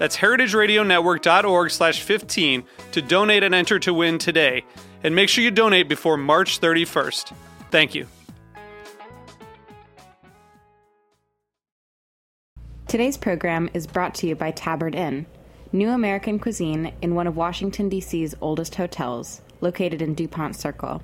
That's 0.00 0.16
heritageradionetwork.org 0.16 1.70
slash 1.70 2.00
15 2.00 2.64
to 2.92 3.02
donate 3.02 3.42
and 3.42 3.54
enter 3.54 3.78
to 3.80 3.92
win 3.92 4.16
today. 4.16 4.64
And 5.04 5.14
make 5.14 5.28
sure 5.28 5.44
you 5.44 5.50
donate 5.50 5.90
before 5.90 6.16
March 6.16 6.58
31st. 6.58 7.34
Thank 7.70 7.94
you. 7.94 8.06
Today's 12.88 13.18
program 13.18 13.68
is 13.74 13.86
brought 13.86 14.14
to 14.16 14.26
you 14.26 14.34
by 14.34 14.52
Tabard 14.52 14.94
Inn, 14.94 15.26
new 15.70 15.90
American 15.90 16.38
cuisine 16.38 16.94
in 17.02 17.14
one 17.14 17.26
of 17.26 17.36
Washington, 17.36 17.90
D.C.'s 17.90 18.34
oldest 18.40 18.76
hotels, 18.76 19.42
located 19.60 20.00
in 20.00 20.14
DuPont 20.14 20.56
Circle. 20.56 21.02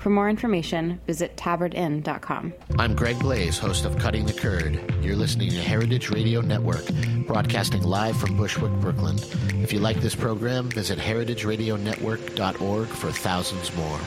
For 0.00 0.08
more 0.08 0.30
information, 0.30 0.98
visit 1.06 1.36
tabardinn.com. 1.36 2.54
I'm 2.78 2.96
Greg 2.96 3.18
Blaze, 3.18 3.58
host 3.58 3.84
of 3.84 3.98
Cutting 3.98 4.24
the 4.24 4.32
Curd. 4.32 4.80
You're 5.02 5.14
listening 5.14 5.50
to 5.50 5.60
Heritage 5.60 6.08
Radio 6.08 6.40
Network, 6.40 6.86
broadcasting 7.26 7.82
live 7.82 8.16
from 8.16 8.34
Bushwick, 8.34 8.72
Brooklyn. 8.80 9.18
If 9.62 9.74
you 9.74 9.78
like 9.78 10.00
this 10.00 10.14
program, 10.14 10.70
visit 10.70 10.98
heritageradionetwork.org 10.98 12.88
for 12.88 13.12
thousands 13.12 13.76
more. 13.76 14.00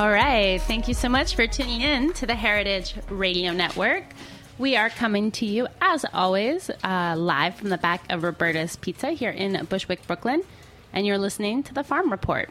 All 0.00 0.10
right. 0.10 0.58
Thank 0.62 0.88
you 0.88 0.94
so 0.94 1.10
much 1.10 1.34
for 1.36 1.46
tuning 1.46 1.82
in 1.82 2.14
to 2.14 2.24
the 2.24 2.34
Heritage 2.34 2.94
Radio 3.10 3.52
Network. 3.52 4.04
We 4.56 4.74
are 4.74 4.88
coming 4.88 5.30
to 5.32 5.44
you, 5.44 5.68
as 5.78 6.06
always, 6.14 6.70
uh, 6.82 7.16
live 7.18 7.56
from 7.56 7.68
the 7.68 7.76
back 7.76 8.10
of 8.10 8.22
Roberta's 8.22 8.76
Pizza 8.76 9.10
here 9.10 9.30
in 9.30 9.62
Bushwick, 9.66 10.06
Brooklyn. 10.06 10.42
And 10.94 11.06
you're 11.06 11.18
listening 11.18 11.62
to 11.64 11.74
the 11.74 11.84
Farm 11.84 12.10
Report. 12.10 12.48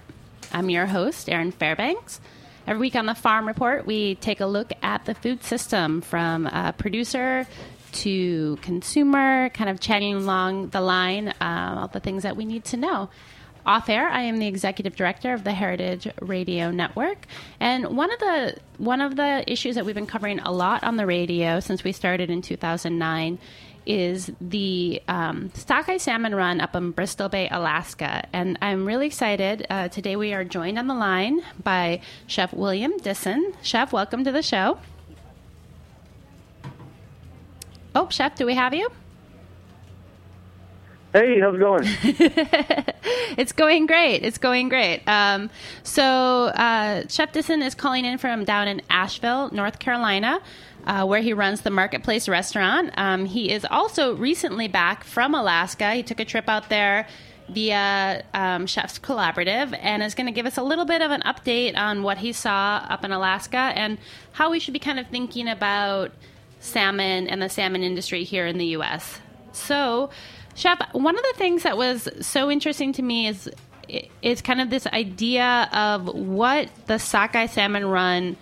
I'm 0.53 0.69
your 0.69 0.86
host, 0.86 1.28
Erin 1.28 1.52
Fairbanks. 1.52 2.22
Every 2.67 2.81
week 2.81 2.95
on 2.95 3.08
the 3.08 3.16
Farm 3.16 3.47
Report, 3.47 3.84
we 3.84 4.13
take 4.13 4.41
a 4.41 4.45
look 4.45 4.72
at 4.84 5.06
the 5.06 5.16
food 5.16 5.44
system 5.44 6.02
from 6.02 6.45
uh, 6.45 6.73
producer 6.73 7.47
to 7.94 8.57
consumer, 8.57 9.50
kind 9.50 9.72
of 9.72 9.79
chatting 9.79 10.13
along 10.13 10.68
the 10.68 10.81
line, 10.81 11.29
uh, 11.41 11.78
all 11.79 11.88
the 11.88 12.00
things 12.00 12.22
that 12.22 12.38
we 12.38 12.45
need 12.45 12.63
to 12.66 12.78
know 12.78 13.09
off 13.69 13.88
air. 13.88 14.09
I 14.09 14.24
am 14.24 14.40
the 14.40 14.47
executive 14.47 14.96
director 14.96 15.31
of 15.31 15.44
the 15.44 15.53
Heritage 15.53 16.07
Radio 16.19 16.72
Network, 16.72 17.28
and 17.59 17.96
one 17.96 18.12
of 18.12 18.19
the 18.19 18.57
one 18.80 19.00
of 19.00 19.16
the 19.16 19.44
issues 19.50 19.75
that 19.75 19.85
we've 19.85 19.94
been 19.94 20.07
covering 20.07 20.40
a 20.40 20.52
lot 20.52 20.84
on 20.84 20.96
the 20.97 21.06
radio 21.06 21.59
since 21.59 21.84
we 21.84 21.91
started 21.91 22.31
in 22.31 22.41
2009 22.41 23.38
is 23.85 24.31
the 24.41 25.02
um, 25.07 25.52
sockeye 25.53 25.97
salmon 25.97 26.34
run 26.34 26.62
up 26.62 26.75
in 26.75 26.91
Bristol 26.91 27.30
Bay, 27.30 27.47
Alaska. 27.50 28.28
And 28.34 28.57
I'm 28.62 28.85
really 28.85 29.06
excited. 29.06 29.66
Uh, 29.69 29.88
today 29.88 30.16
we 30.16 30.34
are 30.34 30.44
joined 30.44 30.80
on 30.80 30.88
the 30.88 30.96
line 30.96 31.41
by 31.63 32.01
Chef 32.25 32.51
William 32.53 32.97
Dissen. 32.97 33.53
Chef, 33.62 33.94
welcome 33.94 34.24
to 34.24 34.31
the 34.31 34.44
show. 34.44 34.80
Oh, 37.96 38.09
Chef, 38.09 38.36
do 38.36 38.47
we 38.47 38.56
have 38.56 38.74
you? 38.74 38.90
Hey, 41.12 41.40
how's 41.40 41.56
it 41.56 41.59
going? 41.59 41.84
it's 43.36 43.52
going 43.52 43.88
great. 43.88 44.22
It's 44.24 44.38
going 44.38 44.70
great. 44.70 45.02
Um, 45.08 45.50
so, 45.81 46.03
uh, 46.03 47.08
Chef 47.09 47.31
Dissen 47.31 47.64
is 47.64 47.74
calling 47.74 48.06
in 48.06 48.20
from 48.20 48.46
down 48.46 48.68
in 48.68 48.80
Asheville, 48.92 49.50
North 49.50 49.80
Carolina, 49.80 50.40
uh, 50.86 51.08
where 51.08 51.22
he 51.22 51.34
runs 51.34 51.62
the 51.62 51.72
Marketplace 51.72 52.30
restaurant. 52.30 52.92
Um, 52.96 53.25
he 53.25 53.52
is 53.52 53.66
also 53.66 54.16
recently 54.16 54.68
back 54.68 55.03
from 55.03 55.34
Alaska. 55.34 55.96
He 55.96 56.03
took 56.03 56.19
a 56.19 56.25
trip 56.25 56.48
out 56.48 56.69
there 56.69 57.08
via 57.50 58.24
um, 58.36 58.68
Chefs 58.68 59.00
Collaborative 59.00 59.75
and 59.81 60.03
is 60.03 60.14
going 60.14 60.28
to 60.28 60.31
give 60.31 60.46
us 60.46 60.58
a 60.58 60.64
little 60.64 60.86
bit 60.86 61.02
of 61.02 61.09
an 61.09 61.22
update 61.22 61.75
on 61.75 62.03
what 62.03 62.19
he 62.19 62.31
saw 62.31 62.86
up 62.88 63.03
in 63.03 63.12
Alaska 63.12 63.58
and 63.58 63.98
how 64.34 64.52
we 64.52 64.59
should 64.59 64.75
be 64.75 64.80
kind 64.80 65.00
of 65.00 65.08
thinking 65.08 65.48
about 65.48 66.12
salmon 66.59 67.28
and 67.28 67.42
the 67.42 67.50
salmon 67.50 67.81
industry 67.81 68.24
here 68.24 68.46
in 68.46 68.59
the 68.59 68.68
U.S. 68.68 69.19
So, 69.52 70.12
Chef, 70.59 70.78
one 70.92 71.18
of 71.18 71.24
the 71.24 71.34
things 71.38 71.64
that 71.64 71.78
was 71.78 72.09
so 72.20 72.52
interesting 72.52 72.92
to 72.92 73.02
me 73.02 73.28
is 73.28 73.50
is 74.22 74.42
kind 74.42 74.59
of 74.59 74.70
this 74.70 74.86
idea 74.88 75.70
of 75.72 76.06
what 76.14 76.70
the 76.86 77.00
sockeye 77.00 77.46
salmon 77.46 77.86
run 77.86 78.36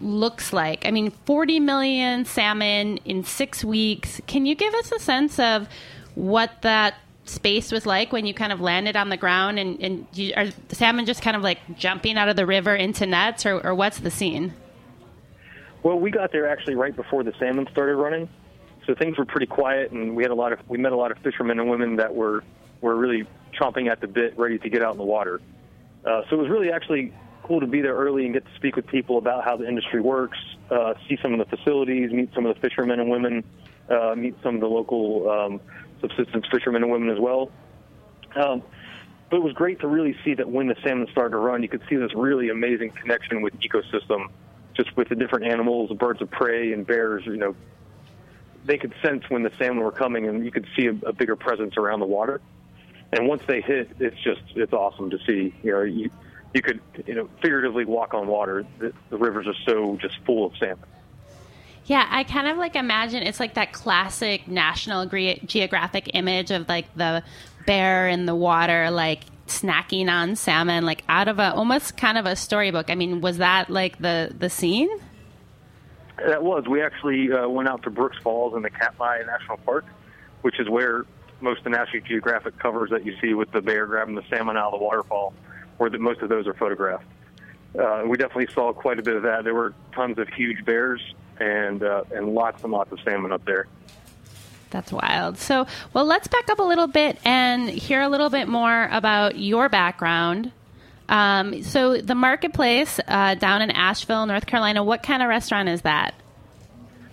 looks 0.00 0.54
like. 0.54 0.86
I 0.86 0.90
mean, 0.90 1.10
40 1.26 1.60
million 1.60 2.24
salmon 2.24 2.96
in 3.04 3.24
six 3.24 3.62
weeks. 3.62 4.22
Can 4.26 4.46
you 4.46 4.54
give 4.54 4.72
us 4.72 4.90
a 4.90 4.98
sense 4.98 5.38
of 5.38 5.68
what 6.14 6.62
that 6.62 6.94
space 7.26 7.70
was 7.70 7.84
like 7.84 8.10
when 8.10 8.24
you 8.24 8.32
kind 8.32 8.50
of 8.50 8.62
landed 8.62 8.96
on 8.96 9.10
the 9.10 9.18
ground 9.18 9.58
and, 9.58 9.78
and 9.82 10.06
you, 10.14 10.32
are 10.34 10.46
salmon 10.70 11.04
just 11.04 11.20
kind 11.20 11.36
of 11.36 11.42
like 11.42 11.58
jumping 11.76 12.16
out 12.16 12.30
of 12.30 12.36
the 12.36 12.46
river 12.46 12.74
into 12.74 13.04
nets 13.04 13.44
or, 13.44 13.60
or 13.60 13.74
what's 13.74 13.98
the 13.98 14.10
scene? 14.10 14.54
Well, 15.82 16.00
we 16.00 16.10
got 16.10 16.32
there 16.32 16.48
actually 16.48 16.74
right 16.74 16.96
before 16.96 17.22
the 17.22 17.34
salmon 17.38 17.68
started 17.70 17.96
running 17.96 18.30
so 18.88 18.94
things 18.94 19.18
were 19.18 19.26
pretty 19.26 19.46
quiet, 19.46 19.92
and 19.92 20.16
we 20.16 20.24
had 20.24 20.32
a 20.32 20.34
lot 20.34 20.52
of 20.52 20.60
we 20.66 20.78
met 20.78 20.92
a 20.92 20.96
lot 20.96 21.12
of 21.12 21.18
fishermen 21.18 21.60
and 21.60 21.68
women 21.68 21.96
that 21.96 22.14
were 22.14 22.42
were 22.80 22.96
really 22.96 23.26
chomping 23.60 23.90
at 23.90 24.00
the 24.00 24.06
bit, 24.08 24.36
ready 24.38 24.58
to 24.58 24.70
get 24.70 24.82
out 24.82 24.92
in 24.92 24.98
the 24.98 25.04
water. 25.04 25.40
Uh, 26.04 26.22
so 26.28 26.36
it 26.36 26.38
was 26.38 26.48
really 26.48 26.72
actually 26.72 27.12
cool 27.42 27.60
to 27.60 27.66
be 27.66 27.82
there 27.82 27.94
early 27.94 28.24
and 28.24 28.32
get 28.32 28.46
to 28.46 28.54
speak 28.56 28.76
with 28.76 28.86
people 28.86 29.18
about 29.18 29.44
how 29.44 29.56
the 29.56 29.68
industry 29.68 30.00
works, 30.00 30.38
uh, 30.70 30.94
see 31.06 31.18
some 31.22 31.38
of 31.38 31.38
the 31.38 31.56
facilities, 31.56 32.10
meet 32.12 32.30
some 32.34 32.46
of 32.46 32.54
the 32.54 32.60
fishermen 32.60 32.98
and 32.98 33.10
women, 33.10 33.44
uh, 33.90 34.14
meet 34.16 34.34
some 34.42 34.54
of 34.54 34.60
the 34.60 34.66
local 34.66 35.28
um, 35.30 35.60
subsistence 36.00 36.46
fishermen 36.50 36.82
and 36.82 36.90
women 36.90 37.10
as 37.10 37.18
well. 37.18 37.50
Um, 38.36 38.62
but 39.28 39.36
it 39.36 39.42
was 39.42 39.52
great 39.52 39.80
to 39.80 39.88
really 39.88 40.16
see 40.24 40.32
that 40.34 40.48
when 40.48 40.68
the 40.68 40.76
salmon 40.82 41.08
started 41.10 41.32
to 41.32 41.38
run, 41.38 41.62
you 41.62 41.68
could 41.68 41.82
see 41.90 41.96
this 41.96 42.14
really 42.14 42.48
amazing 42.48 42.90
connection 42.90 43.42
with 43.42 43.52
ecosystem, 43.60 44.28
just 44.74 44.96
with 44.96 45.10
the 45.10 45.14
different 45.14 45.46
animals, 45.46 45.90
the 45.90 45.94
birds 45.94 46.22
of 46.22 46.30
prey 46.30 46.72
and 46.72 46.86
bears, 46.86 47.24
you 47.26 47.36
know, 47.36 47.54
they 48.64 48.78
could 48.78 48.94
sense 49.02 49.24
when 49.28 49.42
the 49.42 49.52
salmon 49.58 49.82
were 49.82 49.92
coming, 49.92 50.26
and 50.26 50.44
you 50.44 50.50
could 50.50 50.66
see 50.76 50.86
a, 50.86 50.94
a 51.06 51.12
bigger 51.12 51.36
presence 51.36 51.76
around 51.76 52.00
the 52.00 52.06
water. 52.06 52.40
And 53.12 53.26
once 53.26 53.42
they 53.46 53.60
hit, 53.60 53.90
it's 53.98 54.20
just 54.22 54.42
it's 54.54 54.72
awesome 54.72 55.10
to 55.10 55.18
see. 55.26 55.54
You 55.62 55.72
know, 55.72 55.82
you 55.82 56.10
you 56.54 56.62
could 56.62 56.80
you 57.06 57.14
know 57.14 57.28
figuratively 57.40 57.84
walk 57.84 58.14
on 58.14 58.26
water. 58.26 58.66
The, 58.78 58.92
the 59.10 59.16
rivers 59.16 59.46
are 59.46 59.54
so 59.66 59.96
just 59.96 60.16
full 60.26 60.46
of 60.46 60.56
salmon. 60.58 60.84
Yeah, 61.86 62.06
I 62.10 62.24
kind 62.24 62.48
of 62.48 62.58
like 62.58 62.76
imagine 62.76 63.22
it's 63.22 63.40
like 63.40 63.54
that 63.54 63.72
classic 63.72 64.46
National 64.46 65.06
Geographic 65.06 66.10
image 66.12 66.50
of 66.50 66.68
like 66.68 66.94
the 66.94 67.22
bear 67.66 68.08
in 68.08 68.26
the 68.26 68.34
water, 68.34 68.90
like 68.90 69.22
snacking 69.46 70.10
on 70.10 70.36
salmon, 70.36 70.84
like 70.84 71.02
out 71.08 71.28
of 71.28 71.38
a 71.38 71.54
almost 71.54 71.96
kind 71.96 72.18
of 72.18 72.26
a 72.26 72.36
storybook. 72.36 72.90
I 72.90 72.94
mean, 72.94 73.22
was 73.22 73.38
that 73.38 73.70
like 73.70 73.98
the 73.98 74.34
the 74.38 74.50
scene? 74.50 74.90
That 76.26 76.42
was. 76.42 76.66
We 76.66 76.82
actually 76.82 77.32
uh, 77.32 77.48
went 77.48 77.68
out 77.68 77.82
to 77.84 77.90
Brooks 77.90 78.18
Falls 78.22 78.54
in 78.54 78.62
the 78.62 78.70
Katmai 78.70 79.22
National 79.26 79.58
Park, 79.58 79.84
which 80.42 80.58
is 80.58 80.68
where 80.68 81.04
most 81.40 81.58
of 81.58 81.64
the 81.64 81.70
National 81.70 82.02
Geographic 82.02 82.58
covers 82.58 82.90
that 82.90 83.06
you 83.06 83.16
see 83.20 83.34
with 83.34 83.50
the 83.52 83.60
bear 83.60 83.86
grabbing 83.86 84.14
the 84.14 84.24
salmon 84.28 84.56
out 84.56 84.72
of 84.72 84.80
the 84.80 84.84
waterfall, 84.84 85.32
where 85.76 85.88
the, 85.90 85.98
most 85.98 86.20
of 86.20 86.28
those 86.28 86.46
are 86.46 86.54
photographed. 86.54 87.04
Uh, 87.78 88.02
we 88.06 88.16
definitely 88.16 88.52
saw 88.52 88.72
quite 88.72 88.98
a 88.98 89.02
bit 89.02 89.16
of 89.16 89.22
that. 89.22 89.44
There 89.44 89.54
were 89.54 89.74
tons 89.92 90.18
of 90.18 90.28
huge 90.28 90.64
bears 90.64 91.00
and 91.38 91.82
uh, 91.82 92.04
and 92.12 92.34
lots 92.34 92.64
and 92.64 92.72
lots 92.72 92.90
of 92.92 92.98
salmon 93.04 93.32
up 93.32 93.44
there. 93.44 93.66
That's 94.70 94.92
wild. 94.92 95.38
So, 95.38 95.66
well, 95.94 96.04
let's 96.04 96.28
back 96.28 96.50
up 96.50 96.58
a 96.58 96.62
little 96.62 96.86
bit 96.86 97.18
and 97.24 97.70
hear 97.70 98.02
a 98.02 98.08
little 98.08 98.28
bit 98.28 98.48
more 98.48 98.88
about 98.90 99.38
your 99.38 99.68
background 99.68 100.52
Um, 101.08 101.62
so 101.62 101.98
the 101.98 102.14
marketplace 102.14 103.00
uh, 103.08 103.34
down 103.34 103.62
in 103.62 103.70
Asheville, 103.70 104.26
North 104.26 104.46
Carolina. 104.46 104.84
What 104.84 105.02
kind 105.02 105.22
of 105.22 105.28
restaurant 105.28 105.68
is 105.68 105.82
that? 105.82 106.14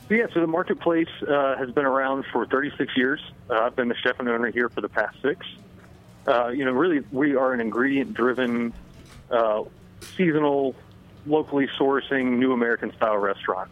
Yeah, 0.09 0.27
so 0.33 0.41
the 0.41 0.47
marketplace 0.47 1.09
uh, 1.27 1.55
has 1.57 1.71
been 1.71 1.85
around 1.85 2.25
for 2.31 2.45
36 2.45 2.95
years. 2.95 3.19
Uh, 3.49 3.61
I've 3.61 3.75
been 3.75 3.87
the 3.87 3.95
chef 3.95 4.19
and 4.19 4.29
owner 4.29 4.51
here 4.51 4.69
for 4.69 4.81
the 4.81 4.89
past 4.89 5.17
six. 5.21 5.45
Uh, 6.27 6.49
you 6.49 6.65
know, 6.65 6.71
really, 6.71 7.03
we 7.11 7.35
are 7.35 7.53
an 7.53 7.59
ingredient-driven, 7.59 8.73
uh, 9.31 9.63
seasonal, 10.15 10.75
locally 11.25 11.67
sourcing, 11.79 12.37
new 12.37 12.51
American 12.51 12.93
style 12.95 13.17
restaurant. 13.17 13.69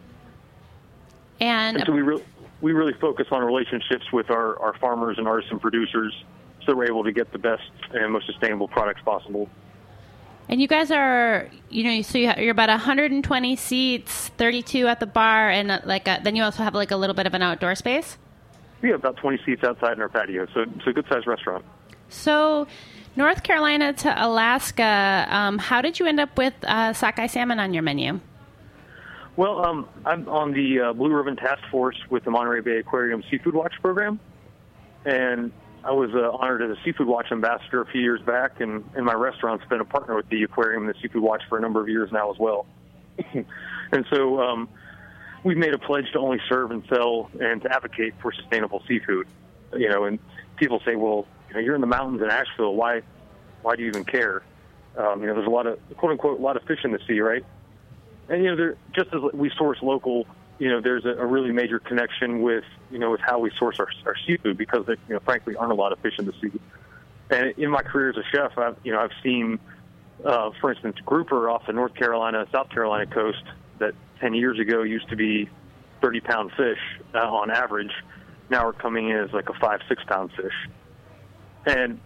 And, 1.40 1.76
And 1.76 1.86
so 1.86 1.92
we 1.92 2.02
really 2.02 2.24
we 2.60 2.72
really 2.72 2.94
focus 2.94 3.26
on 3.30 3.42
relationships 3.42 4.10
with 4.12 4.30
our, 4.30 4.58
our 4.60 4.74
farmers 4.78 5.18
and 5.18 5.28
artisan 5.28 5.58
producers, 5.58 6.14
so 6.64 6.74
we're 6.74 6.86
able 6.86 7.04
to 7.04 7.12
get 7.12 7.30
the 7.30 7.38
best 7.38 7.70
and 7.92 8.12
most 8.12 8.26
sustainable 8.26 8.68
products 8.68 9.02
possible. 9.02 9.48
And 10.48 10.60
you 10.60 10.68
guys 10.68 10.90
are, 10.90 11.48
you 11.70 11.84
know, 11.84 12.02
so 12.02 12.18
you 12.18 12.32
you're 12.38 12.50
about 12.50 12.68
120 12.68 13.56
seats, 13.56 14.28
32 14.36 14.86
at 14.86 15.00
the 15.00 15.06
bar, 15.06 15.50
and 15.50 15.70
uh, 15.70 15.80
like 15.84 16.06
a, 16.06 16.20
then 16.22 16.36
you 16.36 16.42
also 16.42 16.62
have 16.62 16.74
like 16.74 16.90
a 16.90 16.96
little 16.96 17.14
bit 17.14 17.26
of 17.26 17.34
an 17.34 17.42
outdoor 17.42 17.74
space. 17.74 18.18
We 18.82 18.90
have 18.90 19.00
about 19.00 19.16
20 19.16 19.40
seats 19.44 19.64
outside 19.64 19.94
in 19.94 20.02
our 20.02 20.08
patio, 20.08 20.46
so 20.52 20.60
it's 20.60 20.86
a 20.86 20.92
good-sized 20.92 21.26
restaurant. 21.26 21.64
So, 22.10 22.66
North 23.16 23.42
Carolina 23.42 23.94
to 23.94 24.26
Alaska, 24.26 25.26
um, 25.30 25.58
how 25.58 25.80
did 25.80 25.98
you 25.98 26.06
end 26.06 26.20
up 26.20 26.36
with 26.36 26.52
uh, 26.64 26.92
sockeye 26.92 27.26
salmon 27.26 27.58
on 27.58 27.72
your 27.72 27.82
menu? 27.82 28.20
Well, 29.36 29.64
um, 29.64 29.88
I'm 30.04 30.28
on 30.28 30.52
the 30.52 30.80
uh, 30.80 30.92
Blue 30.92 31.12
Ribbon 31.12 31.36
Task 31.36 31.62
Force 31.70 31.96
with 32.10 32.24
the 32.24 32.30
Monterey 32.30 32.60
Bay 32.60 32.78
Aquarium 32.78 33.24
Seafood 33.30 33.54
Watch 33.54 33.72
program, 33.80 34.20
and 35.04 35.50
I 35.84 35.92
was 35.92 36.10
uh, 36.14 36.30
honored 36.30 36.62
as 36.62 36.70
a 36.70 36.80
Seafood 36.82 37.06
Watch 37.06 37.26
ambassador 37.30 37.82
a 37.82 37.86
few 37.86 38.00
years 38.00 38.22
back, 38.22 38.60
and, 38.60 38.88
and 38.96 39.04
my 39.04 39.12
restaurant's 39.12 39.66
been 39.66 39.80
a 39.80 39.84
partner 39.84 40.16
with 40.16 40.28
the 40.30 40.42
aquarium 40.42 40.86
and 40.86 40.94
the 40.94 40.98
Seafood 41.00 41.22
Watch 41.22 41.42
for 41.48 41.58
a 41.58 41.60
number 41.60 41.80
of 41.80 41.88
years 41.90 42.10
now 42.10 42.32
as 42.32 42.38
well. 42.38 42.66
and 43.92 44.06
so 44.10 44.40
um, 44.40 44.68
we've 45.44 45.58
made 45.58 45.74
a 45.74 45.78
pledge 45.78 46.10
to 46.14 46.18
only 46.18 46.40
serve 46.48 46.70
and 46.70 46.82
sell 46.88 47.30
and 47.38 47.60
to 47.62 47.70
advocate 47.70 48.14
for 48.22 48.32
sustainable 48.32 48.82
seafood. 48.88 49.26
You 49.76 49.90
know, 49.90 50.04
and 50.04 50.18
people 50.56 50.80
say, 50.86 50.96
well, 50.96 51.26
you 51.48 51.54
know, 51.54 51.60
you're 51.60 51.74
in 51.74 51.82
the 51.82 51.86
mountains 51.86 52.22
in 52.22 52.30
Asheville. 52.30 52.74
Why, 52.74 53.02
why 53.62 53.76
do 53.76 53.82
you 53.82 53.88
even 53.88 54.04
care? 54.04 54.42
Um, 54.96 55.20
you 55.20 55.26
know, 55.26 55.34
there's 55.34 55.46
a 55.46 55.50
lot 55.50 55.66
of 55.66 55.78
quote 55.96 56.12
unquote 56.12 56.38
a 56.38 56.42
lot 56.42 56.56
of 56.56 56.62
fish 56.62 56.78
in 56.84 56.92
the 56.92 57.00
sea, 57.06 57.20
right? 57.20 57.44
And 58.28 58.42
you 58.42 58.50
know, 58.50 58.56
they're 58.56 58.76
just 58.94 59.08
as 59.12 59.20
we 59.34 59.50
source 59.58 59.78
local, 59.82 60.26
you 60.58 60.68
know, 60.68 60.80
there's 60.80 61.04
a, 61.04 61.10
a 61.10 61.26
really 61.26 61.52
major 61.52 61.78
connection 61.78 62.42
with 62.42 62.64
you 62.90 62.98
know 62.98 63.10
with 63.10 63.20
how 63.20 63.38
we 63.38 63.50
source 63.58 63.78
our, 63.80 63.88
our 64.06 64.14
seafood 64.26 64.56
because 64.56 64.86
there, 64.86 64.96
you 65.08 65.14
know, 65.14 65.20
frankly, 65.20 65.56
aren't 65.56 65.72
a 65.72 65.76
lot 65.76 65.92
of 65.92 65.98
fish 66.00 66.14
in 66.18 66.26
the 66.26 66.32
sea. 66.40 66.60
And 67.30 67.54
in 67.58 67.70
my 67.70 67.82
career 67.82 68.10
as 68.10 68.16
a 68.16 68.24
chef, 68.30 68.56
I've 68.58 68.76
you 68.84 68.92
know 68.92 69.00
I've 69.00 69.12
seen, 69.22 69.58
uh, 70.24 70.50
for 70.60 70.70
instance, 70.70 70.96
grouper 71.04 71.50
off 71.50 71.66
the 71.66 71.72
North 71.72 71.94
Carolina, 71.94 72.46
South 72.52 72.70
Carolina 72.70 73.06
coast 73.06 73.42
that 73.78 73.94
10 74.20 74.34
years 74.34 74.58
ago 74.60 74.82
used 74.82 75.08
to 75.08 75.16
be 75.16 75.48
30 76.00 76.20
pound 76.20 76.52
fish 76.56 76.78
uh, 77.14 77.18
on 77.18 77.50
average, 77.50 77.92
now 78.50 78.66
are 78.66 78.72
coming 78.72 79.08
in 79.08 79.16
as 79.16 79.32
like 79.32 79.48
a 79.48 79.54
five 79.54 79.80
six 79.88 80.02
pound 80.04 80.30
fish. 80.32 80.68
And 81.66 81.98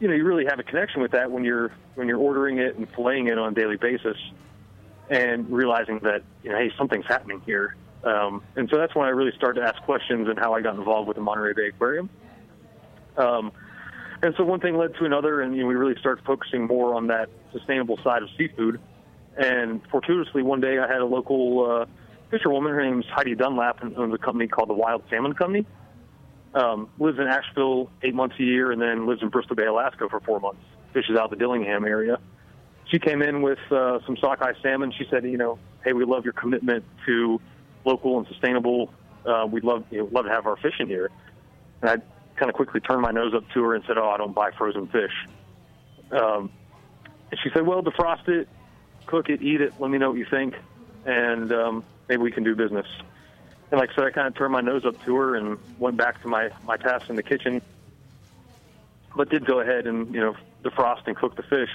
you 0.00 0.06
know, 0.06 0.14
you 0.14 0.24
really 0.24 0.44
have 0.44 0.58
a 0.58 0.62
connection 0.62 1.02
with 1.02 1.12
that 1.12 1.30
when 1.30 1.44
you're 1.44 1.72
when 1.94 2.08
you're 2.08 2.18
ordering 2.18 2.58
it 2.58 2.76
and 2.76 2.90
filleting 2.92 3.28
it 3.28 3.38
on 3.38 3.52
a 3.52 3.54
daily 3.54 3.76
basis 3.76 4.16
and 5.10 5.50
realizing 5.50 5.98
that 6.00 6.22
you 6.42 6.50
know, 6.50 6.58
hey, 6.58 6.70
something's 6.76 7.06
happening 7.06 7.40
here. 7.44 7.74
Um, 8.04 8.42
and 8.56 8.68
so 8.70 8.78
that's 8.78 8.94
when 8.94 9.06
I 9.06 9.10
really 9.10 9.32
started 9.36 9.60
to 9.60 9.66
ask 9.66 9.82
questions 9.82 10.28
and 10.28 10.38
how 10.38 10.54
I 10.54 10.60
got 10.60 10.76
involved 10.76 11.08
with 11.08 11.16
the 11.16 11.22
Monterey 11.22 11.52
Bay 11.52 11.68
Aquarium. 11.68 12.08
Um, 13.16 13.52
and 14.22 14.34
so 14.36 14.44
one 14.44 14.60
thing 14.60 14.76
led 14.76 14.94
to 14.96 15.04
another, 15.04 15.40
and 15.40 15.54
you 15.54 15.62
know, 15.62 15.68
we 15.68 15.74
really 15.74 15.98
started 15.98 16.24
focusing 16.24 16.66
more 16.66 16.94
on 16.94 17.08
that 17.08 17.28
sustainable 17.52 17.98
side 18.02 18.22
of 18.22 18.28
seafood. 18.36 18.80
And 19.36 19.80
fortuitously, 19.90 20.42
one 20.42 20.60
day 20.60 20.78
I 20.78 20.86
had 20.86 21.00
a 21.00 21.06
local 21.06 21.70
uh, 21.70 21.86
fisherwoman. 22.30 22.72
Her 22.72 22.82
name's 22.82 23.06
Heidi 23.06 23.34
Dunlap, 23.34 23.82
and 23.82 23.96
owns 23.96 24.14
a 24.14 24.18
company 24.18 24.48
called 24.48 24.68
the 24.68 24.74
Wild 24.74 25.02
Salmon 25.10 25.34
Company. 25.34 25.66
Um, 26.54 26.88
lives 26.98 27.18
in 27.18 27.26
Asheville 27.28 27.90
eight 28.02 28.14
months 28.14 28.36
a 28.38 28.42
year, 28.42 28.72
and 28.72 28.80
then 28.80 29.06
lives 29.06 29.22
in 29.22 29.28
Bristol 29.28 29.54
Bay, 29.54 29.66
Alaska, 29.66 30.08
for 30.08 30.20
four 30.20 30.40
months. 30.40 30.62
Fishes 30.92 31.16
out 31.16 31.30
the 31.30 31.36
Dillingham 31.36 31.84
area 31.84 32.18
she 32.90 32.98
came 32.98 33.22
in 33.22 33.42
with 33.42 33.58
uh, 33.70 33.98
some 34.06 34.16
sockeye 34.16 34.54
salmon. 34.62 34.92
She 34.96 35.06
said, 35.10 35.24
you 35.24 35.36
know, 35.36 35.58
hey, 35.84 35.92
we 35.92 36.04
love 36.04 36.24
your 36.24 36.32
commitment 36.32 36.84
to 37.06 37.40
local 37.84 38.18
and 38.18 38.26
sustainable. 38.28 38.92
Uh, 39.24 39.46
we'd 39.50 39.64
love 39.64 39.84
you 39.90 39.98
know, 39.98 40.08
love 40.10 40.24
to 40.26 40.30
have 40.30 40.46
our 40.46 40.56
fish 40.56 40.74
in 40.78 40.86
here. 40.86 41.10
And 41.82 41.90
I 41.90 41.96
kind 42.36 42.48
of 42.48 42.54
quickly 42.54 42.80
turned 42.80 43.02
my 43.02 43.10
nose 43.10 43.34
up 43.34 43.48
to 43.50 43.62
her 43.62 43.74
and 43.74 43.84
said, 43.86 43.98
oh, 43.98 44.08
I 44.08 44.16
don't 44.16 44.34
buy 44.34 44.50
frozen 44.52 44.86
fish. 44.88 45.12
Um, 46.10 46.50
and 47.30 47.40
she 47.42 47.50
said, 47.52 47.66
well, 47.66 47.82
defrost 47.82 48.28
it, 48.28 48.48
cook 49.06 49.28
it, 49.28 49.42
eat 49.42 49.60
it. 49.60 49.74
Let 49.78 49.90
me 49.90 49.98
know 49.98 50.10
what 50.10 50.18
you 50.18 50.26
think, 50.30 50.54
and 51.04 51.52
um, 51.52 51.84
maybe 52.08 52.22
we 52.22 52.30
can 52.30 52.44
do 52.44 52.54
business. 52.54 52.86
And 53.70 53.78
like 53.78 53.90
I 53.90 53.94
said, 53.94 54.04
I 54.04 54.10
kind 54.10 54.26
of 54.26 54.34
turned 54.34 54.52
my 54.52 54.62
nose 54.62 54.84
up 54.86 55.02
to 55.04 55.14
her 55.16 55.36
and 55.36 55.58
went 55.78 55.96
back 55.96 56.22
to 56.22 56.28
my 56.28 56.50
my 56.64 56.78
task 56.78 57.10
in 57.10 57.16
the 57.16 57.22
kitchen, 57.22 57.60
but 59.14 59.28
did 59.28 59.44
go 59.44 59.60
ahead 59.60 59.86
and 59.86 60.14
you 60.14 60.20
know 60.20 60.36
defrost 60.62 61.06
and 61.06 61.16
cook 61.16 61.36
the 61.36 61.42
fish. 61.42 61.70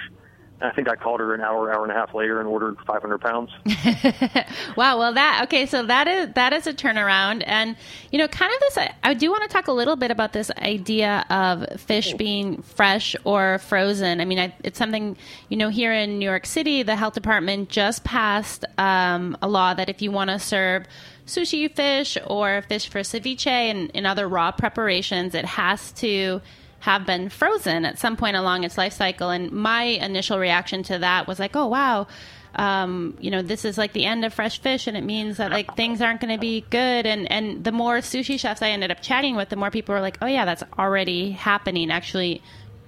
I 0.63 0.71
think 0.71 0.87
I 0.87 0.95
called 0.95 1.19
her 1.19 1.33
an 1.33 1.41
hour, 1.41 1.73
hour 1.73 1.83
and 1.83 1.91
a 1.91 1.95
half 1.95 2.13
later, 2.13 2.39
and 2.39 2.47
ordered 2.47 2.77
500 2.87 3.19
pounds. 3.19 3.51
wow. 4.77 4.97
Well, 4.97 5.13
that 5.13 5.41
okay. 5.43 5.65
So 5.65 5.85
that 5.85 6.07
is 6.07 6.29
that 6.35 6.53
is 6.53 6.67
a 6.67 6.73
turnaround, 6.73 7.43
and 7.45 7.75
you 8.11 8.17
know, 8.17 8.27
kind 8.27 8.51
of 8.53 8.59
this. 8.61 8.77
I, 8.77 8.95
I 9.03 9.13
do 9.13 9.29
want 9.29 9.43
to 9.43 9.49
talk 9.49 9.67
a 9.67 9.73
little 9.73 9.95
bit 9.95 10.09
about 10.09 10.31
this 10.31 10.49
idea 10.51 11.25
of 11.29 11.81
fish 11.81 12.13
being 12.13 12.61
fresh 12.61 13.15
or 13.25 13.59
frozen. 13.59 14.21
I 14.21 14.25
mean, 14.25 14.39
I, 14.39 14.55
it's 14.63 14.77
something 14.77 15.17
you 15.49 15.57
know 15.57 15.69
here 15.69 15.91
in 15.91 16.19
New 16.19 16.25
York 16.25 16.45
City, 16.45 16.83
the 16.83 16.95
health 16.95 17.13
department 17.13 17.69
just 17.69 18.03
passed 18.03 18.63
um, 18.77 19.37
a 19.41 19.47
law 19.47 19.73
that 19.73 19.89
if 19.89 20.01
you 20.01 20.11
want 20.11 20.29
to 20.29 20.39
serve 20.39 20.85
sushi 21.25 21.73
fish 21.73 22.17
or 22.27 22.61
fish 22.63 22.89
for 22.89 22.99
ceviche 22.99 23.47
and, 23.47 23.91
and 23.93 24.07
other 24.07 24.27
raw 24.27 24.51
preparations, 24.51 25.35
it 25.35 25.45
has 25.45 25.91
to 25.93 26.41
have 26.83 27.05
been 27.05 27.29
frozen 27.29 27.85
at 27.85 27.97
some 27.97 28.17
point 28.17 28.35
along 28.35 28.65
its 28.65 28.77
life 28.77 28.91
cycle. 28.91 29.29
And 29.29 29.53
my 29.53 29.83
initial 29.83 30.37
reaction 30.37 30.83
to 30.83 30.99
that 30.99 31.27
was 31.27 31.39
like, 31.39 31.55
oh, 31.55 31.67
wow. 31.67 32.07
Um, 32.55 33.15
you 33.21 33.31
know, 33.31 33.41
this 33.41 33.63
is 33.63 33.77
like 33.77 33.93
the 33.93 34.03
end 34.03 34.25
of 34.25 34.33
fresh 34.33 34.59
fish, 34.59 34.85
and 34.85 34.97
it 34.97 35.03
means 35.03 35.37
that 35.37 35.49
like 35.49 35.75
things 35.77 36.01
aren't 36.01 36.19
going 36.19 36.33
to 36.33 36.39
be 36.39 36.65
good. 36.69 37.07
And 37.07 37.31
and 37.31 37.63
the 37.63 37.71
more 37.71 37.97
sushi 37.99 38.37
chefs 38.37 38.61
I 38.61 38.69
ended 38.69 38.91
up 38.91 39.01
chatting 39.01 39.35
with, 39.35 39.49
the 39.49 39.55
more 39.55 39.71
people 39.71 39.95
were 39.95 40.01
like, 40.01 40.19
"Oh 40.21 40.27
yeah, 40.27 40.45
that's 40.45 40.61
already 40.77 41.31
happening." 41.31 41.89
Actually, 41.89 42.43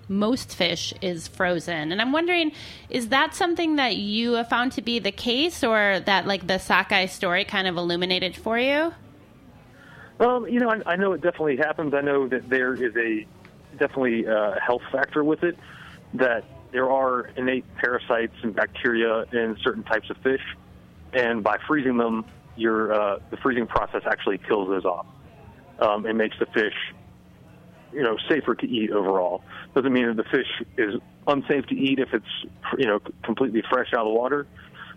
most 0.07 0.53
fish 0.53 0.93
is 1.01 1.27
frozen, 1.27 1.91
and 1.91 1.99
I'm 1.99 2.11
wondering, 2.11 2.51
is 2.91 3.07
that 3.07 3.33
something 3.33 3.77
that 3.77 3.95
you 3.95 4.33
have 4.33 4.49
found 4.49 4.73
to 4.73 4.83
be 4.83 4.99
the 4.99 5.11
case, 5.11 5.63
or 5.63 5.99
that 6.01 6.27
like 6.27 6.45
the 6.45 6.59
sockeye 6.59 7.07
story 7.07 7.43
kind 7.43 7.67
of 7.67 7.75
illuminated 7.75 8.35
for 8.35 8.59
you? 8.59 8.93
Um, 10.19 10.47
you 10.47 10.59
know, 10.59 10.69
I, 10.69 10.93
I 10.93 10.95
know 10.95 11.13
it 11.13 11.21
definitely 11.21 11.57
happens. 11.57 11.95
I 11.95 12.01
know 12.01 12.27
that 12.27 12.47
there 12.49 12.75
is 12.75 12.95
a 12.95 13.25
definitely 13.77 14.25
a 14.25 14.59
health 14.59 14.83
factor 14.91 15.23
with 15.23 15.43
it. 15.43 15.57
That 16.13 16.43
there 16.71 16.89
are 16.89 17.31
innate 17.37 17.65
parasites 17.75 18.35
and 18.43 18.55
bacteria 18.55 19.25
in 19.31 19.57
certain 19.61 19.83
types 19.83 20.09
of 20.09 20.17
fish, 20.17 20.43
and 21.13 21.43
by 21.43 21.57
freezing 21.67 21.97
them, 21.97 22.25
your 22.55 22.93
uh, 22.93 23.19
the 23.29 23.37
freezing 23.37 23.67
process 23.67 24.03
actually 24.05 24.37
kills 24.37 24.69
those 24.69 24.85
off. 24.85 25.05
Um, 25.77 26.05
and 26.05 26.17
makes 26.17 26.39
the 26.39 26.45
fish, 26.45 26.73
you 27.91 28.01
know, 28.01 28.15
safer 28.29 28.55
to 28.55 28.65
eat 28.65 28.91
overall. 28.91 29.43
Doesn't 29.73 29.91
mean 29.91 30.07
that 30.07 30.15
the 30.15 30.23
fish 30.23 30.47
is 30.77 31.01
unsafe 31.27 31.65
to 31.65 31.75
eat 31.75 31.99
if 31.99 32.13
it's, 32.13 32.45
you 32.77 32.85
know, 32.85 33.01
completely 33.23 33.61
fresh 33.69 33.91
out 33.93 34.05
of 34.05 34.13
the 34.13 34.13
water. 34.13 34.47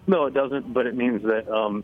No, 0.07 0.27
it 0.27 0.35
doesn't. 0.35 0.73
But 0.73 0.87
it 0.87 0.95
means 0.95 1.23
that, 1.23 1.49
um, 1.53 1.83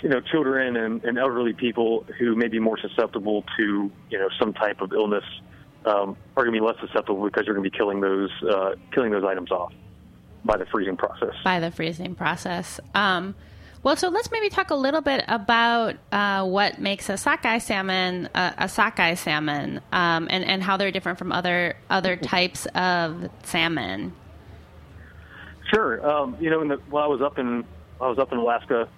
you 0.00 0.10
know, 0.10 0.20
children 0.20 0.76
and, 0.76 1.02
and 1.02 1.18
elderly 1.18 1.54
people 1.54 2.06
who 2.20 2.36
may 2.36 2.46
be 2.46 2.60
more 2.60 2.78
susceptible 2.78 3.44
to, 3.56 3.90
you 4.10 4.18
know, 4.20 4.28
some 4.38 4.52
type 4.52 4.80
of 4.80 4.92
illness 4.92 5.24
um, 5.86 6.16
are 6.36 6.44
going 6.44 6.54
to 6.54 6.60
be 6.60 6.64
less 6.64 6.76
susceptible 6.80 7.24
because 7.24 7.46
you're 7.46 7.54
going 7.54 7.64
to 7.64 7.70
be 7.70 7.76
killing 7.76 8.00
those 8.00 8.30
uh, 8.48 8.74
killing 8.92 9.10
those 9.10 9.24
items 9.24 9.50
off 9.50 9.72
by 10.44 10.56
the 10.56 10.66
freezing 10.66 10.96
process. 10.96 11.34
By 11.44 11.60
the 11.60 11.70
freezing 11.70 12.14
process. 12.14 12.80
Um, 12.94 13.34
well, 13.82 13.96
so 13.96 14.08
let's 14.08 14.30
maybe 14.30 14.50
talk 14.50 14.70
a 14.70 14.74
little 14.74 15.00
bit 15.00 15.24
about 15.26 15.96
uh, 16.12 16.46
what 16.46 16.78
makes 16.78 17.08
a 17.08 17.16
sockeye 17.16 17.58
salmon 17.58 18.28
uh, 18.34 18.52
a 18.58 18.68
sockeye 18.68 19.14
salmon, 19.14 19.80
um, 19.90 20.28
and 20.30 20.44
and 20.44 20.62
how 20.62 20.76
they're 20.76 20.90
different 20.90 21.18
from 21.18 21.32
other 21.32 21.76
other 21.88 22.16
types 22.16 22.66
of 22.74 23.30
salmon. 23.42 24.12
Sure. 25.72 26.06
Um, 26.06 26.36
you 26.40 26.50
know, 26.50 26.60
in 26.62 26.68
the, 26.68 26.76
while 26.90 27.04
I 27.04 27.06
was 27.06 27.22
up 27.22 27.38
in 27.38 27.64
I 28.00 28.08
was 28.08 28.18
up 28.18 28.32
in 28.32 28.38
Alaska, 28.38 28.88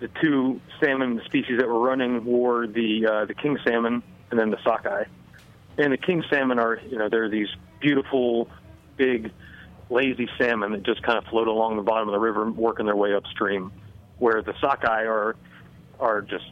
the 0.00 0.08
two 0.22 0.60
salmon 0.80 1.20
species 1.26 1.58
that 1.58 1.68
were 1.68 1.80
running 1.80 2.24
were 2.24 2.66
the 2.66 3.06
uh, 3.06 3.24
the 3.26 3.34
king 3.34 3.58
salmon 3.66 4.02
and 4.30 4.40
then 4.40 4.50
the 4.50 4.58
sockeye. 4.64 5.04
And 5.78 5.92
the 5.92 5.98
king 5.98 6.24
salmon 6.30 6.58
are, 6.58 6.80
you 6.88 6.98
know, 6.98 7.08
they're 7.08 7.28
these 7.28 7.48
beautiful, 7.80 8.48
big, 8.96 9.30
lazy 9.90 10.28
salmon 10.38 10.72
that 10.72 10.82
just 10.82 11.02
kind 11.02 11.18
of 11.18 11.24
float 11.24 11.48
along 11.48 11.76
the 11.76 11.82
bottom 11.82 12.08
of 12.08 12.12
the 12.12 12.18
river, 12.18 12.50
working 12.50 12.86
their 12.86 12.96
way 12.96 13.14
upstream. 13.14 13.72
Where 14.18 14.40
the 14.40 14.54
sockeye 14.60 15.04
are, 15.04 15.36
are 16.00 16.22
just, 16.22 16.50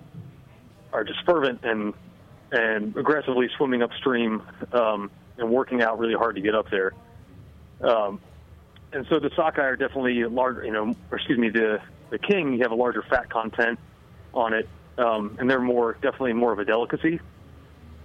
are 0.93 1.05
just 1.05 1.25
fervent 1.25 1.65
and 1.65 1.95
and 2.53 2.97
aggressively 2.97 3.49
swimming 3.57 3.83
upstream 3.83 4.43
um, 4.73 5.11
and 5.39 5.51
working 5.51 5.83
out 5.83 5.99
really 5.99 6.15
hard 6.15 6.37
to 6.37 6.41
get 6.41 6.55
up 6.55 6.71
there. 6.71 6.93
Um, 7.81 8.21
and 8.93 9.05
so 9.09 9.19
the 9.19 9.31
sockeye 9.35 9.63
are 9.65 9.77
definitely 9.77 10.25
large. 10.25 10.65
You 10.65 10.73
know, 10.73 10.95
or 11.11 11.19
excuse 11.19 11.39
me, 11.39 11.49
the 11.49 11.81
the 12.11 12.19
king. 12.19 12.53
You 12.53 12.63
have 12.63 12.71
a 12.71 12.77
larger 12.77 13.03
fat 13.03 13.29
content 13.29 13.79
on 14.33 14.55
it, 14.55 14.69
um, 14.99 15.37
and 15.39 15.51
they're 15.51 15.61
more 15.61 15.95
definitely 15.95 16.35
more 16.35 16.53
of 16.53 16.61
a 16.61 16.65
delicacy. 16.65 17.21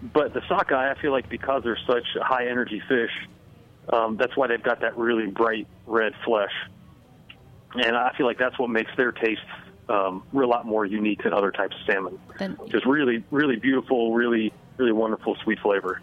But 0.02 0.34
the 0.34 0.42
sockeye, 0.48 0.92
I 0.92 1.00
feel 1.02 1.12
like 1.12 1.30
because 1.30 1.64
they're 1.64 1.78
such 1.86 2.06
high 2.22 2.48
energy 2.48 2.82
fish, 2.88 3.12
um, 3.92 4.16
that's 4.18 4.36
why 4.38 4.48
they've 4.48 4.64
got 4.64 4.80
that 4.82 4.98
really 4.98 5.28
bright 5.28 5.68
red 5.88 6.14
flesh, 6.24 6.54
and 7.74 7.96
I 7.96 8.14
feel 8.18 8.26
like 8.26 8.38
that's 8.38 8.58
what 8.58 8.70
makes 8.70 8.92
their 8.96 9.12
taste 9.12 9.42
um, 9.90 10.24
a 10.34 10.38
lot 10.38 10.66
more 10.66 10.86
unique 10.86 11.24
than 11.24 11.34
other 11.34 11.52
types 11.52 11.76
of 11.76 11.86
salmon. 11.94 12.20
Then- 12.38 12.58
Just 12.70 12.86
really, 12.86 13.24
really 13.32 13.56
beautiful, 13.58 14.14
really, 14.14 14.54
really 14.78 14.92
wonderful 14.92 15.36
sweet 15.44 15.60
flavor. 15.60 16.02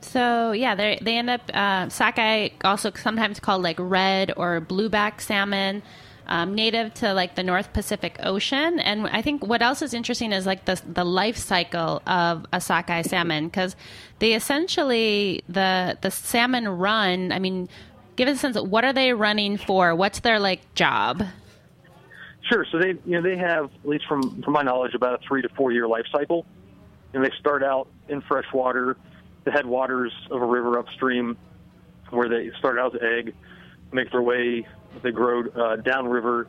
So 0.00 0.52
yeah, 0.52 0.74
they 0.74 0.98
they 1.02 1.16
end 1.16 1.30
up 1.30 1.40
uh, 1.52 1.88
sockeye, 1.88 2.50
also 2.62 2.92
sometimes 2.94 3.40
called 3.40 3.62
like 3.62 3.76
red 3.80 4.32
or 4.36 4.60
blueback 4.60 5.20
salmon, 5.20 5.82
um, 6.28 6.54
native 6.54 6.94
to 6.94 7.14
like 7.14 7.34
the 7.34 7.42
North 7.42 7.72
Pacific 7.72 8.16
Ocean. 8.22 8.78
And 8.80 9.06
I 9.06 9.22
think 9.22 9.44
what 9.44 9.62
else 9.62 9.82
is 9.82 9.94
interesting 9.94 10.32
is 10.32 10.46
like 10.46 10.64
the 10.64 10.80
the 10.86 11.04
life 11.04 11.36
cycle 11.36 12.02
of 12.06 12.46
a 12.52 12.60
sockeye 12.60 13.02
salmon 13.02 13.46
because 13.48 13.76
they 14.18 14.34
essentially 14.34 15.42
the 15.48 15.98
the 16.00 16.10
salmon 16.10 16.68
run. 16.68 17.32
I 17.32 17.38
mean, 17.38 17.68
give 18.16 18.28
us 18.28 18.36
a 18.36 18.40
sense 18.40 18.56
of 18.56 18.68
what 18.68 18.84
are 18.84 18.92
they 18.92 19.12
running 19.12 19.56
for? 19.56 19.94
What's 19.94 20.20
their 20.20 20.38
like 20.38 20.74
job? 20.74 21.24
Sure. 22.50 22.64
So 22.70 22.78
they, 22.78 22.94
you 23.04 23.20
know, 23.20 23.22
they 23.22 23.36
have, 23.36 23.66
at 23.66 23.88
least 23.88 24.06
from 24.06 24.42
from 24.42 24.52
my 24.52 24.62
knowledge, 24.62 24.94
about 24.94 25.14
a 25.14 25.26
three 25.26 25.42
to 25.42 25.48
four 25.50 25.72
year 25.72 25.86
life 25.86 26.06
cycle, 26.12 26.46
and 27.12 27.24
they 27.24 27.30
start 27.38 27.62
out 27.62 27.88
in 28.08 28.22
fresh 28.22 28.46
water, 28.52 28.96
the 29.44 29.50
headwaters 29.50 30.12
of 30.30 30.40
a 30.40 30.46
river 30.46 30.78
upstream, 30.78 31.36
where 32.10 32.28
they 32.28 32.50
start 32.58 32.78
out 32.78 32.94
as 32.94 33.02
egg, 33.02 33.34
make 33.92 34.10
their 34.10 34.22
way, 34.22 34.66
they 35.02 35.10
grow 35.10 35.44
uh, 35.48 35.76
downriver, 35.76 36.48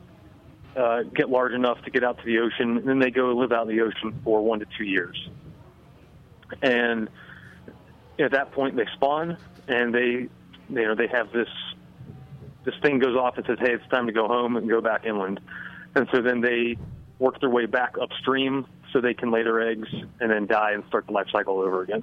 uh, 0.76 1.02
get 1.02 1.28
large 1.28 1.52
enough 1.52 1.82
to 1.84 1.90
get 1.90 2.04
out 2.04 2.18
to 2.18 2.24
the 2.24 2.38
ocean, 2.38 2.78
and 2.78 2.88
then 2.88 2.98
they 2.98 3.10
go 3.10 3.32
live 3.36 3.52
out 3.52 3.68
in 3.68 3.76
the 3.76 3.82
ocean 3.82 4.18
for 4.24 4.42
one 4.42 4.60
to 4.60 4.66
two 4.76 4.84
years. 4.84 5.28
And 6.62 7.08
at 8.18 8.32
that 8.32 8.52
point, 8.52 8.76
they 8.76 8.86
spawn, 8.94 9.36
and 9.68 9.94
they, 9.94 10.00
you 10.00 10.28
know, 10.68 10.94
they 10.94 11.06
have 11.08 11.32
this 11.32 11.48
this 12.62 12.74
thing 12.82 12.98
goes 12.98 13.16
off 13.16 13.36
and 13.36 13.46
says, 13.46 13.58
"Hey, 13.58 13.72
it's 13.72 13.88
time 13.88 14.06
to 14.06 14.12
go 14.12 14.28
home 14.28 14.56
and 14.56 14.68
go 14.68 14.80
back 14.80 15.06
inland." 15.06 15.40
And 15.94 16.08
so 16.12 16.20
then 16.20 16.40
they 16.40 16.76
work 17.18 17.40
their 17.40 17.50
way 17.50 17.66
back 17.66 17.96
upstream 18.00 18.66
so 18.92 19.00
they 19.00 19.14
can 19.14 19.30
lay 19.30 19.42
their 19.42 19.60
eggs 19.60 19.88
and 20.20 20.30
then 20.30 20.46
die 20.46 20.72
and 20.72 20.84
start 20.88 21.06
the 21.06 21.12
life 21.12 21.28
cycle 21.32 21.60
over 21.60 21.82
again. 21.82 22.02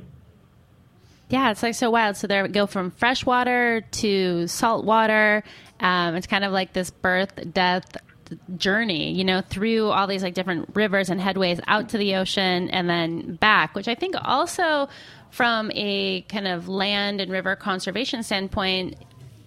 Yeah, 1.29 1.51
it's 1.51 1.61
like 1.61 1.75
so 1.75 1.89
wild. 1.91 2.15
So 2.15 2.27
they 2.27 2.47
go 2.47 2.67
from 2.67 2.91
freshwater 2.91 3.81
to 3.81 4.47
saltwater. 4.47 5.43
Um, 5.79 6.15
it's 6.15 6.27
kind 6.27 6.43
of 6.45 6.51
like 6.53 6.73
this 6.73 6.89
birth, 6.89 7.53
death 7.53 7.85
journey, 8.57 9.13
you 9.13 9.23
know, 9.23 9.41
through 9.41 9.87
all 9.89 10.07
these 10.07 10.23
like 10.23 10.33
different 10.33 10.69
rivers 10.73 11.09
and 11.09 11.19
headways 11.19 11.59
out 11.67 11.89
to 11.89 11.97
the 11.97 12.15
ocean 12.15 12.69
and 12.69 12.89
then 12.89 13.35
back, 13.35 13.75
which 13.75 13.87
I 13.87 13.95
think 13.95 14.15
also 14.21 14.89
from 15.31 15.71
a 15.75 16.21
kind 16.23 16.47
of 16.47 16.67
land 16.69 17.19
and 17.21 17.31
river 17.31 17.55
conservation 17.55 18.23
standpoint 18.23 18.95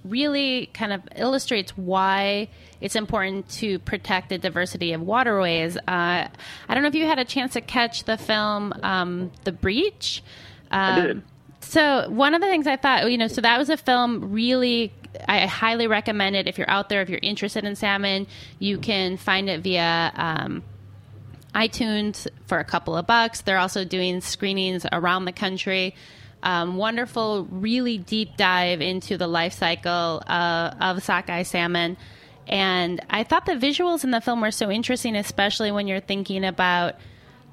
really 0.04 0.66
kind 0.72 0.92
of 0.94 1.02
illustrates 1.16 1.76
why 1.76 2.49
it's 2.80 2.96
important 2.96 3.49
to 3.50 3.78
protect 3.80 4.30
the 4.30 4.38
diversity 4.38 4.92
of 4.94 5.00
waterways. 5.02 5.76
Uh, 5.76 5.80
I 5.88 6.30
don't 6.68 6.82
know 6.82 6.88
if 6.88 6.94
you 6.94 7.06
had 7.06 7.18
a 7.18 7.25
chance 7.25 7.52
to 7.54 7.60
catch 7.60 8.04
the 8.04 8.16
film 8.16 8.72
um, 8.82 9.30
The 9.44 9.52
Breach. 9.52 10.22
I 10.70 11.00
Um, 11.00 11.06
did. 11.06 11.22
So 11.70 12.10
one 12.10 12.34
of 12.34 12.40
the 12.40 12.48
things 12.48 12.66
I 12.66 12.76
thought, 12.76 13.10
you 13.10 13.16
know, 13.16 13.28
so 13.28 13.40
that 13.42 13.56
was 13.56 13.70
a 13.70 13.76
film 13.76 14.32
really 14.32 14.92
I 15.28 15.46
highly 15.46 15.86
recommend 15.86 16.36
it 16.36 16.46
if 16.46 16.58
you're 16.58 16.70
out 16.70 16.88
there, 16.88 17.00
if 17.02 17.08
you're 17.08 17.20
interested 17.22 17.64
in 17.64 17.76
salmon, 17.76 18.26
you 18.58 18.78
can 18.78 19.16
find 19.16 19.48
it 19.48 19.60
via 19.60 20.12
um, 20.14 20.62
iTunes 21.54 22.26
for 22.46 22.58
a 22.58 22.64
couple 22.64 22.96
of 22.96 23.06
bucks. 23.06 23.42
They're 23.42 23.58
also 23.58 23.84
doing 23.84 24.20
screenings 24.20 24.84
around 24.90 25.26
the 25.26 25.32
country. 25.32 25.94
Um, 26.42 26.76
wonderful, 26.76 27.44
really 27.50 27.98
deep 27.98 28.36
dive 28.36 28.80
into 28.80 29.16
the 29.16 29.26
life 29.26 29.52
cycle 29.52 30.22
uh, 30.26 30.74
of 30.80 31.02
sockeye 31.02 31.42
salmon. 31.42 31.96
And 32.48 33.00
I 33.10 33.22
thought 33.22 33.46
the 33.46 33.52
visuals 33.52 34.02
in 34.02 34.10
the 34.10 34.20
film 34.20 34.40
were 34.40 34.50
so 34.50 34.70
interesting, 34.70 35.14
especially 35.14 35.70
when 35.70 35.86
you're 35.86 36.00
thinking 36.00 36.44
about 36.44 36.96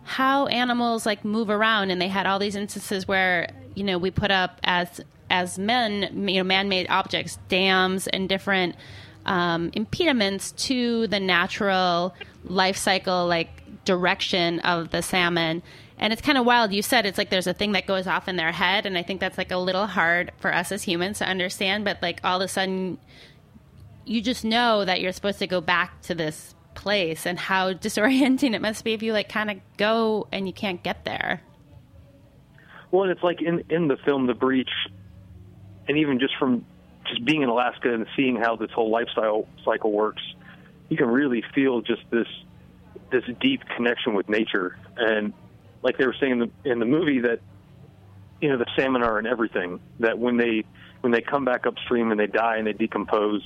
how 0.03 0.47
animals 0.47 1.05
like 1.05 1.25
move 1.25 1.49
around 1.49 1.91
and 1.91 2.01
they 2.01 2.07
had 2.07 2.25
all 2.25 2.39
these 2.39 2.55
instances 2.55 3.07
where 3.07 3.49
you 3.77 3.83
know 3.83 3.97
we 3.97 4.11
put 4.11 4.31
up 4.31 4.59
as 4.63 5.01
as 5.29 5.59
men 5.59 6.27
you 6.27 6.37
know 6.37 6.43
man-made 6.43 6.87
objects 6.89 7.37
dams 7.49 8.07
and 8.07 8.27
different 8.27 8.75
um, 9.25 9.71
impediments 9.73 10.53
to 10.53 11.05
the 11.07 11.19
natural 11.19 12.15
life 12.45 12.77
cycle 12.77 13.27
like 13.27 13.49
direction 13.85 14.59
of 14.61 14.89
the 14.91 15.01
salmon 15.01 15.61
and 15.97 16.13
it's 16.13 16.21
kind 16.21 16.37
of 16.37 16.45
wild 16.45 16.73
you 16.73 16.81
said 16.81 17.05
it's 17.05 17.17
like 17.17 17.29
there's 17.29 17.47
a 17.47 17.53
thing 17.53 17.73
that 17.73 17.85
goes 17.85 18.07
off 18.07 18.27
in 18.27 18.35
their 18.35 18.51
head 18.51 18.85
and 18.85 18.97
i 18.97 19.03
think 19.03 19.19
that's 19.19 19.37
like 19.37 19.51
a 19.51 19.57
little 19.57 19.85
hard 19.85 20.31
for 20.37 20.53
us 20.53 20.71
as 20.71 20.83
humans 20.83 21.19
to 21.19 21.25
understand 21.25 21.83
but 21.85 22.01
like 22.01 22.19
all 22.23 22.37
of 22.37 22.45
a 22.45 22.47
sudden 22.47 22.97
you 24.05 24.21
just 24.21 24.45
know 24.45 24.85
that 24.85 25.01
you're 25.01 25.11
supposed 25.11 25.39
to 25.39 25.47
go 25.47 25.59
back 25.59 26.01
to 26.01 26.15
this 26.15 26.55
place 26.77 27.25
and 27.25 27.37
how 27.37 27.73
disorienting 27.85 28.53
it 28.53 28.61
must 28.61 28.83
be 28.83 28.93
if 28.93 29.03
you 29.03 29.11
like 29.11 29.27
kind 29.27 29.51
of 29.51 29.57
go 29.75 30.27
and 30.31 30.47
you 30.47 30.53
can't 30.53 30.81
get 30.83 31.03
there. 31.03 31.41
Well, 32.91 33.03
and 33.03 33.11
it's 33.11 33.23
like 33.23 33.41
in 33.41 33.63
in 33.69 33.87
the 33.87 33.97
film 34.05 34.27
The 34.27 34.33
Breach, 34.33 34.69
and 35.87 35.97
even 35.97 36.19
just 36.19 36.35
from 36.37 36.65
just 37.07 37.23
being 37.25 37.41
in 37.41 37.49
Alaska 37.49 37.93
and 37.93 38.05
seeing 38.15 38.35
how 38.37 38.55
this 38.55 38.71
whole 38.71 38.89
lifestyle 38.89 39.47
cycle 39.65 39.91
works, 39.91 40.21
you 40.89 40.97
can 40.97 41.07
really 41.07 41.43
feel 41.53 41.81
just 41.81 42.01
this 42.11 42.27
this 43.11 43.23
deep 43.41 43.61
connection 43.75 44.13
with 44.13 44.29
nature. 44.29 44.77
And 44.97 45.33
like 45.83 45.97
they 45.97 46.05
were 46.05 46.15
saying 46.19 46.33
in 46.33 46.39
the 46.39 46.71
in 46.71 46.79
the 46.79 46.85
movie 46.85 47.19
that 47.21 47.39
you 48.41 48.49
know 48.49 48.57
the 48.57 48.65
salmon 48.77 49.03
are 49.03 49.19
in 49.19 49.25
everything. 49.25 49.79
That 49.99 50.17
when 50.17 50.37
they 50.37 50.63
when 51.01 51.11
they 51.11 51.21
come 51.21 51.45
back 51.45 51.65
upstream 51.65 52.11
and 52.11 52.19
they 52.19 52.27
die 52.27 52.57
and 52.57 52.67
they 52.67 52.73
decompose, 52.73 53.43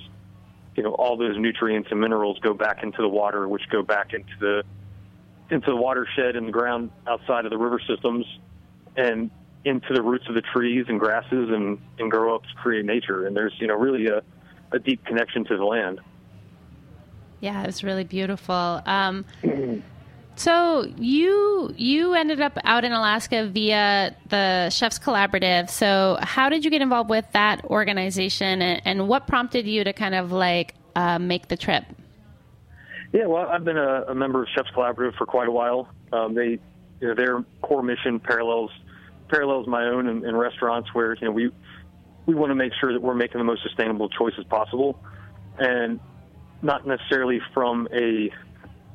you 0.75 0.83
know 0.83 0.91
all 0.91 1.17
those 1.17 1.38
nutrients 1.38 1.89
and 1.91 2.00
minerals 2.00 2.38
go 2.39 2.53
back 2.53 2.83
into 2.83 3.01
the 3.01 3.10
water, 3.10 3.48
which 3.48 3.63
go 3.71 3.81
back 3.81 4.13
into 4.13 4.33
the 4.39 4.63
into 5.50 5.71
the 5.71 5.75
watershed 5.75 6.36
and 6.36 6.48
the 6.48 6.51
ground 6.51 6.91
outside 7.07 7.45
of 7.45 7.51
the 7.51 7.57
river 7.57 7.81
systems 7.88 8.25
and 8.95 9.29
into 9.63 9.93
the 9.93 10.01
roots 10.01 10.25
of 10.27 10.36
the 10.36 10.41
trees 10.41 10.86
and 10.88 11.00
grasses 11.00 11.50
and, 11.50 11.79
and 12.00 12.10
grow 12.10 12.36
up 12.36 12.43
to 12.43 12.50
create 12.62 12.86
nature. 12.86 13.27
And 13.27 13.36
there's, 13.36 13.53
you 13.60 13.67
know, 13.67 13.75
really 13.75 14.07
a, 14.07 14.21
a 14.71 14.79
deep 14.79 15.05
connection 15.05 15.45
to 15.45 15.57
the 15.57 15.65
land. 15.65 16.00
Yeah, 17.41 17.62
it 17.63 17.65
was 17.65 17.83
really 17.83 18.03
beautiful. 18.03 18.81
Um, 18.86 19.25
so 20.36 20.86
you 20.98 21.74
you 21.75 22.13
ended 22.13 22.39
up 22.39 22.57
out 22.63 22.83
in 22.83 22.91
Alaska 22.91 23.48
via 23.48 24.15
the 24.29 24.69
Chefs 24.69 25.00
Collaborative. 25.00 25.69
So 25.69 26.17
how 26.21 26.50
did 26.50 26.63
you 26.63 26.71
get 26.71 26.81
involved 26.81 27.10
with 27.10 27.25
that 27.33 27.65
organization, 27.65 28.62
and, 28.62 28.81
and 28.86 29.07
what 29.07 29.27
prompted 29.27 29.67
you 29.67 29.83
to 29.83 29.93
kind 29.93 30.15
of 30.15 30.31
like 30.31 30.75
uh, 30.95 31.19
make 31.19 31.48
the 31.48 31.57
trip? 31.57 31.83
Yeah, 33.12 33.25
well, 33.25 33.48
I've 33.50 33.65
been 33.65 33.77
a, 33.77 34.03
a 34.07 34.15
member 34.15 34.43
of 34.43 34.50
Chefs 34.55 34.69
Collaborative 34.75 35.15
for 35.17 35.25
quite 35.25 35.48
a 35.48 35.51
while. 35.51 35.89
Um, 36.13 36.33
they, 36.33 36.60
you 37.00 37.07
know, 37.07 37.15
their 37.15 37.43
core 37.62 37.83
mission 37.83 38.19
parallels 38.19 38.71
parallels 39.31 39.67
my 39.67 39.85
own 39.85 40.07
in, 40.07 40.25
in 40.25 40.35
restaurants, 40.35 40.89
where 40.93 41.15
you 41.15 41.25
know 41.25 41.31
we 41.31 41.51
we 42.25 42.35
want 42.35 42.51
to 42.51 42.55
make 42.55 42.73
sure 42.79 42.93
that 42.93 43.01
we're 43.01 43.15
making 43.15 43.39
the 43.39 43.43
most 43.45 43.63
sustainable 43.63 44.09
choices 44.09 44.45
possible, 44.45 45.00
and 45.57 46.00
not 46.61 46.85
necessarily 46.85 47.39
from 47.53 47.88
a 47.93 48.29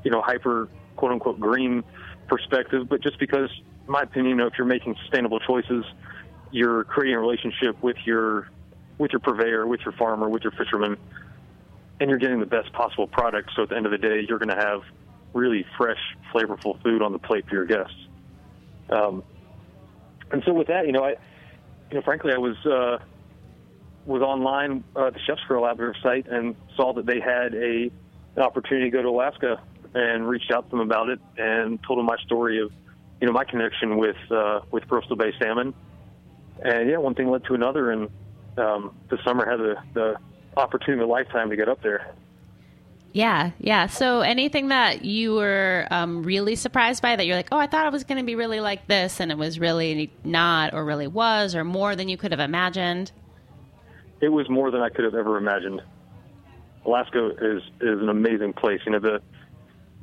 you 0.05 0.11
know 0.11 0.23
hyper 0.23 0.69
quote 0.97 1.13
unquote 1.13 1.41
green 1.41 1.83
perspective, 2.29 2.89
but 2.89 3.03
just 3.03 3.19
because, 3.19 3.51
my 3.87 4.03
opinion, 4.03 4.31
you 4.31 4.35
know, 4.37 4.47
if 4.47 4.55
you're 4.59 4.67
making 4.67 4.97
sustainable 5.03 5.41
choices, 5.41 5.85
you're 6.51 6.85
creating 6.85 7.17
a 7.17 7.21
relationship 7.21 7.83
with 7.83 7.97
your 8.05 8.49
with 8.99 9.13
your 9.13 9.21
purveyor, 9.21 9.67
with 9.67 9.81
your 9.85 9.93
farmer, 9.93 10.29
with 10.29 10.43
your 10.43 10.53
fisherman, 10.53 10.97
and 12.01 12.09
you're 12.09 12.19
getting 12.19 12.41
the 12.41 12.47
best 12.47 12.73
possible 12.73 13.07
product. 13.07 13.51
So 13.55 13.63
at 13.63 13.69
the 13.69 13.77
end 13.77 13.87
of 13.87 13.93
the 13.93 13.99
day, 13.99 14.25
you're 14.27 14.39
going 14.39 14.57
to 14.57 14.57
have 14.57 14.83
really 15.35 15.67
fresh, 15.77 15.99
flavorful 16.33 16.83
food 16.83 17.03
on 17.03 17.13
the 17.13 17.19
plate 17.19 17.47
for 17.47 17.55
your 17.55 17.67
guests. 17.67 17.95
Um, 18.89 19.23
and 20.31 20.43
so 20.45 20.53
with 20.53 20.69
that, 20.69 20.87
you 20.87 20.93
know, 20.93 21.05
I, 21.05 21.11
you 21.91 21.97
know, 21.97 22.03
frankly, 22.03 22.33
I 22.33 22.39
was 22.39 22.57
uh, 22.67 22.99
was 24.07 24.23
online 24.23 24.85
uh, 24.95 25.11
the 25.11 25.19
Chefs 25.27 25.43
Grill 25.47 25.63
Collaborative 25.63 26.01
site 26.03 26.27
and 26.29 26.55
saw 26.77 26.93
that 26.95 27.07
they 27.07 27.21
had 27.21 27.55
a 27.55 27.91
an 28.37 28.43
opportunity 28.43 28.91
to 28.91 28.97
go 28.97 29.03
to 29.03 29.09
Alaska 29.09 29.61
and 29.95 30.29
reached 30.29 30.51
out 30.51 30.65
to 30.65 30.71
them 30.71 30.81
about 30.81 31.09
it 31.09 31.21
and 31.39 31.83
told 31.83 31.99
them 31.99 32.07
my 32.07 32.17
story 32.19 32.61
of, 32.61 32.71
you 33.21 33.27
know, 33.27 33.33
my 33.33 33.45
connection 33.45 33.97
with 33.97 34.17
uh, 34.31 34.61
with 34.71 34.87
Bristol 34.89 35.17
Bay 35.17 35.33
salmon. 35.41 35.75
And 36.63 36.89
yeah, 36.89 36.99
one 36.99 37.15
thing 37.15 37.31
led 37.31 37.45
to 37.45 37.55
another, 37.55 37.91
and 37.91 38.09
um, 38.57 38.97
this 39.11 39.21
summer 39.25 39.49
had 39.49 39.59
the 39.59 39.77
the 39.95 40.17
opportunity 40.57 41.03
of 41.03 41.09
a 41.09 41.13
lifetime 41.13 41.51
to 41.51 41.57
get 41.57 41.69
up 41.69 41.83
there. 41.83 42.15
Yeah, 43.17 43.53
yeah. 43.59 43.87
So 43.87 44.21
anything 44.21 44.69
that 44.69 45.07
you 45.07 45.37
were 45.37 45.89
um, 45.91 46.23
really 46.23 46.55
surprised 46.55 47.01
by 47.01 47.17
that 47.17 47.25
you're 47.25 47.35
like, 47.35 47.49
oh, 47.51 47.57
I 47.57 47.67
thought 47.67 47.87
it 47.87 47.93
was 47.93 48.05
going 48.05 48.19
to 48.19 48.25
be 48.25 48.35
really 48.35 48.61
like 48.61 48.87
this, 48.89 49.21
and 49.21 49.33
it 49.33 49.39
was 49.39 49.59
really 49.59 50.13
not, 50.23 50.75
or 50.75 50.85
really 50.85 51.07
was, 51.07 51.55
or 51.55 51.65
more 51.65 51.97
than 51.97 52.11
you 52.11 52.19
could 52.19 52.33
have 52.33 52.41
imagined. 52.41 53.13
It 54.21 54.29
was 54.29 54.51
more 54.51 54.71
than 54.71 54.83
I 54.83 54.91
could 54.91 55.07
have 55.07 55.15
ever 55.15 55.39
imagined. 55.39 55.81
Alaska 56.85 57.31
is 57.41 57.63
is 57.81 58.03
an 58.03 58.11
amazing 58.11 58.53
place. 58.53 58.83
You 58.85 58.93
know 58.93 58.99
the 58.99 59.23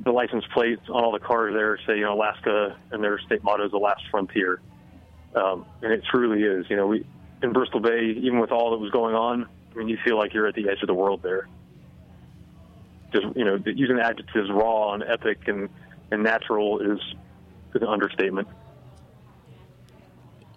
the 0.04 0.10
license 0.10 0.44
plates 0.52 0.82
on 0.88 1.04
all 1.04 1.12
the 1.12 1.20
cars 1.20 1.54
there 1.54 1.78
say 1.86 1.98
you 1.98 2.02
know 2.02 2.14
Alaska, 2.14 2.76
and 2.90 3.00
their 3.00 3.20
state 3.20 3.44
motto 3.44 3.64
is 3.64 3.70
the 3.70 3.78
last 3.78 4.02
frontier, 4.10 4.60
um, 5.36 5.64
and 5.82 5.92
it 5.92 6.02
truly 6.10 6.42
is. 6.42 6.66
You 6.68 6.74
know 6.74 6.88
we 6.88 7.06
in 7.44 7.52
Bristol 7.52 7.78
Bay, 7.78 8.06
even 8.16 8.40
with 8.40 8.50
all 8.50 8.72
that 8.72 8.78
was 8.78 8.90
going 8.90 9.14
on, 9.14 9.48
I 9.72 9.78
mean 9.78 9.86
you 9.86 9.98
feel 10.04 10.18
like 10.18 10.34
you're 10.34 10.48
at 10.48 10.56
the 10.56 10.68
edge 10.68 10.82
of 10.82 10.88
the 10.88 10.94
world 10.94 11.22
there. 11.22 11.46
Just 13.14 13.36
you 13.36 13.44
know 13.44 13.58
using 13.64 14.00
adjectives 14.00 14.50
raw 14.50 14.92
and 14.92 15.04
epic 15.04 15.46
and 15.46 15.68
and 16.10 16.22
natural 16.22 16.80
is 16.80 16.98
is 17.74 17.82
an 17.82 17.88
understatement. 17.88 18.48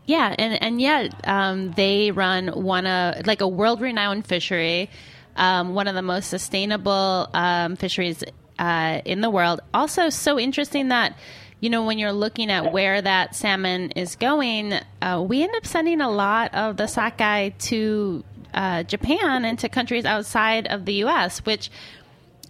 Yeah, 0.07 0.33
and 0.37 0.61
and 0.61 0.81
yet 0.81 1.13
um, 1.27 1.71
they 1.73 2.11
run 2.11 2.47
one 2.47 2.87
of 2.87 3.27
like 3.27 3.41
a 3.41 3.47
world 3.47 3.81
renowned 3.81 4.25
fishery, 4.25 4.89
um, 5.35 5.75
one 5.75 5.87
of 5.87 5.95
the 5.95 6.01
most 6.01 6.29
sustainable 6.29 7.29
um, 7.33 7.75
fisheries 7.75 8.23
uh, 8.57 9.01
in 9.05 9.21
the 9.21 9.29
world. 9.29 9.59
Also, 9.73 10.09
so 10.09 10.39
interesting 10.39 10.87
that 10.87 11.17
you 11.59 11.69
know 11.69 11.83
when 11.83 11.99
you're 11.99 12.13
looking 12.13 12.49
at 12.49 12.71
where 12.71 13.01
that 13.01 13.35
salmon 13.35 13.91
is 13.91 14.15
going, 14.15 14.79
uh, 15.01 15.23
we 15.27 15.43
end 15.43 15.53
up 15.57 15.65
sending 15.67 16.01
a 16.01 16.09
lot 16.09 16.55
of 16.55 16.77
the 16.77 16.87
sockeye 16.87 17.49
to 17.49 18.23
uh, 18.53 18.83
Japan 18.83 19.45
and 19.45 19.59
to 19.59 19.69
countries 19.69 20.05
outside 20.05 20.67
of 20.67 20.85
the 20.85 20.93
U.S., 20.93 21.39
which 21.45 21.69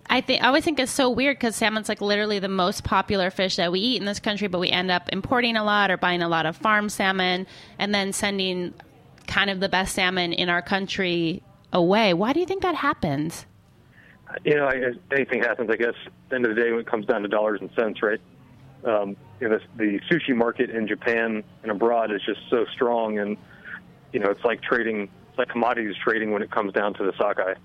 I 0.09 0.21
think 0.21 0.41
I 0.41 0.47
always 0.47 0.63
think 0.63 0.79
it's 0.79 0.91
so 0.91 1.09
weird 1.09 1.37
because 1.37 1.55
salmon's 1.55 1.89
like 1.89 2.01
literally 2.01 2.39
the 2.39 2.47
most 2.47 2.83
popular 2.83 3.29
fish 3.29 3.57
that 3.57 3.71
we 3.71 3.79
eat 3.79 3.99
in 3.99 4.05
this 4.05 4.19
country, 4.19 4.47
but 4.47 4.59
we 4.59 4.69
end 4.69 4.89
up 4.89 5.09
importing 5.11 5.57
a 5.57 5.63
lot 5.63 5.91
or 5.91 5.97
buying 5.97 6.21
a 6.21 6.29
lot 6.29 6.45
of 6.45 6.55
farm 6.55 6.89
salmon 6.89 7.45
and 7.77 7.93
then 7.93 8.13
sending 8.13 8.73
kind 9.27 9.49
of 9.49 9.59
the 9.59 9.69
best 9.69 9.93
salmon 9.95 10.31
in 10.31 10.49
our 10.49 10.61
country 10.61 11.43
away. 11.73 12.13
Why 12.13 12.33
do 12.33 12.39
you 12.39 12.45
think 12.45 12.61
that 12.61 12.75
happens? 12.75 13.45
You 14.43 14.55
know, 14.55 14.65
I, 14.65 14.93
anything 15.13 15.41
happens. 15.41 15.69
I 15.69 15.75
guess 15.75 15.93
at 16.05 16.11
the 16.29 16.35
end 16.35 16.45
of 16.45 16.55
the 16.55 16.61
day, 16.61 16.71
when 16.71 16.81
it 16.81 16.87
comes 16.87 17.05
down 17.05 17.21
to 17.23 17.27
dollars 17.27 17.59
and 17.61 17.69
cents, 17.75 18.01
right? 18.01 18.21
Um, 18.85 19.15
you 19.39 19.49
know, 19.49 19.59
the, 19.77 19.99
the 19.99 19.99
sushi 20.09 20.35
market 20.35 20.69
in 20.69 20.87
Japan 20.87 21.43
and 21.63 21.71
abroad 21.71 22.11
is 22.11 22.21
just 22.25 22.39
so 22.49 22.65
strong, 22.73 23.19
and 23.19 23.37
you 24.13 24.19
know, 24.19 24.29
it's 24.29 24.43
like 24.43 24.61
trading, 24.61 25.09
it's 25.29 25.37
like 25.37 25.49
commodities 25.49 25.95
trading 26.01 26.31
when 26.31 26.41
it 26.41 26.51
comes 26.51 26.73
down 26.73 26.93
to 26.95 27.03
the 27.03 27.13
sockeye. 27.17 27.55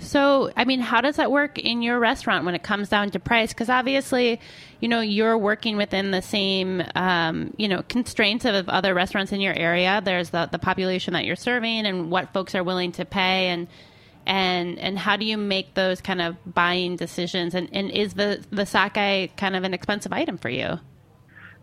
So, 0.00 0.50
I 0.56 0.64
mean, 0.64 0.80
how 0.80 1.00
does 1.00 1.16
that 1.16 1.30
work 1.30 1.58
in 1.58 1.82
your 1.82 1.98
restaurant 1.98 2.44
when 2.44 2.54
it 2.54 2.62
comes 2.62 2.88
down 2.88 3.10
to 3.10 3.18
price? 3.18 3.52
Because 3.52 3.68
obviously, 3.68 4.40
you 4.80 4.88
know, 4.88 5.00
you're 5.00 5.36
working 5.36 5.76
within 5.76 6.12
the 6.12 6.22
same, 6.22 6.82
um, 6.94 7.52
you 7.56 7.68
know, 7.68 7.82
constraints 7.88 8.44
of 8.44 8.68
other 8.68 8.94
restaurants 8.94 9.32
in 9.32 9.40
your 9.40 9.54
area. 9.54 10.00
There's 10.02 10.30
the, 10.30 10.48
the 10.50 10.58
population 10.58 11.14
that 11.14 11.24
you're 11.24 11.36
serving 11.36 11.86
and 11.86 12.10
what 12.10 12.32
folks 12.32 12.54
are 12.54 12.62
willing 12.62 12.92
to 12.92 13.04
pay, 13.04 13.48
and 13.48 13.66
and 14.26 14.78
and 14.78 14.98
how 14.98 15.16
do 15.16 15.24
you 15.24 15.36
make 15.36 15.74
those 15.74 16.00
kind 16.00 16.22
of 16.22 16.36
buying 16.46 16.96
decisions? 16.96 17.54
And, 17.54 17.68
and 17.72 17.90
is 17.90 18.14
the 18.14 18.44
the 18.50 18.66
sockeye 18.66 19.28
kind 19.36 19.56
of 19.56 19.64
an 19.64 19.74
expensive 19.74 20.12
item 20.12 20.38
for 20.38 20.50
you? 20.50 20.78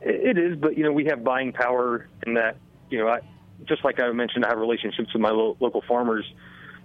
It 0.01 0.37
is, 0.37 0.57
but 0.57 0.77
you 0.77 0.83
know, 0.83 0.91
we 0.91 1.05
have 1.05 1.23
buying 1.23 1.53
power 1.53 2.07
in 2.27 2.33
that. 2.33 2.57
You 2.89 2.99
know, 2.99 3.07
I, 3.07 3.21
just 3.63 3.83
like 3.83 3.99
I 3.99 4.11
mentioned, 4.11 4.45
I 4.45 4.49
have 4.49 4.59
relationships 4.59 5.13
with 5.13 5.21
my 5.21 5.31
lo- 5.31 5.57
local 5.59 5.81
farmers 5.87 6.25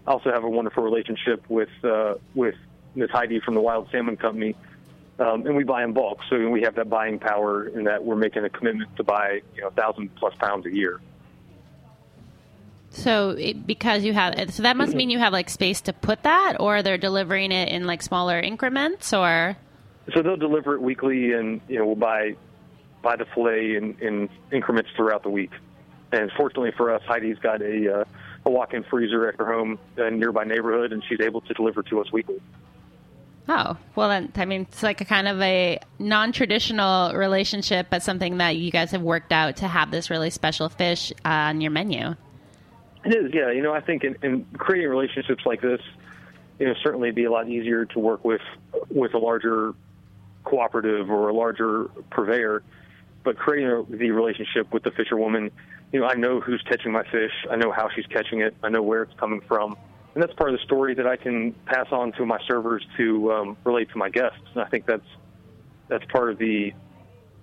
I 0.07 0.13
also 0.13 0.31
have 0.31 0.45
a 0.45 0.49
wonderful 0.49 0.83
relationship 0.83 1.45
with 1.49 1.69
uh, 1.85 2.15
with 2.35 2.55
Ms. 2.95 3.11
Heidi 3.11 3.41
from 3.41 3.55
the 3.55 3.61
Wild 3.61 3.89
Salmon 3.93 4.17
Company, 4.17 4.57
um, 5.19 5.47
and 5.47 5.57
we 5.57 5.65
buy 5.65 5.85
in 5.85 5.93
bulk. 5.93 6.21
So 6.29 6.49
we 6.49 6.63
have 6.63 6.75
that 6.77 6.89
buying 6.89 7.19
power 7.19 7.67
in 7.67 7.85
that 7.85 8.05
we're 8.05 8.17
making 8.17 8.45
a 8.45 8.51
commitment 8.51 8.95
to 8.97 9.05
buy 9.05 9.43
you 9.55 9.63
know 9.63 9.71
thousand 9.71 10.15
plus 10.17 10.35
pounds 10.37 10.67
a 10.67 10.75
year. 10.75 11.01
So 12.93 13.31
it, 13.31 13.67
because 13.67 14.03
you 14.03 14.13
have, 14.15 14.53
so 14.53 14.65
that 14.65 14.77
must 14.77 14.95
mean 14.95 15.11
you 15.11 15.21
have 15.21 15.33
like 15.33 15.49
space 15.49 15.81
to 15.83 15.93
put 15.93 16.25
that, 16.25 16.57
or 16.59 16.83
they're 16.83 16.99
delivering 16.99 17.53
it 17.53 17.69
in 17.69 17.87
like 17.87 18.03
smaller 18.03 18.41
increments, 18.41 19.13
or. 19.13 19.57
So 20.13 20.23
they'll 20.23 20.37
deliver 20.37 20.75
it 20.75 20.83
weekly, 20.83 21.33
and 21.33 21.61
you 21.69 21.79
know 21.79 21.87
we'll 21.87 21.95
buy 21.95 22.35
buy 23.03 23.17
the 23.17 23.27
fillet 23.27 23.77
in, 23.77 23.97
in 24.01 24.29
increments 24.53 24.91
throughout 24.97 25.23
the 25.23 25.31
week. 25.31 25.53
And 26.13 26.31
fortunately 26.37 26.73
for 26.77 26.93
us, 26.93 27.03
Heidi's 27.07 27.39
got 27.39 27.63
a 27.63 28.01
uh, 28.01 28.05
a 28.47 28.51
walk-in 28.51 28.83
freezer 28.85 29.29
at 29.29 29.37
her 29.37 29.47
home 29.47 29.79
in 29.97 30.03
a 30.05 30.11
nearby 30.11 30.45
neighborhood, 30.45 30.93
and 30.93 31.03
she's 31.09 31.21
able 31.21 31.41
to 31.43 31.55
deliver 31.55 31.83
to 31.85 32.01
us 32.01 32.11
weekly. 32.13 32.41
Oh, 33.49 33.77
well, 33.97 34.09
then, 34.09 34.33
I 34.37 34.45
mean, 34.45 34.63
it's 34.63 34.83
like 34.83 35.01
a 35.01 35.05
kind 35.05 35.27
of 35.27 35.41
a 35.41 35.81
non 35.99 36.33
traditional 36.33 37.13
relationship, 37.15 37.89
but 37.91 38.03
something 38.03 38.39
that 38.39 38.57
you 38.57 38.71
guys 38.71 38.93
have 38.93 39.03
worked 39.03 39.33
out 39.33 39.57
to 39.57 39.69
have 39.69 39.91
this 39.91 40.09
really 40.09 40.31
special 40.31 40.69
fish 40.69 41.13
uh, 41.25 41.29
on 41.29 41.61
your 41.61 41.73
menu. 41.73 42.15
It 43.05 43.15
is, 43.15 43.33
yeah. 43.35 43.51
You 43.51 43.63
know, 43.63 43.73
I 43.73 43.81
think 43.81 44.05
in, 44.05 44.17
in 44.23 44.45
creating 44.57 44.89
relationships 44.91 45.45
like 45.47 45.61
this, 45.63 45.81
you 46.59 46.67
know, 46.67 46.75
certainly 46.83 47.09
it'd 47.09 47.17
be 47.17 47.25
a 47.25 47.31
lot 47.33 47.49
easier 47.49 47.87
to 47.87 47.99
work 47.99 48.25
with 48.25 48.43
with 48.91 49.15
a 49.15 49.19
larger 49.19 49.75
cooperative 50.45 51.11
or 51.11 51.29
a 51.29 51.35
larger 51.35 51.87
purveyor. 52.11 52.63
But 53.25 53.37
creating 53.37 53.87
the 53.91 54.11
relationship 54.13 54.73
with 54.73 54.83
the 54.83 54.91
fisherwoman 54.91 55.51
you 55.93 56.01
know, 56.01 56.07
I 56.07 56.15
know 56.15 56.41
who's 56.41 56.63
catching 56.63 56.93
my 56.93 57.03
fish. 57.05 57.33
I 57.51 57.57
know 57.57 57.73
how 57.73 57.89
she's 57.95 58.07
catching 58.07 58.41
it. 58.41 58.55
I 58.63 58.69
know 58.69 58.83
where 58.83 59.03
it's 59.03 59.15
coming 59.19 59.41
from. 59.41 59.77
And 60.15 60.23
that's 60.23 60.33
part 60.35 60.51
of 60.51 60.59
the 60.59 60.65
story 60.65 60.95
that 60.95 61.07
I 61.07 61.17
can 61.17 61.53
pass 61.67 61.87
on 61.93 62.13
to 62.13 62.27
my 62.27 62.39
servers 62.47 62.85
to 62.97 63.33
um, 63.33 63.57
relate 63.65 63.91
to 63.91 63.99
my 63.99 64.09
guests. 64.09 64.41
And 64.55 64.63
I 64.63 64.69
think 64.69 64.87
that's 64.87 65.07
that's 65.89 66.05
part 66.07 66.31
of 66.31 66.39
the 66.39 66.73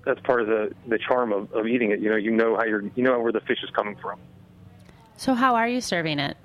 that's 0.06 0.20
part 0.22 0.42
of 0.42 0.48
the, 0.48 0.74
the 0.88 0.98
charm 0.98 1.34
of, 1.34 1.52
of 1.54 1.68
eating 1.68 1.92
it. 1.92 2.00
You 2.00 2.10
know, 2.10 2.16
you 2.16 2.32
know 2.32 2.56
how 2.56 2.64
you're 2.64 2.84
you 2.96 3.04
know 3.04 3.20
where 3.20 3.32
the 3.32 3.42
fish 3.42 3.60
is 3.64 3.70
coming 3.72 3.96
from. 3.98 4.20
So 5.18 5.34
how 5.34 5.56
are 5.56 5.68
you 5.68 5.82
serving 5.82 6.20
it? 6.20 6.38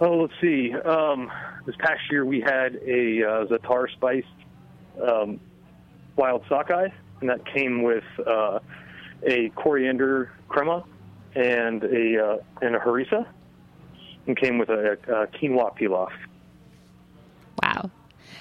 Oh, 0.00 0.18
let's 0.18 0.32
see. 0.40 0.74
Um, 0.74 1.30
this 1.64 1.76
past 1.78 2.00
year 2.10 2.24
we 2.24 2.40
had 2.40 2.76
a 2.76 3.22
uh, 3.22 3.46
za'atar 3.46 3.90
spiced 3.92 4.26
um, 5.00 5.38
wild 6.16 6.42
sockeye, 6.48 6.88
and 7.20 7.30
that 7.30 7.46
came 7.46 7.82
with 7.82 8.04
uh, 8.26 8.58
a 9.26 9.50
coriander 9.50 10.32
crema 10.48 10.84
and 11.34 11.84
a 11.84 12.24
uh, 12.24 12.36
and 12.60 12.76
a 12.76 12.78
harissa, 12.78 13.26
and 14.26 14.36
came 14.36 14.58
with 14.58 14.68
a, 14.68 14.92
a 15.08 15.26
quinoa 15.28 15.76
pilaf. 15.76 16.10
Wow, 17.62 17.90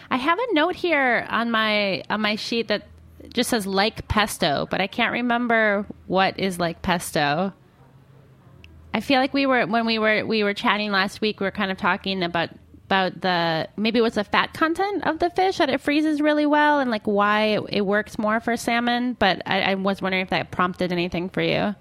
I 0.10 0.18
have 0.18 0.40
a 0.40 0.54
note 0.54 0.76
here 0.76 1.26
on 1.30 1.52
my 1.52 2.04
on 2.10 2.22
my 2.22 2.36
sheet 2.36 2.68
that 2.68 2.88
just 3.34 3.50
says 3.50 3.68
like 3.68 4.08
pesto, 4.08 4.68
but 4.70 4.82
I 4.82 4.88
can't 4.88 5.14
remember 5.14 5.86
what 6.08 6.40
is 6.40 6.60
like 6.60 6.82
pesto. 6.82 7.54
I 8.94 9.00
feel 9.00 9.20
like 9.20 9.34
we 9.34 9.46
were 9.46 9.66
when 9.66 9.86
we 9.86 10.00
were 10.00 10.26
we 10.26 10.44
were 10.44 10.54
chatting 10.54 10.92
last 10.92 11.22
week. 11.22 11.40
We 11.40 11.46
were 11.46 11.52
kind 11.52 11.72
of 11.72 11.78
talking 11.78 12.24
about 12.24 12.50
about 12.92 13.22
the 13.22 13.70
maybe 13.78 14.00
it 14.00 14.02
was 14.02 14.16
the 14.16 14.24
fat 14.26 14.54
content 14.54 15.08
of 15.08 15.20
the 15.20 15.30
fish 15.30 15.60
that 15.60 15.70
it 15.70 15.80
freezes 15.80 16.20
really 16.20 16.46
well 16.46 16.82
and 16.82 16.92
like 16.92 17.08
why 17.08 17.44
it, 17.46 17.64
it 17.70 17.82
works 17.86 18.20
more 18.20 18.42
for 18.42 18.58
salmon. 18.58 19.14
But 19.14 19.42
I, 19.46 19.62
I, 19.62 19.76
was 19.76 20.02
wondering 20.02 20.24
if 20.24 20.30
that 20.32 20.52
prompted 20.52 20.92
anything 20.92 21.30
for 21.30 21.42
you. 21.42 21.74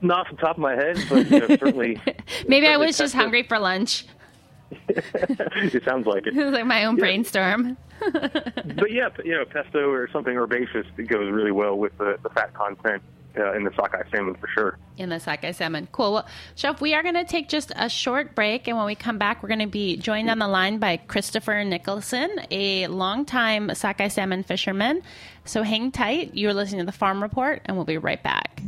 Not 0.00 0.26
off 0.26 0.30
the 0.32 0.36
top 0.36 0.56
of 0.56 0.58
my 0.58 0.74
head, 0.74 0.98
but 1.08 1.30
you 1.30 1.38
know, 1.38 1.46
certainly. 1.46 2.00
maybe 2.48 2.66
I 2.66 2.76
was 2.76 2.98
just 2.98 3.14
hungry 3.14 3.44
for 3.44 3.60
lunch. 3.60 4.06
it 4.88 5.84
sounds 5.84 6.08
like 6.08 6.26
it. 6.26 6.36
It 6.36 6.44
was 6.44 6.52
like 6.52 6.66
my 6.66 6.84
own 6.84 6.96
yeah. 6.96 7.00
brainstorm. 7.00 7.76
but 8.00 8.90
yeah, 8.90 9.10
you 9.24 9.32
know, 9.32 9.44
pesto 9.44 9.88
or 9.88 10.10
something 10.12 10.36
herbaceous 10.36 10.86
goes 11.06 11.30
really 11.30 11.52
well 11.52 11.78
with 11.78 11.96
the, 11.98 12.18
the 12.24 12.30
fat 12.30 12.52
content 12.52 13.00
uh, 13.38 13.52
in 13.54 13.64
the 13.64 13.72
sockeye 13.74 14.02
salmon 14.10 14.34
for 14.34 14.48
sure. 14.48 14.78
In 14.98 15.08
the 15.08 15.20
sockeye 15.20 15.52
salmon. 15.52 15.88
Cool. 15.92 16.12
Well, 16.14 16.26
Chef, 16.54 16.80
we 16.80 16.94
are 16.94 17.02
going 17.02 17.14
to 17.14 17.24
take 17.24 17.48
just 17.48 17.72
a 17.76 17.88
short 17.88 18.34
break. 18.34 18.68
And 18.68 18.76
when 18.76 18.86
we 18.86 18.94
come 18.94 19.18
back, 19.18 19.42
we're 19.42 19.48
going 19.48 19.60
to 19.60 19.66
be 19.66 19.96
joined 19.96 20.30
on 20.30 20.38
the 20.38 20.48
line 20.48 20.78
by 20.78 20.96
Christopher 20.96 21.64
Nicholson, 21.64 22.30
a 22.50 22.86
longtime 22.86 23.74
sockeye 23.74 24.08
salmon 24.08 24.42
fisherman. 24.42 25.02
So 25.44 25.62
hang 25.62 25.92
tight. 25.92 26.34
You're 26.34 26.54
listening 26.54 26.80
to 26.80 26.86
the 26.86 26.92
Farm 26.92 27.22
Report, 27.22 27.62
and 27.64 27.76
we'll 27.76 27.86
be 27.86 27.98
right 27.98 28.22
back. 28.22 28.60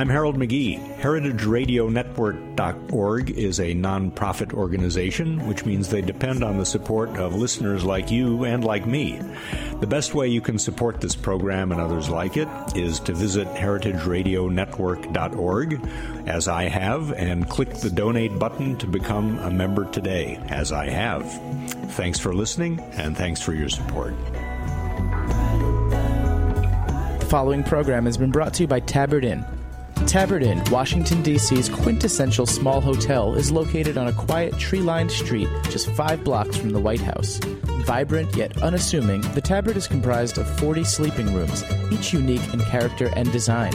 I'm 0.00 0.08
Harold 0.08 0.38
McGee. 0.38 0.96
HeritageRadioNetwork.org 1.00 3.30
is 3.32 3.60
a 3.60 3.74
nonprofit 3.74 4.54
organization, 4.54 5.46
which 5.46 5.66
means 5.66 5.90
they 5.90 6.00
depend 6.00 6.42
on 6.42 6.56
the 6.56 6.64
support 6.64 7.10
of 7.18 7.34
listeners 7.34 7.84
like 7.84 8.10
you 8.10 8.44
and 8.44 8.64
like 8.64 8.86
me. 8.86 9.20
The 9.80 9.86
best 9.86 10.14
way 10.14 10.28
you 10.28 10.40
can 10.40 10.58
support 10.58 11.02
this 11.02 11.14
program 11.14 11.70
and 11.70 11.82
others 11.82 12.08
like 12.08 12.38
it 12.38 12.48
is 12.74 12.98
to 13.00 13.12
visit 13.12 13.46
HeritageRadioNetwork.org, 13.48 15.80
as 16.26 16.48
I 16.48 16.62
have, 16.62 17.12
and 17.12 17.46
click 17.46 17.74
the 17.74 17.90
donate 17.90 18.38
button 18.38 18.78
to 18.78 18.86
become 18.86 19.38
a 19.40 19.50
member 19.50 19.84
today, 19.84 20.42
as 20.48 20.72
I 20.72 20.88
have. 20.88 21.30
Thanks 21.92 22.18
for 22.18 22.32
listening, 22.32 22.80
and 22.94 23.14
thanks 23.14 23.42
for 23.42 23.52
your 23.52 23.68
support 23.68 24.14
The 27.18 27.26
following 27.28 27.62
program 27.62 28.06
has 28.06 28.16
been 28.16 28.30
brought 28.30 28.54
to 28.54 28.62
you 28.62 28.66
by 28.66 28.80
Tabard 28.80 29.26
Inn. 29.26 29.44
Tabard 30.06 30.42
Inn, 30.42 30.62
Washington, 30.70 31.22
D.C.'s 31.22 31.68
quintessential 31.68 32.46
small 32.46 32.80
hotel, 32.80 33.34
is 33.34 33.52
located 33.52 33.96
on 33.96 34.08
a 34.08 34.12
quiet 34.12 34.58
tree 34.58 34.80
lined 34.80 35.10
street 35.10 35.48
just 35.64 35.90
five 35.90 36.24
blocks 36.24 36.56
from 36.56 36.70
the 36.70 36.80
White 36.80 37.00
House. 37.00 37.38
Vibrant 37.84 38.34
yet 38.36 38.60
unassuming, 38.62 39.20
the 39.34 39.40
Tabard 39.40 39.76
is 39.76 39.86
comprised 39.86 40.38
of 40.38 40.58
40 40.58 40.84
sleeping 40.84 41.32
rooms, 41.32 41.64
each 41.90 42.12
unique 42.12 42.52
in 42.52 42.60
character 42.60 43.10
and 43.16 43.30
design. 43.32 43.72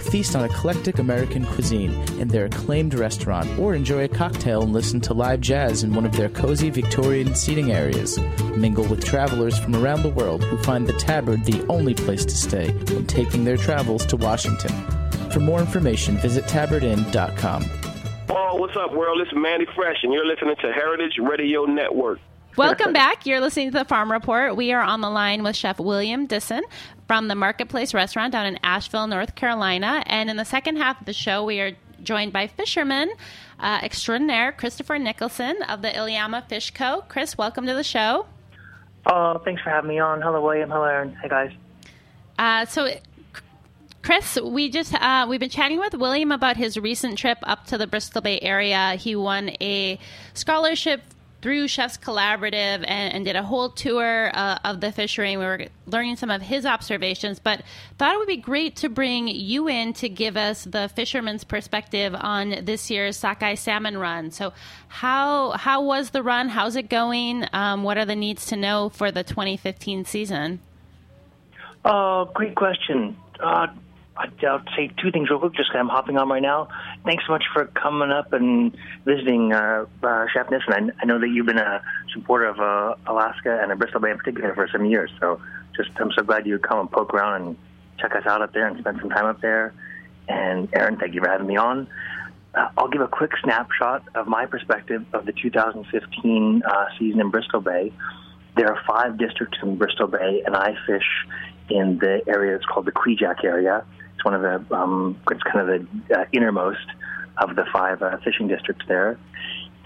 Feast 0.00 0.36
on 0.36 0.44
eclectic 0.44 0.98
American 0.98 1.44
cuisine 1.44 1.92
in 2.18 2.28
their 2.28 2.46
acclaimed 2.46 2.94
restaurant, 2.94 3.46
or 3.58 3.74
enjoy 3.74 4.04
a 4.04 4.08
cocktail 4.08 4.62
and 4.62 4.72
listen 4.72 5.00
to 5.02 5.14
live 5.14 5.40
jazz 5.40 5.82
in 5.82 5.94
one 5.94 6.06
of 6.06 6.16
their 6.16 6.28
cozy 6.28 6.70
Victorian 6.70 7.34
seating 7.34 7.72
areas. 7.72 8.18
Mingle 8.56 8.86
with 8.86 9.04
travelers 9.04 9.58
from 9.58 9.76
around 9.76 10.02
the 10.02 10.10
world 10.10 10.44
who 10.44 10.56
find 10.58 10.86
the 10.86 10.92
Tabard 10.94 11.44
the 11.44 11.66
only 11.68 11.94
place 11.94 12.24
to 12.24 12.36
stay 12.36 12.70
when 12.92 13.06
taking 13.06 13.44
their 13.44 13.56
travels 13.56 14.06
to 14.06 14.16
Washington. 14.16 14.72
For 15.36 15.40
more 15.40 15.60
information, 15.60 16.16
visit 16.16 16.46
tabardinn.com. 16.46 17.64
Oh, 18.30 18.54
what's 18.54 18.74
up, 18.74 18.94
world? 18.94 19.20
This 19.20 19.28
is 19.28 19.34
Mandy 19.36 19.66
Fresh, 19.74 19.98
and 20.02 20.10
you're 20.10 20.24
listening 20.24 20.56
to 20.62 20.72
Heritage 20.72 21.18
Radio 21.20 21.66
Network. 21.66 22.20
Welcome 22.56 22.94
back. 22.94 23.26
You're 23.26 23.42
listening 23.42 23.70
to 23.70 23.78
the 23.80 23.84
Farm 23.84 24.10
Report. 24.10 24.56
We 24.56 24.72
are 24.72 24.80
on 24.80 25.02
the 25.02 25.10
line 25.10 25.42
with 25.42 25.54
Chef 25.54 25.78
William 25.78 26.24
Dissen 26.24 26.62
from 27.06 27.28
the 27.28 27.34
Marketplace 27.34 27.92
Restaurant 27.92 28.32
down 28.32 28.46
in 28.46 28.58
Asheville, 28.62 29.08
North 29.08 29.34
Carolina. 29.34 30.02
And 30.06 30.30
in 30.30 30.38
the 30.38 30.44
second 30.46 30.76
half 30.76 31.00
of 31.00 31.04
the 31.04 31.12
show, 31.12 31.44
we 31.44 31.60
are 31.60 31.72
joined 32.02 32.32
by 32.32 32.46
fisherman 32.46 33.12
uh, 33.60 33.80
extraordinaire 33.82 34.52
Christopher 34.52 34.98
Nicholson 34.98 35.62
of 35.68 35.82
the 35.82 35.88
Iliamna 35.90 36.48
Fish 36.48 36.70
Co. 36.70 37.04
Chris, 37.10 37.36
welcome 37.36 37.66
to 37.66 37.74
the 37.74 37.84
show. 37.84 38.24
Oh, 39.04 39.38
thanks 39.44 39.60
for 39.60 39.68
having 39.68 39.90
me 39.90 39.98
on. 39.98 40.22
Hello, 40.22 40.42
William. 40.42 40.70
Hello, 40.70 40.84
Erin. 40.84 41.14
Hey, 41.16 41.28
guys. 41.28 41.52
Uh, 42.38 42.64
so, 42.64 42.88
Chris, 44.06 44.38
we 44.40 44.70
just 44.70 44.94
uh, 44.94 45.26
we've 45.28 45.40
been 45.40 45.50
chatting 45.50 45.80
with 45.80 45.92
William 45.92 46.30
about 46.30 46.56
his 46.56 46.78
recent 46.78 47.18
trip 47.18 47.38
up 47.42 47.66
to 47.66 47.76
the 47.76 47.88
Bristol 47.88 48.22
Bay 48.22 48.38
area. 48.40 48.92
He 48.92 49.16
won 49.16 49.50
a 49.60 49.98
scholarship 50.32 51.02
through 51.42 51.66
Chefs 51.66 51.96
Collaborative 51.96 52.84
and, 52.86 53.12
and 53.12 53.24
did 53.24 53.34
a 53.34 53.42
whole 53.42 53.68
tour 53.68 54.30
uh, 54.32 54.60
of 54.64 54.80
the 54.80 54.92
fishery. 54.92 55.36
We 55.36 55.44
were 55.44 55.66
learning 55.88 56.14
some 56.14 56.30
of 56.30 56.40
his 56.40 56.64
observations, 56.64 57.40
but 57.40 57.62
thought 57.98 58.14
it 58.14 58.18
would 58.18 58.28
be 58.28 58.36
great 58.36 58.76
to 58.76 58.88
bring 58.88 59.26
you 59.26 59.66
in 59.66 59.92
to 59.94 60.08
give 60.08 60.36
us 60.36 60.62
the 60.62 60.88
fisherman's 60.88 61.42
perspective 61.42 62.14
on 62.16 62.64
this 62.64 62.88
year's 62.88 63.16
sockeye 63.16 63.56
salmon 63.56 63.98
run. 63.98 64.30
So, 64.30 64.52
how 64.86 65.50
how 65.50 65.82
was 65.82 66.10
the 66.10 66.22
run? 66.22 66.48
How's 66.48 66.76
it 66.76 66.88
going? 66.88 67.44
Um, 67.52 67.82
what 67.82 67.98
are 67.98 68.04
the 68.04 68.14
needs 68.14 68.46
to 68.46 68.56
know 68.56 68.88
for 68.88 69.10
the 69.10 69.24
2015 69.24 70.04
season? 70.04 70.60
Uh, 71.84 72.22
great 72.26 72.54
question. 72.54 73.16
Uh, 73.40 73.66
I'll 74.16 74.62
say 74.76 74.90
two 75.02 75.10
things 75.10 75.28
real 75.30 75.38
quick, 75.38 75.54
just 75.54 75.68
because 75.68 75.80
I'm 75.80 75.88
hopping 75.88 76.16
on 76.16 76.28
right 76.28 76.42
now. 76.42 76.68
Thanks 77.04 77.24
so 77.26 77.32
much 77.32 77.44
for 77.52 77.66
coming 77.66 78.10
up 78.10 78.32
and 78.32 78.76
visiting 79.04 79.52
uh, 79.52 79.84
uh, 80.02 80.26
Chef 80.32 80.48
Dissen. 80.48 80.72
I, 80.72 81.02
I 81.02 81.04
know 81.04 81.18
that 81.18 81.28
you've 81.28 81.46
been 81.46 81.58
a 81.58 81.82
supporter 82.14 82.46
of 82.46 82.58
uh, 82.58 82.94
Alaska 83.06 83.60
and 83.62 83.78
Bristol 83.78 84.00
Bay 84.00 84.10
in 84.10 84.18
particular 84.18 84.54
for 84.54 84.68
some 84.72 84.86
years. 84.86 85.10
So 85.20 85.40
just 85.76 85.90
I'm 85.96 86.10
so 86.12 86.22
glad 86.22 86.46
you 86.46 86.54
would 86.54 86.62
come 86.62 86.80
and 86.80 86.90
poke 86.90 87.12
around 87.12 87.42
and 87.42 87.56
check 87.98 88.14
us 88.14 88.26
out 88.26 88.42
up 88.42 88.52
there 88.52 88.66
and 88.66 88.78
spend 88.78 88.98
some 89.00 89.10
time 89.10 89.26
up 89.26 89.40
there. 89.40 89.74
And 90.28 90.68
Erin, 90.72 90.96
thank 90.96 91.14
you 91.14 91.20
for 91.20 91.28
having 91.28 91.46
me 91.46 91.56
on. 91.56 91.86
Uh, 92.54 92.68
I'll 92.78 92.88
give 92.88 93.02
a 93.02 93.08
quick 93.08 93.32
snapshot 93.42 94.02
of 94.14 94.26
my 94.26 94.46
perspective 94.46 95.04
of 95.12 95.26
the 95.26 95.32
2015 95.32 96.62
uh, 96.64 96.86
season 96.98 97.20
in 97.20 97.30
Bristol 97.30 97.60
Bay. 97.60 97.92
There 98.56 98.72
are 98.72 98.82
five 98.86 99.18
districts 99.18 99.58
in 99.62 99.76
Bristol 99.76 100.06
Bay, 100.06 100.42
and 100.46 100.56
I 100.56 100.74
fish 100.86 101.04
in 101.68 101.98
the 101.98 102.22
area 102.26 102.56
that's 102.56 102.64
called 102.64 102.86
the 102.86 102.92
Kvichak 102.92 103.44
area 103.44 103.84
one 104.26 104.34
of 104.34 104.42
the 104.42 104.74
um, 104.74 105.20
it's 105.30 105.42
kind 105.44 105.60
of 105.60 105.88
the 106.08 106.18
uh, 106.18 106.24
innermost 106.32 106.84
of 107.38 107.54
the 107.54 107.64
five 107.72 108.02
uh, 108.02 108.16
fishing 108.24 108.48
districts 108.48 108.84
there, 108.88 109.16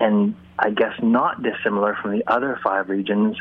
and 0.00 0.34
I 0.58 0.70
guess 0.70 0.94
not 1.02 1.42
dissimilar 1.42 1.94
from 2.00 2.12
the 2.12 2.24
other 2.26 2.58
five 2.64 2.88
regions 2.88 3.36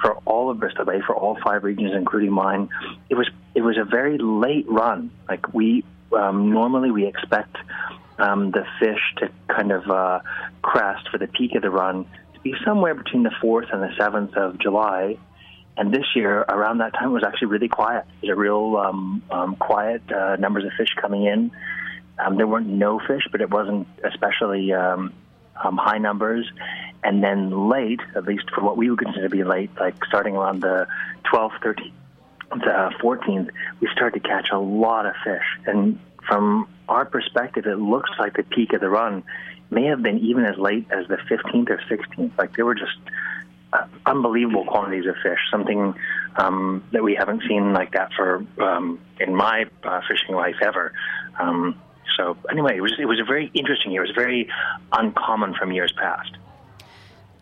for 0.00 0.14
all 0.24 0.50
of 0.50 0.60
Bristol 0.60 0.84
Bay, 0.84 1.00
for 1.04 1.16
all 1.16 1.36
five 1.44 1.64
regions, 1.64 1.90
including 1.92 2.30
mine. 2.30 2.68
It 3.10 3.16
was 3.16 3.28
it 3.56 3.62
was 3.62 3.76
a 3.76 3.84
very 3.84 4.16
late 4.16 4.66
run. 4.68 5.10
Like 5.28 5.52
we 5.52 5.84
um, 6.16 6.52
normally 6.52 6.92
we 6.92 7.04
expect 7.04 7.56
um, 8.18 8.52
the 8.52 8.64
fish 8.78 9.00
to 9.16 9.30
kind 9.48 9.72
of 9.72 9.90
uh, 9.90 10.20
crest 10.62 11.08
for 11.10 11.18
the 11.18 11.26
peak 11.26 11.56
of 11.56 11.62
the 11.62 11.70
run 11.70 12.06
to 12.34 12.40
be 12.44 12.54
somewhere 12.64 12.94
between 12.94 13.24
the 13.24 13.34
fourth 13.40 13.66
and 13.72 13.82
the 13.82 13.92
seventh 13.98 14.36
of 14.36 14.60
July 14.60 15.18
and 15.76 15.92
this 15.92 16.04
year, 16.14 16.40
around 16.40 16.78
that 16.78 16.92
time, 16.94 17.10
it 17.10 17.12
was 17.12 17.24
actually 17.24 17.48
really 17.48 17.68
quiet. 17.68 18.04
It 18.22 18.28
was 18.28 18.36
a 18.36 18.40
real 18.40 18.76
um, 18.76 19.22
um, 19.30 19.56
quiet 19.56 20.02
uh, 20.12 20.36
numbers 20.36 20.64
of 20.64 20.72
fish 20.78 20.94
coming 21.00 21.24
in. 21.24 21.50
Um, 22.18 22.36
there 22.36 22.46
weren't 22.46 22.68
no 22.68 23.00
fish, 23.00 23.22
but 23.32 23.40
it 23.40 23.50
wasn't 23.50 23.88
especially 24.04 24.72
um, 24.72 25.12
um, 25.62 25.76
high 25.76 25.98
numbers. 25.98 26.48
And 27.02 27.22
then 27.22 27.68
late, 27.68 28.00
at 28.14 28.24
least 28.24 28.44
for 28.54 28.62
what 28.62 28.76
we 28.76 28.88
would 28.88 29.00
consider 29.00 29.28
to 29.28 29.36
be 29.36 29.42
late, 29.42 29.70
like 29.78 29.96
starting 30.04 30.36
around 30.36 30.62
the 30.62 30.86
12th, 31.32 31.58
13th, 31.60 31.92
the 32.50 32.92
14th, 33.02 33.50
we 33.80 33.88
started 33.92 34.22
to 34.22 34.28
catch 34.28 34.50
a 34.52 34.58
lot 34.58 35.06
of 35.06 35.14
fish. 35.24 35.44
And 35.66 35.98
from 36.26 36.68
our 36.88 37.04
perspective, 37.04 37.66
it 37.66 37.78
looks 37.78 38.10
like 38.18 38.34
the 38.34 38.44
peak 38.44 38.72
of 38.74 38.80
the 38.80 38.88
run 38.88 39.24
may 39.70 39.86
have 39.86 40.02
been 40.02 40.18
even 40.20 40.44
as 40.44 40.56
late 40.56 40.86
as 40.90 41.08
the 41.08 41.16
15th 41.16 41.68
or 41.68 41.80
16th. 41.90 42.38
Like 42.38 42.54
there 42.54 42.64
were 42.64 42.76
just 42.76 42.96
unbelievable 44.06 44.64
quantities 44.64 45.06
of 45.06 45.14
fish, 45.22 45.38
something 45.50 45.94
um, 46.36 46.84
that 46.92 47.02
we 47.02 47.14
haven't 47.14 47.42
seen 47.48 47.72
like 47.72 47.92
that 47.92 48.12
for 48.16 48.44
um, 48.60 49.00
in 49.20 49.34
my 49.34 49.66
uh, 49.82 50.00
fishing 50.08 50.34
life 50.34 50.56
ever. 50.62 50.92
Um, 51.40 51.80
so 52.16 52.36
anyway, 52.50 52.76
it 52.76 52.80
was 52.80 52.94
it 52.98 53.06
was 53.06 53.20
a 53.20 53.24
very 53.24 53.50
interesting 53.54 53.92
year. 53.92 54.04
It 54.04 54.08
was 54.08 54.14
very 54.14 54.48
uncommon 54.92 55.54
from 55.54 55.72
years 55.72 55.92
past. 55.96 56.36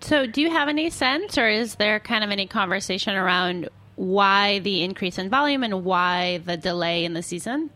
So, 0.00 0.26
do 0.26 0.40
you 0.40 0.50
have 0.50 0.68
any 0.68 0.90
sense, 0.90 1.38
or 1.38 1.48
is 1.48 1.76
there 1.76 2.00
kind 2.00 2.24
of 2.24 2.30
any 2.30 2.46
conversation 2.46 3.14
around 3.14 3.68
why 3.94 4.58
the 4.60 4.82
increase 4.82 5.18
in 5.18 5.28
volume 5.28 5.62
and 5.62 5.84
why 5.84 6.38
the 6.38 6.56
delay 6.56 7.04
in 7.04 7.12
the 7.12 7.22
season? 7.22 7.70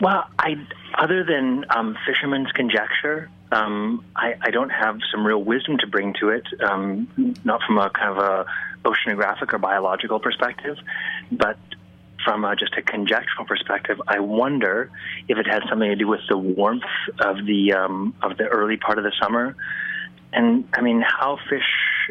Well, 0.00 0.24
I 0.38 0.54
other 0.96 1.24
than 1.24 1.64
um, 1.74 1.96
fishermen's 2.06 2.52
conjecture, 2.52 3.28
um, 3.52 4.04
I, 4.16 4.34
I, 4.40 4.50
don't 4.50 4.70
have 4.70 4.98
some 5.12 5.26
real 5.26 5.42
wisdom 5.42 5.78
to 5.78 5.86
bring 5.86 6.14
to 6.20 6.30
it, 6.30 6.44
um, 6.62 7.36
not 7.44 7.60
from 7.66 7.78
a 7.78 7.90
kind 7.90 8.18
of 8.18 8.18
a 8.18 8.46
oceanographic 8.84 9.52
or 9.52 9.58
biological 9.58 10.18
perspective, 10.18 10.76
but 11.30 11.58
from 12.24 12.44
a, 12.44 12.56
just 12.56 12.74
a 12.76 12.82
conjectural 12.82 13.44
perspective, 13.46 14.00
I 14.08 14.20
wonder 14.20 14.90
if 15.28 15.38
it 15.38 15.46
has 15.46 15.62
something 15.68 15.88
to 15.88 15.96
do 15.96 16.08
with 16.08 16.20
the 16.28 16.38
warmth 16.38 16.82
of 17.20 17.44
the 17.44 17.74
um, 17.74 18.14
of 18.22 18.36
the 18.38 18.44
early 18.44 18.76
part 18.76 18.98
of 18.98 19.04
the 19.04 19.12
summer, 19.20 19.54
and 20.32 20.66
I 20.72 20.80
mean 20.80 21.02
how 21.02 21.38
fish 21.48 21.68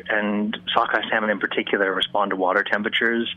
and 0.09 0.57
sockeye 0.73 1.09
salmon 1.09 1.29
in 1.29 1.39
particular 1.39 1.93
respond 1.93 2.31
to 2.31 2.35
water 2.35 2.63
temperatures 2.63 3.27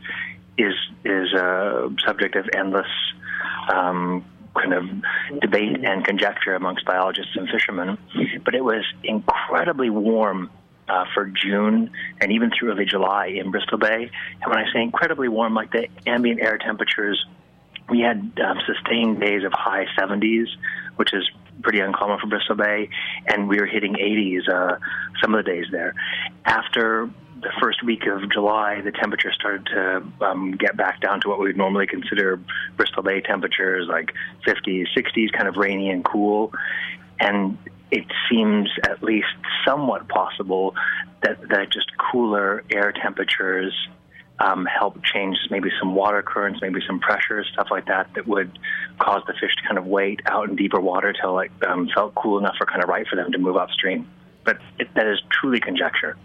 is 0.57 0.73
is 1.03 1.33
a 1.33 1.89
subject 2.05 2.35
of 2.35 2.47
endless 2.55 2.87
um, 3.73 4.23
kind 4.57 4.73
of 4.73 5.39
debate 5.41 5.83
and 5.83 6.05
conjecture 6.05 6.55
amongst 6.55 6.85
biologists 6.85 7.35
and 7.35 7.47
fishermen. 7.49 7.97
But 8.43 8.55
it 8.55 8.63
was 8.63 8.83
incredibly 9.03 9.89
warm 9.89 10.49
uh, 10.89 11.05
for 11.13 11.25
June 11.25 11.91
and 12.21 12.31
even 12.31 12.51
through 12.51 12.71
early 12.71 12.85
July 12.85 13.27
in 13.27 13.51
Bristol 13.51 13.77
Bay. 13.77 14.09
And 14.41 14.49
when 14.49 14.57
I 14.57 14.71
say 14.73 14.81
incredibly 14.81 15.27
warm, 15.27 15.53
like 15.53 15.71
the 15.71 15.87
ambient 16.05 16.41
air 16.41 16.57
temperatures, 16.57 17.23
we 17.89 18.01
had 18.01 18.17
um, 18.43 18.57
sustained 18.65 19.19
days 19.19 19.43
of 19.43 19.53
high 19.53 19.85
70s, 19.97 20.47
which 20.95 21.13
is 21.13 21.29
pretty 21.61 21.79
uncommon 21.79 22.19
for 22.19 22.27
Bristol 22.27 22.55
Bay, 22.55 22.89
and 23.27 23.47
we 23.47 23.59
were 23.59 23.65
hitting 23.65 23.93
80s 23.93 24.49
uh, 24.49 24.77
some 25.21 25.33
of 25.33 25.43
the 25.43 25.51
days 25.51 25.65
there. 25.71 25.93
After 26.45 27.09
the 27.41 27.51
first 27.61 27.83
week 27.83 28.05
of 28.07 28.31
July, 28.31 28.81
the 28.81 28.91
temperature 28.91 29.31
started 29.31 29.65
to 29.67 30.03
um, 30.25 30.51
get 30.51 30.75
back 30.75 31.01
down 31.01 31.21
to 31.21 31.29
what 31.29 31.39
we 31.39 31.45
would 31.47 31.57
normally 31.57 31.87
consider 31.87 32.39
Bristol 32.75 33.03
Bay 33.03 33.21
temperatures, 33.21 33.87
like 33.87 34.13
50s, 34.45 34.87
60s, 34.95 35.31
kind 35.31 35.47
of 35.47 35.55
rainy 35.55 35.89
and 35.89 36.03
cool. 36.03 36.53
And 37.19 37.57
it 37.91 38.05
seems 38.29 38.69
at 38.87 39.03
least 39.03 39.27
somewhat 39.65 40.07
possible 40.07 40.75
that, 41.23 41.39
that 41.49 41.71
just 41.71 41.91
cooler 42.11 42.63
air 42.71 42.91
temperatures 42.91 43.73
um, 44.39 44.65
help 44.65 45.03
change 45.03 45.37
maybe 45.49 45.69
some 45.79 45.95
water 45.95 46.21
currents, 46.21 46.59
maybe 46.61 46.79
some 46.85 46.99
pressure, 46.99 47.43
stuff 47.53 47.67
like 47.71 47.87
that, 47.87 48.13
that 48.15 48.27
would 48.27 48.59
cause 48.99 49.23
the 49.25 49.33
fish 49.33 49.55
to 49.55 49.63
kind 49.63 49.77
of 49.77 49.85
wait 49.85 50.21
out 50.25 50.49
in 50.49 50.55
deeper 50.55 50.79
water 50.79 51.13
till 51.19 51.33
like 51.33 51.51
um, 51.65 51.89
felt 51.93 52.13
cool 52.15 52.37
enough 52.37 52.55
or 52.59 52.67
kind 52.67 52.83
of 52.83 52.89
right 52.89 53.07
for 53.07 53.15
them 53.15 53.31
to 53.31 53.37
move 53.37 53.57
upstream. 53.57 54.07
But 54.43 54.59
it, 54.79 54.93
that 54.95 55.07
is 55.07 55.19
truly 55.31 55.59
conjecture. 55.59 56.17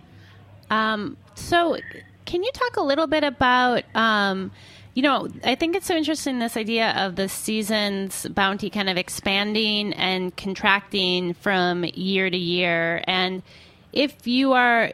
Um, 0.72 1.18
so, 1.34 1.76
can 2.24 2.42
you 2.42 2.50
talk 2.52 2.76
a 2.78 2.82
little 2.82 3.06
bit 3.06 3.24
about? 3.24 3.84
Um, 3.94 4.50
you 4.94 5.02
know, 5.02 5.28
I 5.44 5.54
think 5.54 5.76
it's 5.76 5.86
so 5.86 5.94
interesting 5.94 6.38
this 6.38 6.56
idea 6.56 6.92
of 6.96 7.16
the 7.16 7.28
season's 7.28 8.26
bounty 8.28 8.68
kind 8.68 8.90
of 8.90 8.96
expanding 8.96 9.94
and 9.94 10.36
contracting 10.36 11.34
from 11.34 11.84
year 11.84 12.28
to 12.28 12.36
year. 12.36 13.02
And 13.06 13.42
if 13.92 14.26
you 14.26 14.52
are 14.52 14.92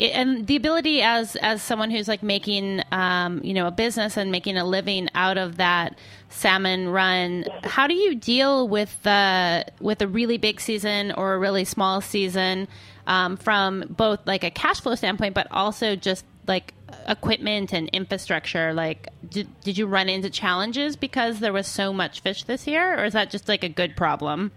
and 0.00 0.46
the 0.46 0.56
ability 0.56 1.02
as 1.02 1.36
as 1.36 1.62
someone 1.62 1.90
who's 1.90 2.08
like 2.08 2.22
making 2.22 2.82
um, 2.90 3.40
you 3.44 3.54
know 3.54 3.66
a 3.66 3.70
business 3.70 4.16
and 4.16 4.32
making 4.32 4.56
a 4.56 4.64
living 4.64 5.08
out 5.14 5.38
of 5.38 5.56
that 5.56 5.98
salmon 6.28 6.88
run 6.88 7.44
how 7.64 7.86
do 7.86 7.94
you 7.94 8.14
deal 8.14 8.66
with 8.68 9.02
the 9.02 9.64
with 9.80 10.00
a 10.00 10.08
really 10.08 10.38
big 10.38 10.60
season 10.60 11.12
or 11.12 11.34
a 11.34 11.38
really 11.38 11.64
small 11.64 12.00
season 12.00 12.66
um, 13.06 13.36
from 13.36 13.84
both 13.90 14.20
like 14.26 14.44
a 14.44 14.50
cash 14.50 14.80
flow 14.80 14.94
standpoint 14.94 15.34
but 15.34 15.46
also 15.50 15.96
just 15.96 16.24
like 16.46 16.74
equipment 17.08 17.72
and 17.72 17.88
infrastructure? 17.90 18.72
Like 18.72 19.08
did, 19.28 19.48
did 19.62 19.78
you 19.78 19.86
run 19.86 20.08
into 20.08 20.30
challenges 20.30 20.96
because 20.96 21.40
there 21.40 21.52
was 21.52 21.66
so 21.66 21.92
much 21.92 22.20
fish 22.20 22.44
this 22.44 22.66
year 22.66 22.98
or 22.98 23.04
is 23.04 23.12
that 23.12 23.30
just 23.30 23.48
like 23.48 23.64
a 23.64 23.68
good 23.68 23.96
problem 23.96 24.52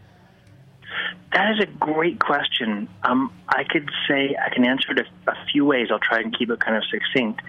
that 1.34 1.52
is 1.52 1.60
a 1.60 1.66
great 1.66 2.20
question. 2.20 2.88
Um, 3.04 3.32
I 3.48 3.64
could 3.64 3.90
say 4.08 4.36
I 4.36 4.54
can 4.54 4.66
answer 4.66 4.92
it 4.92 5.00
a, 5.00 5.32
a, 5.32 5.36
few 5.52 5.66
ways. 5.66 5.88
I'll 5.92 6.00
try 6.00 6.20
and 6.20 6.38
keep 6.38 6.50
it 6.50 6.60
kind 6.60 6.78
of 6.78 6.84
succinct. 6.86 7.42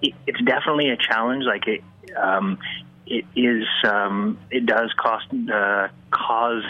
It, 0.00 0.14
it's 0.26 0.40
definitely 0.42 0.90
a 0.90 0.96
challenge. 0.96 1.44
Like 1.44 1.66
it, 1.66 1.82
um, 2.16 2.58
it 3.06 3.24
is. 3.34 3.64
Um, 3.84 4.38
it 4.50 4.66
does 4.66 4.92
cost 4.96 5.26
uh, 5.52 5.88
cause 6.10 6.64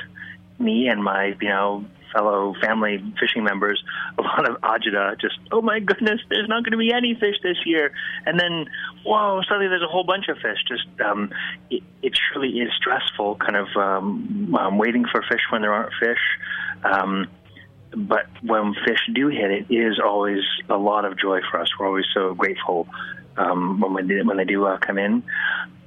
me 0.59 0.89
and 0.89 1.03
my 1.03 1.37
you 1.41 1.49
know 1.49 1.85
fellow 2.13 2.55
family 2.61 3.03
fishing 3.19 3.45
members 3.45 3.83
a 4.19 4.23
lot 4.23 4.49
of 4.49 4.61
agita. 4.63 5.21
Just 5.21 5.39
oh 5.51 5.63
my 5.63 5.81
goodness, 5.81 6.21
there's 6.29 6.49
not 6.49 6.65
going 6.65 6.73
to 6.73 6.79
be 6.79 6.93
any 6.93 7.15
fish 7.15 7.37
this 7.43 7.59
year, 7.65 7.93
and 8.27 8.39
then 8.39 8.67
whoa, 9.05 9.41
suddenly 9.49 9.69
there's 9.69 9.83
a 9.83 9.89
whole 9.89 10.05
bunch 10.05 10.29
of 10.29 10.37
fish. 10.39 10.59
Just 10.67 10.87
um, 11.01 11.31
it, 11.71 11.83
it 12.03 12.19
surely 12.33 12.49
is 12.49 12.71
stressful, 12.77 13.37
kind 13.37 13.57
of 13.57 13.69
um, 13.77 14.55
um, 14.59 14.79
waiting 14.79 15.05
for 15.11 15.23
fish 15.23 15.43
when 15.51 15.63
there 15.63 15.73
aren't 15.73 15.93
fish. 16.01 16.21
Um, 16.85 17.29
but 17.95 18.27
when 18.43 18.75
fish 18.87 19.01
do 19.15 19.29
hit, 19.29 19.51
it 19.51 19.75
is 19.75 20.01
always 20.03 20.41
a 20.69 20.77
lot 20.77 21.05
of 21.05 21.19
joy 21.19 21.41
for 21.51 21.61
us. 21.61 21.69
We're 21.79 21.87
always 21.87 22.07
so 22.15 22.35
grateful 22.35 22.89
um, 23.37 23.81
when 23.81 24.07
they, 24.07 24.23
when 24.23 24.39
they 24.39 24.45
do 24.45 24.65
uh, 24.65 24.79
come 24.79 24.99
in. 24.99 25.23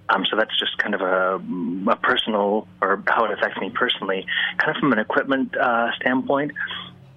Um, 0.10 0.26
so 0.30 0.38
that's 0.38 0.58
just 0.60 0.78
kind 0.78 0.94
of 0.94 1.02
a, 1.02 1.42
a 1.92 1.96
personal, 1.96 2.68
or 2.82 3.04
how 3.08 3.26
it 3.26 3.32
affects 3.32 3.60
me 3.60 3.72
personally. 3.72 4.26
Kind 4.58 4.76
of 4.76 4.80
from 4.80 4.94
an 4.94 5.00
equipment 5.00 5.58
uh, 5.58 5.92
standpoint, 5.96 6.52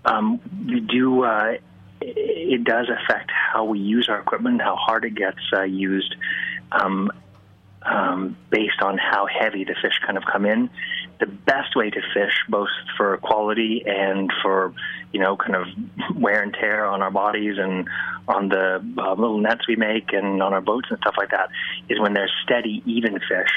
um, 0.05 0.40
we 0.66 0.81
do. 0.81 1.24
Uh, 1.24 1.59
it 2.01 2.64
does 2.64 2.87
affect 2.88 3.31
how 3.31 3.64
we 3.64 3.79
use 3.79 4.09
our 4.09 4.20
equipment, 4.20 4.62
how 4.62 4.77
hard 4.77 5.05
it 5.05 5.14
gets 5.14 5.40
uh, 5.53 5.62
used, 5.62 6.14
um, 6.72 7.11
um, 7.83 8.37
based 8.51 8.81
on 8.83 8.98
how 8.98 9.27
heavy 9.27 9.64
the 9.64 9.74
fish 9.83 9.98
kind 10.07 10.16
of 10.16 10.24
come 10.24 10.46
in. 10.46 10.70
The 11.20 11.26
best 11.26 11.74
way 11.74 11.90
to 11.90 12.00
fish, 12.14 12.33
both 12.48 12.68
for 12.96 13.16
quality 13.18 13.83
and 13.87 14.33
for 14.42 14.72
you 15.12 15.20
know, 15.20 15.37
kind 15.37 15.57
of 15.57 15.66
wear 16.16 16.42
and 16.42 16.52
tear 16.52 16.85
on 16.85 17.02
our 17.02 17.11
bodies 17.11 17.57
and 17.59 17.88
on 18.26 18.48
the 18.48 18.76
uh, 18.98 19.14
little 19.14 19.38
nets 19.38 19.66
we 19.66 19.76
make 19.76 20.12
and 20.12 20.42
on 20.42 20.52
our 20.52 20.61
boats 20.61 20.88
and 20.90 20.98
stuff 20.98 21.14
like 21.16 21.31
that, 21.31 21.48
is 21.88 21.98
when 21.98 22.12
there's 22.12 22.33
steady, 22.44 22.83
even 22.85 23.14
fish. 23.14 23.52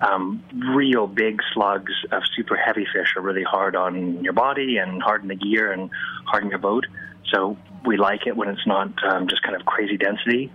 Um, 0.00 0.42
real 0.74 1.06
big 1.06 1.40
slugs 1.52 1.92
of 2.12 2.22
super 2.36 2.56
heavy 2.56 2.86
fish 2.92 3.14
are 3.16 3.22
really 3.22 3.42
hard 3.42 3.74
on 3.74 4.22
your 4.22 4.32
body 4.32 4.76
and 4.76 5.02
hard 5.02 5.22
in 5.22 5.28
the 5.28 5.34
gear 5.34 5.72
and 5.72 5.90
hard 6.26 6.44
in 6.44 6.50
your 6.50 6.58
boat. 6.58 6.84
So 7.32 7.56
we 7.84 7.96
like 7.96 8.26
it 8.26 8.36
when 8.36 8.48
it's 8.48 8.66
not 8.66 8.90
um, 9.04 9.28
just 9.28 9.42
kind 9.42 9.56
of 9.56 9.66
crazy 9.66 9.96
density. 9.96 10.52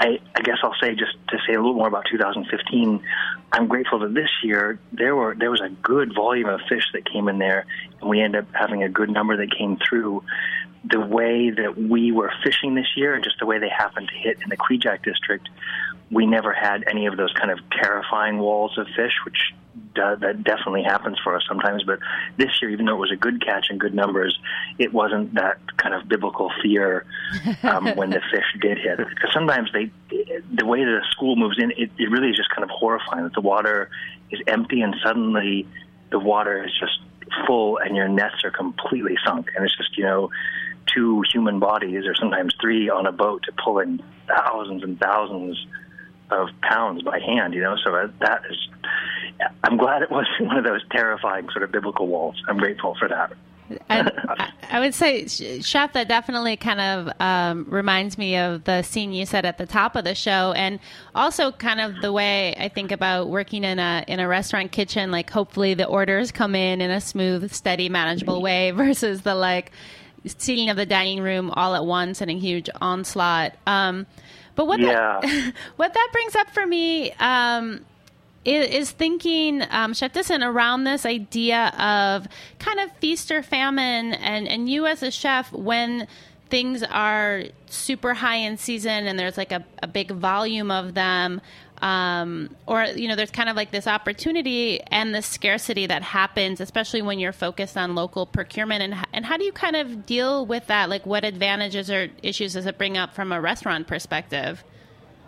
I, 0.00 0.18
I 0.34 0.42
guess 0.42 0.58
I'll 0.62 0.74
say 0.80 0.94
just 0.94 1.16
to 1.28 1.38
say 1.46 1.54
a 1.54 1.56
little 1.56 1.74
more 1.74 1.88
about 1.88 2.04
2015. 2.10 3.02
I'm 3.52 3.68
grateful 3.68 4.00
that 4.00 4.14
this 4.14 4.30
year 4.42 4.78
there 4.92 5.14
were 5.14 5.34
there 5.34 5.50
was 5.50 5.60
a 5.60 5.68
good 5.68 6.14
volume 6.14 6.48
of 6.48 6.60
fish 6.68 6.84
that 6.92 7.10
came 7.10 7.28
in 7.28 7.38
there, 7.38 7.66
and 8.00 8.10
we 8.10 8.20
ended 8.20 8.44
up 8.44 8.48
having 8.52 8.82
a 8.82 8.88
good 8.88 9.10
number 9.10 9.36
that 9.36 9.56
came 9.56 9.78
through. 9.88 10.24
The 10.86 11.00
way 11.00 11.48
that 11.50 11.78
we 11.78 12.12
were 12.12 12.30
fishing 12.44 12.74
this 12.74 12.88
year, 12.96 13.14
and 13.14 13.24
just 13.24 13.38
the 13.38 13.46
way 13.46 13.58
they 13.58 13.70
happened 13.70 14.08
to 14.08 14.14
hit 14.14 14.38
in 14.42 14.50
the 14.50 14.56
Kvichak 14.56 15.02
district, 15.02 15.48
we 16.14 16.26
never 16.26 16.52
had 16.52 16.84
any 16.88 17.06
of 17.06 17.16
those 17.16 17.32
kind 17.32 17.50
of 17.50 17.58
terrifying 17.70 18.38
walls 18.38 18.78
of 18.78 18.86
fish, 18.94 19.12
which 19.24 19.52
uh, 20.00 20.14
that 20.16 20.44
definitely 20.44 20.84
happens 20.84 21.18
for 21.22 21.34
us 21.34 21.42
sometimes. 21.48 21.82
But 21.82 21.98
this 22.36 22.62
year, 22.62 22.70
even 22.70 22.86
though 22.86 22.94
it 22.94 23.00
was 23.00 23.10
a 23.10 23.16
good 23.16 23.44
catch 23.44 23.66
and 23.68 23.80
good 23.80 23.94
numbers, 23.94 24.38
it 24.78 24.92
wasn't 24.92 25.34
that 25.34 25.58
kind 25.76 25.92
of 25.92 26.08
biblical 26.08 26.52
fear 26.62 27.04
um, 27.64 27.96
when 27.96 28.10
the 28.10 28.20
fish 28.30 28.44
did 28.60 28.78
hit. 28.78 28.98
Because 28.98 29.32
sometimes 29.32 29.70
they, 29.72 29.90
the 30.08 30.64
way 30.64 30.84
the 30.84 31.00
school 31.10 31.34
moves 31.34 31.56
in, 31.58 31.72
it, 31.72 31.90
it 31.98 32.10
really 32.10 32.28
is 32.28 32.36
just 32.36 32.50
kind 32.50 32.62
of 32.62 32.70
horrifying. 32.70 33.24
That 33.24 33.34
the 33.34 33.40
water 33.40 33.90
is 34.30 34.40
empty 34.46 34.82
and 34.82 34.94
suddenly 35.04 35.66
the 36.10 36.20
water 36.20 36.64
is 36.64 36.70
just 36.78 37.00
full 37.44 37.78
and 37.78 37.96
your 37.96 38.06
nets 38.06 38.44
are 38.44 38.52
completely 38.52 39.16
sunk, 39.26 39.48
and 39.56 39.64
it's 39.64 39.76
just 39.76 39.98
you 39.98 40.04
know 40.04 40.30
two 40.86 41.22
human 41.32 41.58
bodies 41.58 42.04
or 42.06 42.14
sometimes 42.14 42.54
three 42.60 42.88
on 42.88 43.06
a 43.06 43.12
boat 43.12 43.42
to 43.44 43.52
pull 43.64 43.80
in 43.80 44.00
thousands 44.28 44.82
and 44.82 45.00
thousands 45.00 45.66
of 46.34 46.48
pounds 46.62 47.02
by 47.02 47.18
hand, 47.20 47.54
you 47.54 47.60
know. 47.60 47.76
So 47.82 48.10
that 48.20 48.42
is, 48.50 48.68
I'm 49.62 49.76
glad 49.76 50.02
it 50.02 50.10
wasn't 50.10 50.40
one 50.40 50.58
of 50.58 50.64
those 50.64 50.82
terrifying 50.90 51.48
sort 51.50 51.62
of 51.62 51.72
biblical 51.72 52.06
walls. 52.06 52.42
I'm 52.48 52.58
grateful 52.58 52.96
for 52.98 53.08
that. 53.08 53.32
and 53.88 54.12
I 54.70 54.78
would 54.78 54.94
say, 54.94 55.26
Chef, 55.26 55.94
that 55.94 56.06
definitely 56.06 56.56
kind 56.56 56.80
of 56.80 57.12
um, 57.18 57.66
reminds 57.70 58.18
me 58.18 58.36
of 58.36 58.64
the 58.64 58.82
scene 58.82 59.12
you 59.12 59.24
said 59.24 59.46
at 59.46 59.56
the 59.56 59.64
top 59.64 59.96
of 59.96 60.04
the 60.04 60.14
show, 60.14 60.52
and 60.54 60.78
also 61.14 61.50
kind 61.50 61.80
of 61.80 62.02
the 62.02 62.12
way 62.12 62.54
I 62.58 62.68
think 62.68 62.92
about 62.92 63.28
working 63.28 63.64
in 63.64 63.78
a 63.78 64.04
in 64.06 64.20
a 64.20 64.28
restaurant 64.28 64.70
kitchen. 64.70 65.10
Like, 65.10 65.30
hopefully, 65.30 65.72
the 65.72 65.86
orders 65.86 66.30
come 66.30 66.54
in 66.54 66.82
in 66.82 66.90
a 66.90 67.00
smooth, 67.00 67.50
steady, 67.52 67.88
manageable 67.88 68.42
way, 68.42 68.70
versus 68.72 69.22
the 69.22 69.34
like 69.34 69.72
seating 70.26 70.70
of 70.70 70.76
the 70.76 70.86
dining 70.86 71.20
room 71.20 71.50
all 71.50 71.74
at 71.74 71.84
once 71.84 72.20
and 72.20 72.30
a 72.30 72.34
huge 72.34 72.68
onslaught. 72.80 73.54
Um, 73.66 74.06
but 74.54 74.66
what 74.66 74.80
yeah. 74.80 75.20
that, 75.20 75.52
what 75.76 75.94
that 75.94 76.08
brings 76.12 76.36
up 76.36 76.50
for 76.50 76.66
me 76.66 77.12
um, 77.12 77.84
is, 78.44 78.66
is, 78.70 78.90
thinking, 78.90 79.62
um, 79.70 79.94
Chef 79.94 80.12
Dissen, 80.12 80.42
around 80.42 80.84
this 80.84 81.06
idea 81.06 81.68
of 81.78 82.28
kind 82.58 82.80
of 82.80 82.92
feast 82.98 83.30
or 83.30 83.42
famine, 83.42 84.14
and 84.14 84.46
and 84.46 84.68
you 84.68 84.86
as 84.86 85.02
a 85.02 85.10
chef 85.10 85.52
when 85.52 86.06
things 86.50 86.82
are 86.84 87.44
super 87.66 88.14
high 88.14 88.36
in 88.36 88.56
season 88.56 89.06
and 89.06 89.18
there's 89.18 89.36
like 89.36 89.50
a, 89.50 89.64
a 89.82 89.88
big 89.88 90.12
volume 90.12 90.70
of 90.70 90.94
them 90.94 91.40
um, 91.84 92.56
or 92.66 92.84
you 92.84 93.08
know 93.08 93.14
there's 93.14 93.30
kind 93.30 93.50
of 93.50 93.56
like 93.56 93.70
this 93.70 93.86
opportunity 93.86 94.80
and 94.84 95.14
the 95.14 95.20
scarcity 95.20 95.86
that 95.86 96.02
happens 96.02 96.62
especially 96.62 97.02
when 97.02 97.18
you're 97.18 97.30
focused 97.30 97.76
on 97.76 97.94
local 97.94 98.24
procurement. 98.24 98.82
And, 98.82 98.94
and 99.12 99.26
how 99.26 99.36
do 99.36 99.44
you 99.44 99.52
kind 99.52 99.76
of 99.76 100.06
deal 100.06 100.46
with 100.46 100.66
that? 100.68 100.88
Like 100.88 101.04
what 101.04 101.24
advantages 101.24 101.90
or 101.90 102.08
issues 102.22 102.54
does 102.54 102.64
it 102.64 102.78
bring 102.78 102.96
up 102.96 103.12
from 103.14 103.32
a 103.32 103.40
restaurant 103.40 103.86
perspective? 103.86 104.64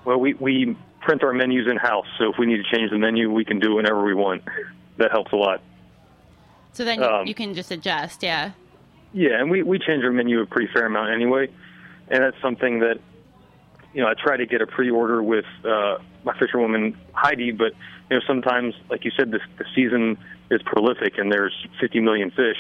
Well 0.07 0.19
we, 0.19 0.33
we 0.33 0.79
print 1.03 1.23
our 1.23 1.35
menus 1.35 1.69
in 1.71 1.77
house 1.77 2.07
so 2.19 2.31
if 2.31 2.39
we 2.39 2.47
need 2.47 2.57
to 2.57 2.77
change 2.77 2.91
the 2.91 2.99
menu 2.99 3.31
we 3.31 3.45
can 3.45 3.61
do 3.61 3.75
whenever 3.75 4.03
we 4.03 4.15
want. 4.15 4.43
That 4.97 5.11
helps 5.11 5.33
a 5.33 5.37
lot. 5.37 5.61
So 6.73 6.87
then 6.87 7.03
um, 7.03 7.27
you 7.27 7.35
can 7.35 7.53
just 7.53 7.71
adjust 7.71 8.23
yeah. 8.23 8.53
Yeah 9.13 9.39
and 9.41 9.51
we, 9.51 9.63
we 9.63 9.79
change 9.79 10.03
our 10.05 10.11
menu 10.11 10.41
a 10.41 10.47
pretty 10.47 10.73
fair 10.73 10.87
amount 10.87 11.11
anyway. 11.11 11.51
And 12.09 12.23
that's 12.23 12.41
something 12.41 12.79
that 12.81 12.99
you 13.93 14.03
know, 14.03 14.09
I 14.09 14.15
try 14.15 14.37
to 14.37 14.47
get 14.47 14.61
a 14.61 14.67
pre-order 14.67 15.23
with 15.23 15.47
uh, 15.65 15.99
my 16.27 16.37
fisherwoman 16.39 16.99
Heidi, 17.13 17.53
but 17.53 17.73
you 18.11 18.19
know, 18.19 18.21
sometimes, 18.27 18.75
like 18.91 19.05
you 19.05 19.13
said, 19.17 19.31
this 19.31 19.41
the 19.59 19.65
season 19.75 20.19
is 20.51 20.61
prolific 20.63 21.17
and 21.17 21.33
there's 21.33 21.55
50 21.81 22.01
million 22.01 22.31
fish, 22.31 22.59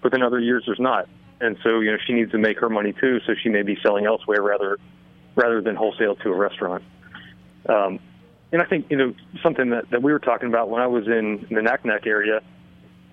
but 0.00 0.12
then 0.12 0.22
other 0.22 0.40
years 0.40 0.62
there's 0.66 0.80
not, 0.80 1.08
and 1.40 1.58
so 1.62 1.80
you 1.80 1.90
know 1.90 1.98
she 2.06 2.14
needs 2.14 2.30
to 2.30 2.38
make 2.38 2.58
her 2.60 2.70
money 2.70 2.94
too, 2.94 3.20
so 3.26 3.34
she 3.34 3.48
may 3.48 3.62
be 3.62 3.76
selling 3.82 4.06
elsewhere 4.06 4.40
rather 4.40 4.78
rather 5.34 5.60
than 5.60 5.76
wholesale 5.76 6.16
to 6.16 6.30
a 6.30 6.34
restaurant. 6.34 6.82
Um, 7.68 7.98
and 8.52 8.62
I 8.62 8.64
think 8.64 8.86
you 8.88 8.96
know 8.96 9.14
something 9.42 9.70
that, 9.70 9.90
that 9.90 10.02
we 10.02 10.12
were 10.12 10.20
talking 10.20 10.48
about 10.48 10.70
when 10.70 10.80
I 10.80 10.86
was 10.86 11.06
in 11.06 11.46
the 11.50 11.60
Naknek 11.60 12.06
area 12.06 12.40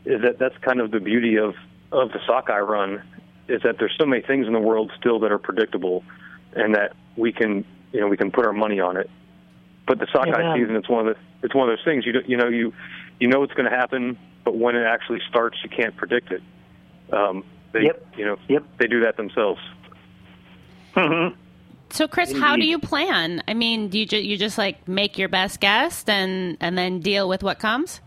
is 0.05 0.21
that 0.21 0.37
that's 0.37 0.57
kind 0.59 0.79
of 0.79 0.91
the 0.91 0.99
beauty 0.99 1.37
of 1.37 1.55
of 1.91 2.11
the 2.11 2.19
sockeye 2.25 2.59
run 2.59 3.03
is 3.47 3.61
that 3.63 3.77
there's 3.79 3.95
so 3.99 4.05
many 4.05 4.21
things 4.21 4.47
in 4.47 4.53
the 4.53 4.59
world 4.59 4.91
still 4.99 5.19
that 5.19 5.31
are 5.31 5.37
predictable 5.37 6.03
and 6.53 6.75
that 6.75 6.93
we 7.15 7.31
can 7.31 7.65
you 7.91 7.99
know 7.99 8.07
we 8.07 8.17
can 8.17 8.31
put 8.31 8.45
our 8.45 8.53
money 8.53 8.79
on 8.79 8.97
it. 8.97 9.09
But 9.88 10.00
the 10.00 10.08
sockeye 10.12 10.41
yeah. 10.41 10.56
season, 10.56 10.76
it's 10.76 10.89
one 10.89 11.08
of 11.08 11.15
the 11.15 11.21
it's 11.43 11.54
one 11.54 11.69
of 11.69 11.78
those 11.78 11.86
things 11.86 12.06
you 12.06 12.13
do, 12.13 12.21
you 12.28 12.38
know 12.38 12.48
you 12.48 12.74
you 13.19 13.28
know 13.28 13.39
what's 13.39 13.54
going 13.54 13.69
to 13.69 13.76
happen, 13.76 14.17
but 14.43 14.56
when 14.56 14.76
it 14.76 14.86
actually 14.86 15.19
starts, 15.30 15.58
you 15.63 15.69
can't 15.69 15.95
predict 15.95 16.32
it. 16.32 16.41
Um, 17.12 17.43
they, 17.71 17.84
yep. 17.84 18.06
You 18.17 18.26
know. 18.26 18.38
Yep. 18.48 18.63
They 18.80 18.88
do 18.88 19.02
that 19.02 19.17
themselves. 19.17 19.62
Mm-hmm. 20.95 21.36
So, 21.91 22.08
Chris, 22.08 22.32
how 22.34 22.56
do 22.56 22.65
you 22.65 22.80
plan? 22.80 23.43
I 23.48 23.54
mean, 23.54 23.89
do 23.89 24.00
you 24.00 24.06
ju- 24.06 24.21
you 24.21 24.38
just 24.38 24.58
like 24.58 24.88
make 24.88 25.17
your 25.17 25.30
best 25.30 25.60
guess 25.60 26.04
and 26.08 26.58
and 26.60 26.78
then 26.78 27.00
deal 27.00 27.30
with 27.30 27.43
what 27.43 27.60
comes? 27.60 28.02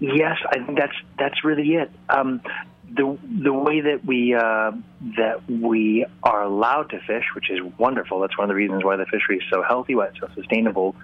Yes, 0.00 0.38
I 0.50 0.64
think 0.64 0.78
that's 0.78 0.96
that's 1.18 1.44
really 1.44 1.74
it. 1.74 1.90
Um, 2.08 2.40
the 2.94 3.18
the 3.42 3.52
way 3.52 3.80
that 3.80 4.04
we 4.04 4.34
uh, 4.34 4.72
that 5.16 5.48
we 5.48 6.06
are 6.22 6.42
allowed 6.42 6.90
to 6.90 7.00
fish, 7.00 7.24
which 7.34 7.50
is 7.50 7.60
wonderful. 7.78 8.20
That's 8.20 8.36
one 8.36 8.44
of 8.44 8.48
the 8.48 8.54
reasons 8.54 8.84
why 8.84 8.96
the 8.96 9.06
fishery 9.06 9.38
is 9.38 9.44
so 9.50 9.62
healthy, 9.62 9.94
why 9.94 10.08
it's 10.08 10.20
so 10.20 10.28
sustainable. 10.34 10.94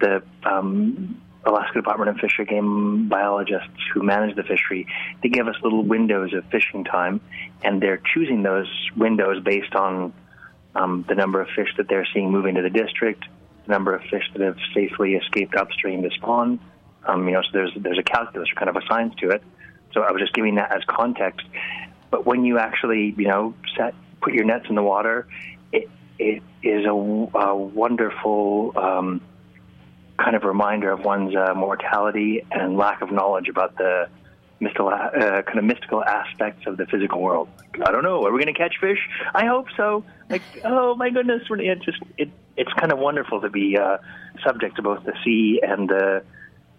The 0.00 0.22
um, 0.44 1.20
Alaska 1.44 1.74
Department 1.74 2.10
of 2.10 2.16
Fish 2.16 2.36
and 2.38 2.48
Game 2.48 3.08
biologists 3.08 3.68
who 3.92 4.02
manage 4.02 4.36
the 4.36 4.42
fishery, 4.42 4.86
they 5.22 5.28
give 5.28 5.46
us 5.46 5.56
little 5.62 5.82
windows 5.82 6.32
of 6.32 6.44
fishing 6.46 6.84
time, 6.84 7.20
and 7.62 7.82
they're 7.82 8.00
choosing 8.14 8.42
those 8.42 8.68
windows 8.96 9.42
based 9.42 9.74
on 9.74 10.12
um, 10.74 11.04
the 11.08 11.14
number 11.14 11.40
of 11.40 11.48
fish 11.54 11.68
that 11.76 11.88
they're 11.88 12.06
seeing 12.14 12.30
moving 12.30 12.54
to 12.54 12.62
the 12.62 12.70
district, 12.70 13.24
the 13.66 13.72
number 13.72 13.94
of 13.94 14.02
fish 14.02 14.24
that 14.32 14.42
have 14.42 14.56
safely 14.74 15.14
escaped 15.14 15.54
upstream 15.54 16.02
to 16.02 16.10
spawn. 16.10 16.58
Um, 17.06 17.28
you 17.28 17.34
know, 17.34 17.42
so 17.42 17.48
there's 17.52 17.72
there's 17.76 17.98
a 17.98 18.02
calculus 18.02 18.48
or 18.50 18.54
kind 18.54 18.70
of 18.70 18.76
a 18.76 18.86
science 18.88 19.14
to 19.20 19.30
it. 19.30 19.42
So 19.94 20.02
I 20.02 20.12
was 20.12 20.20
just 20.20 20.34
giving 20.34 20.56
that 20.56 20.74
as 20.74 20.82
context. 20.86 21.46
But 22.10 22.26
when 22.26 22.44
you 22.44 22.58
actually, 22.58 23.14
you 23.16 23.28
know, 23.28 23.54
set 23.76 23.94
put 24.20 24.34
your 24.34 24.44
nets 24.44 24.66
in 24.68 24.74
the 24.74 24.82
water, 24.82 25.26
it 25.72 25.88
it 26.18 26.42
is 26.62 26.84
a, 26.84 26.90
a 26.90 27.56
wonderful 27.56 28.72
um, 28.76 29.20
kind 30.18 30.36
of 30.36 30.44
reminder 30.44 30.90
of 30.90 31.00
one's 31.04 31.34
uh, 31.34 31.54
mortality 31.54 32.44
and 32.50 32.76
lack 32.76 33.02
of 33.02 33.10
knowledge 33.10 33.48
about 33.48 33.76
the 33.76 34.08
mystical, 34.60 34.88
uh, 34.88 35.42
kind 35.42 35.58
of 35.58 35.64
mystical 35.64 36.02
aspects 36.02 36.66
of 36.66 36.76
the 36.76 36.86
physical 36.86 37.20
world. 37.20 37.48
I 37.84 37.90
don't 37.90 38.02
know. 38.02 38.24
Are 38.24 38.32
we 38.32 38.42
going 38.42 38.54
to 38.54 38.58
catch 38.58 38.76
fish? 38.80 38.98
I 39.34 39.46
hope 39.46 39.66
so. 39.76 40.04
Like, 40.30 40.42
oh 40.64 40.94
my 40.94 41.10
goodness! 41.10 41.42
It 41.50 41.82
just 41.82 41.98
it 42.16 42.30
it's 42.56 42.72
kind 42.74 42.92
of 42.92 42.98
wonderful 42.98 43.40
to 43.40 43.50
be 43.50 43.76
uh, 43.76 43.98
subject 44.44 44.76
to 44.76 44.82
both 44.82 45.04
the 45.04 45.12
sea 45.24 45.60
and 45.62 45.88
the 45.88 46.22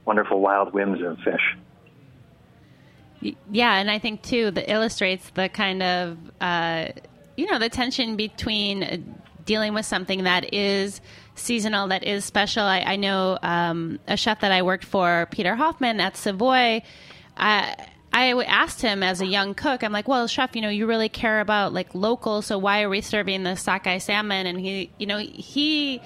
wonderful 0.05 0.39
wild 0.39 0.73
whims 0.73 1.01
of 1.01 1.19
fish. 1.19 1.55
Yeah, 3.51 3.75
and 3.75 3.89
I 3.89 3.99
think 3.99 4.21
too 4.21 4.51
that 4.51 4.71
illustrates 4.71 5.29
the 5.31 5.49
kind 5.49 5.81
of 5.83 6.17
uh, 6.41 6.87
you 7.35 7.49
know 7.51 7.59
the 7.59 7.69
tension 7.69 8.15
between 8.15 8.83
uh, 8.83 8.97
dealing 9.45 9.73
with 9.73 9.85
something 9.85 10.23
that 10.23 10.53
is 10.53 11.01
seasonal, 11.35 11.87
that 11.89 12.03
is 12.03 12.25
special. 12.25 12.63
I, 12.63 12.79
I 12.79 12.95
know 12.95 13.37
um, 13.41 13.99
a 14.07 14.17
chef 14.17 14.41
that 14.41 14.51
I 14.51 14.61
worked 14.63 14.85
for, 14.85 15.27
Peter 15.31 15.55
Hoffman 15.55 15.99
at 15.99 16.17
Savoy. 16.17 16.81
I, 17.37 17.75
I 18.13 18.31
asked 18.43 18.81
him 18.81 19.03
as 19.03 19.21
a 19.21 19.25
young 19.25 19.53
cook, 19.53 19.83
I'm 19.83 19.91
like, 19.91 20.07
well, 20.07 20.27
chef, 20.27 20.55
you 20.55 20.61
know, 20.61 20.69
you 20.69 20.87
really 20.87 21.09
care 21.09 21.41
about 21.41 21.73
like 21.73 21.93
local, 21.93 22.41
so 22.41 22.57
why 22.57 22.81
are 22.81 22.89
we 22.89 23.01
serving 23.01 23.43
the 23.43 23.55
sockeye 23.55 23.97
salmon? 23.97 24.47
And 24.47 24.59
he, 24.59 24.89
you 24.97 25.05
know, 25.05 25.17
he 25.17 26.01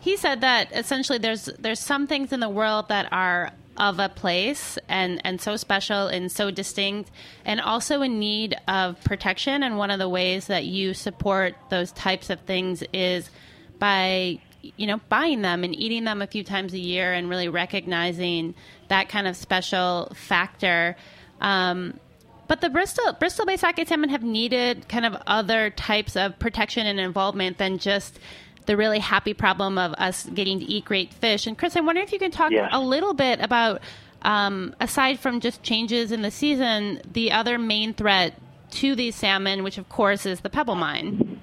he 0.00 0.18
said 0.18 0.42
that 0.42 0.70
essentially 0.72 1.18
there's 1.18 1.46
there's 1.58 1.80
some 1.80 2.06
things 2.06 2.32
in 2.32 2.40
the 2.40 2.48
world 2.48 2.90
that 2.90 3.10
are 3.10 3.50
of 3.76 3.98
a 3.98 4.08
place 4.08 4.78
and 4.88 5.20
and 5.24 5.40
so 5.40 5.56
special 5.56 6.06
and 6.06 6.30
so 6.30 6.50
distinct 6.50 7.10
and 7.44 7.60
also 7.60 8.02
in 8.02 8.18
need 8.18 8.56
of 8.68 9.02
protection. 9.04 9.62
And 9.62 9.78
one 9.78 9.90
of 9.90 9.98
the 9.98 10.08
ways 10.08 10.46
that 10.46 10.64
you 10.64 10.94
support 10.94 11.54
those 11.70 11.92
types 11.92 12.30
of 12.30 12.40
things 12.40 12.82
is 12.92 13.30
by 13.78 14.38
you 14.76 14.86
know 14.86 15.00
buying 15.08 15.42
them 15.42 15.64
and 15.64 15.74
eating 15.74 16.04
them 16.04 16.22
a 16.22 16.26
few 16.26 16.44
times 16.44 16.72
a 16.72 16.78
year 16.78 17.12
and 17.12 17.28
really 17.28 17.48
recognizing 17.48 18.54
that 18.88 19.08
kind 19.08 19.26
of 19.26 19.36
special 19.36 20.12
factor. 20.14 20.96
Um, 21.40 21.98
but 22.46 22.60
the 22.60 22.70
Bristol 22.70 23.12
Bristol 23.14 23.46
Bay 23.46 23.56
sockeye 23.56 23.84
salmon 23.84 24.10
have 24.10 24.22
needed 24.22 24.88
kind 24.88 25.06
of 25.06 25.16
other 25.26 25.70
types 25.70 26.16
of 26.16 26.38
protection 26.38 26.86
and 26.86 27.00
involvement 27.00 27.58
than 27.58 27.78
just 27.78 28.18
the 28.66 28.76
really 28.76 28.98
happy 28.98 29.34
problem 29.34 29.78
of 29.78 29.92
us 29.94 30.24
getting 30.26 30.58
to 30.60 30.64
eat 30.64 30.84
great 30.84 31.12
fish. 31.12 31.46
And 31.46 31.56
Chris, 31.56 31.76
I 31.76 31.80
wonder 31.80 32.00
if 32.00 32.12
you 32.12 32.18
can 32.18 32.30
talk 32.30 32.50
Yes. 32.50 32.70
a 32.72 32.80
little 32.80 33.14
bit 33.14 33.40
about, 33.40 33.80
um, 34.22 34.74
aside 34.80 35.18
from 35.20 35.40
just 35.40 35.62
changes 35.62 36.12
in 36.12 36.22
the 36.22 36.30
season, 36.30 37.00
the 37.12 37.32
other 37.32 37.58
main 37.58 37.94
threat 37.94 38.34
to 38.70 38.94
these 38.94 39.14
salmon, 39.14 39.62
which 39.62 39.78
of 39.78 39.88
course 39.88 40.26
is 40.26 40.40
the 40.40 40.50
pebble 40.50 40.74
mine. 40.74 41.40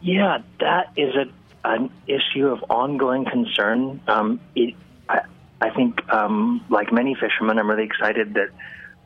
Yeah, 0.00 0.38
that 0.60 0.92
is 0.96 1.14
a 1.14 1.26
an 1.64 1.90
issue 2.06 2.46
of 2.46 2.64
ongoing 2.70 3.24
concern. 3.24 4.00
Um, 4.06 4.38
it, 4.54 4.74
I, 5.08 5.22
I 5.60 5.70
think, 5.70 6.08
um, 6.12 6.64
like 6.70 6.92
many 6.92 7.16
fishermen, 7.16 7.58
I'm 7.58 7.68
really 7.68 7.82
excited 7.82 8.34
that 8.34 8.50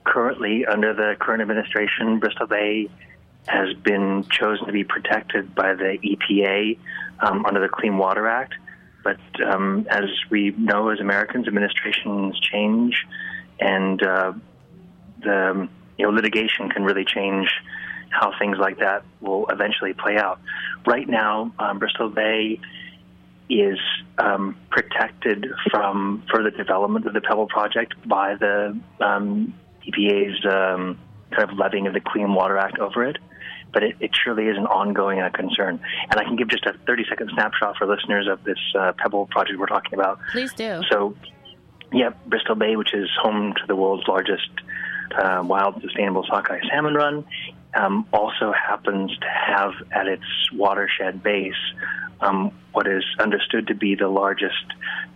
currently, 0.05 0.67
under 0.67 0.93
the 0.93 1.17
current 1.19 1.41
administration, 1.41 2.19
Bristol 2.19 2.47
Bay 2.47 2.91
has 3.49 3.75
been 3.75 4.25
chosen 4.31 4.67
to 4.67 4.73
be 4.73 4.85
protected 4.85 5.55
by 5.55 5.75
the 5.75 5.99
EPA 5.99 6.79
um, 7.21 7.45
under 7.47 7.61
the 7.61 7.69
Clean 7.69 7.97
Water 7.97 8.29
Act. 8.29 8.55
But 9.03 9.19
um, 9.45 9.87
as 9.91 10.05
we 10.31 10.51
know, 10.51 10.91
as 10.91 11.01
Americans, 11.01 11.49
administrations 11.49 12.39
change, 12.39 13.07
and 13.59 14.03
uh, 14.03 14.33
the 15.23 15.69
you 15.97 16.07
know 16.07 16.13
litigation 16.13 16.69
can 16.69 16.85
really 16.85 17.05
change 17.05 17.49
how 18.11 18.33
things 18.39 18.59
like 18.59 18.79
that 18.79 19.05
will 19.21 19.47
eventually 19.49 19.95
play 19.95 20.17
out. 20.17 20.41
Right 20.85 21.09
now, 21.09 21.53
um, 21.59 21.79
Bristol 21.79 22.11
Bay 22.11 22.61
is 23.49 23.79
um, 24.19 24.57
protected 24.71 25.47
from 25.71 26.23
further 26.33 26.51
development 26.51 27.07
of 27.07 27.15
the 27.15 27.21
Pebble 27.21 27.47
project 27.47 27.95
by 28.07 28.35
the 28.37 28.79
um, 29.01 29.55
EPA's 29.87 30.45
kind 31.31 31.51
of 31.51 31.59
levying 31.59 31.87
of 31.87 31.95
the 31.95 32.01
Clean 32.01 32.33
Water 32.33 32.59
Act 32.59 32.79
over 32.79 33.05
it. 33.05 33.19
But 33.73 33.85
it, 33.85 33.97
it 34.01 34.11
surely 34.25 34.47
is 34.47 34.57
an 34.57 34.67
ongoing 34.67 35.21
uh, 35.21 35.31
concern. 35.31 35.81
And 36.11 36.21
I 36.21 36.25
can 36.25 36.37
give 36.37 36.49
just 36.49 36.67
a 36.67 36.75
30 36.87 37.05
second 37.09 37.31
snapshot 37.35 37.77
for 37.77 37.87
listeners 37.87 38.27
of 38.29 38.43
this 38.43 38.59
uh, 38.77 38.93
Pebble 38.99 39.27
project 39.27 39.59
we're 39.59 39.67
talking 39.67 39.95
about. 39.95 40.19
Please 40.33 40.53
do. 40.53 40.83
So, 40.91 41.15
yeah, 41.93 42.11
Bristol 42.27 42.57
Bay, 42.57 42.75
which 42.75 42.93
is 42.93 43.09
home 43.23 43.55
to 43.55 43.67
the 43.69 43.77
world's 43.77 44.09
largest 44.09 44.51
uh, 45.17 45.43
wild 45.45 45.81
sustainable 45.83 46.25
sockeye 46.29 46.61
salmon 46.69 46.95
run, 46.95 47.25
um, 47.75 48.07
also 48.13 48.53
happens 48.53 49.17
to 49.19 49.27
have 49.29 49.73
at 49.93 50.09
its 50.09 50.25
watershed 50.53 51.23
base 51.23 51.55
um, 52.21 52.53
what 52.73 52.87
is 52.87 53.05
understood 53.19 53.69
to 53.69 53.75
be 53.75 53.95
the 53.95 54.09
largest 54.09 54.65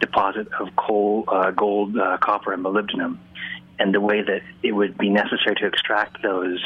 deposit 0.01 0.49
of 0.59 0.75
coal, 0.77 1.25
uh, 1.29 1.51
gold, 1.51 1.97
uh, 1.97 2.19
copper, 2.19 2.53
and 2.53 2.65
molybdenum. 2.65 3.19
And 3.79 3.95
the 3.95 4.01
way 4.01 4.23
that 4.23 4.43
it 4.63 4.73
would 4.73 4.97
be 4.97 5.11
necessary 5.11 5.57
to 5.57 5.67
extract 5.67 6.23
those 6.23 6.63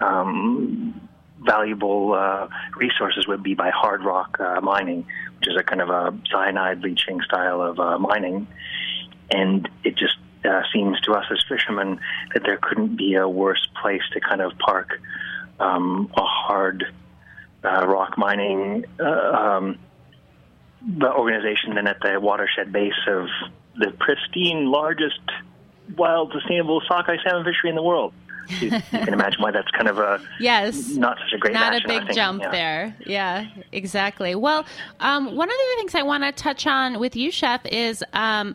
um, 0.00 1.08
valuable 1.40 2.14
uh, 2.14 2.48
resources 2.76 3.26
would 3.26 3.42
be 3.42 3.54
by 3.54 3.70
hard 3.70 4.04
rock 4.04 4.38
uh, 4.40 4.60
mining, 4.60 5.06
which 5.38 5.48
is 5.48 5.56
a 5.58 5.62
kind 5.62 5.80
of 5.80 5.90
a 5.90 6.16
cyanide 6.30 6.80
leaching 6.80 7.20
style 7.22 7.60
of 7.60 7.78
uh, 7.78 7.98
mining. 7.98 8.46
And 9.30 9.68
it 9.82 9.96
just 9.96 10.16
uh, 10.44 10.62
seems 10.72 11.00
to 11.02 11.12
us 11.12 11.24
as 11.30 11.42
fishermen 11.48 12.00
that 12.34 12.42
there 12.44 12.58
couldn't 12.60 12.96
be 12.96 13.14
a 13.14 13.28
worse 13.28 13.66
place 13.80 14.02
to 14.12 14.20
kind 14.20 14.40
of 14.40 14.56
park 14.58 15.00
um, 15.58 16.10
a 16.16 16.22
hard 16.22 16.84
uh, 17.64 17.86
rock 17.86 18.18
mining 18.18 18.84
uh, 19.00 19.04
um, 19.04 19.78
organization 21.02 21.74
than 21.74 21.86
at 21.86 21.96
the 22.00 22.20
watershed 22.20 22.72
base 22.72 22.92
of 23.06 23.28
the 23.76 23.90
pristine, 23.98 24.70
largest 24.70 25.20
wild, 25.96 26.32
sustainable 26.32 26.80
sockeye 26.86 27.16
salmon 27.22 27.44
fishery 27.44 27.70
in 27.70 27.76
the 27.76 27.82
world. 27.82 28.12
You, 28.60 28.68
you 28.72 28.80
can 28.90 29.14
imagine 29.14 29.40
why 29.40 29.52
that's 29.52 29.70
kind 29.70 29.88
of 29.88 29.98
a 29.98 30.20
Yes. 30.38 30.90
not 30.90 31.16
such 31.18 31.32
a 31.32 31.38
great 31.38 31.54
Not 31.54 31.74
a 31.74 31.88
big 31.88 32.12
jump 32.14 32.42
Yeah. 32.42 32.50
there. 32.50 32.96
Yeah, 33.06 33.46
exactly. 33.72 34.34
Well, 34.34 34.66
um, 35.00 35.34
one 35.34 35.48
of 35.48 35.54
the 35.56 35.76
things 35.78 35.94
I 35.94 36.02
want 36.02 36.24
to 36.24 36.32
touch 36.32 36.66
on 36.66 36.98
with 37.00 37.16
you, 37.16 37.30
Chef, 37.30 37.64
is 37.64 38.04
um, 38.12 38.54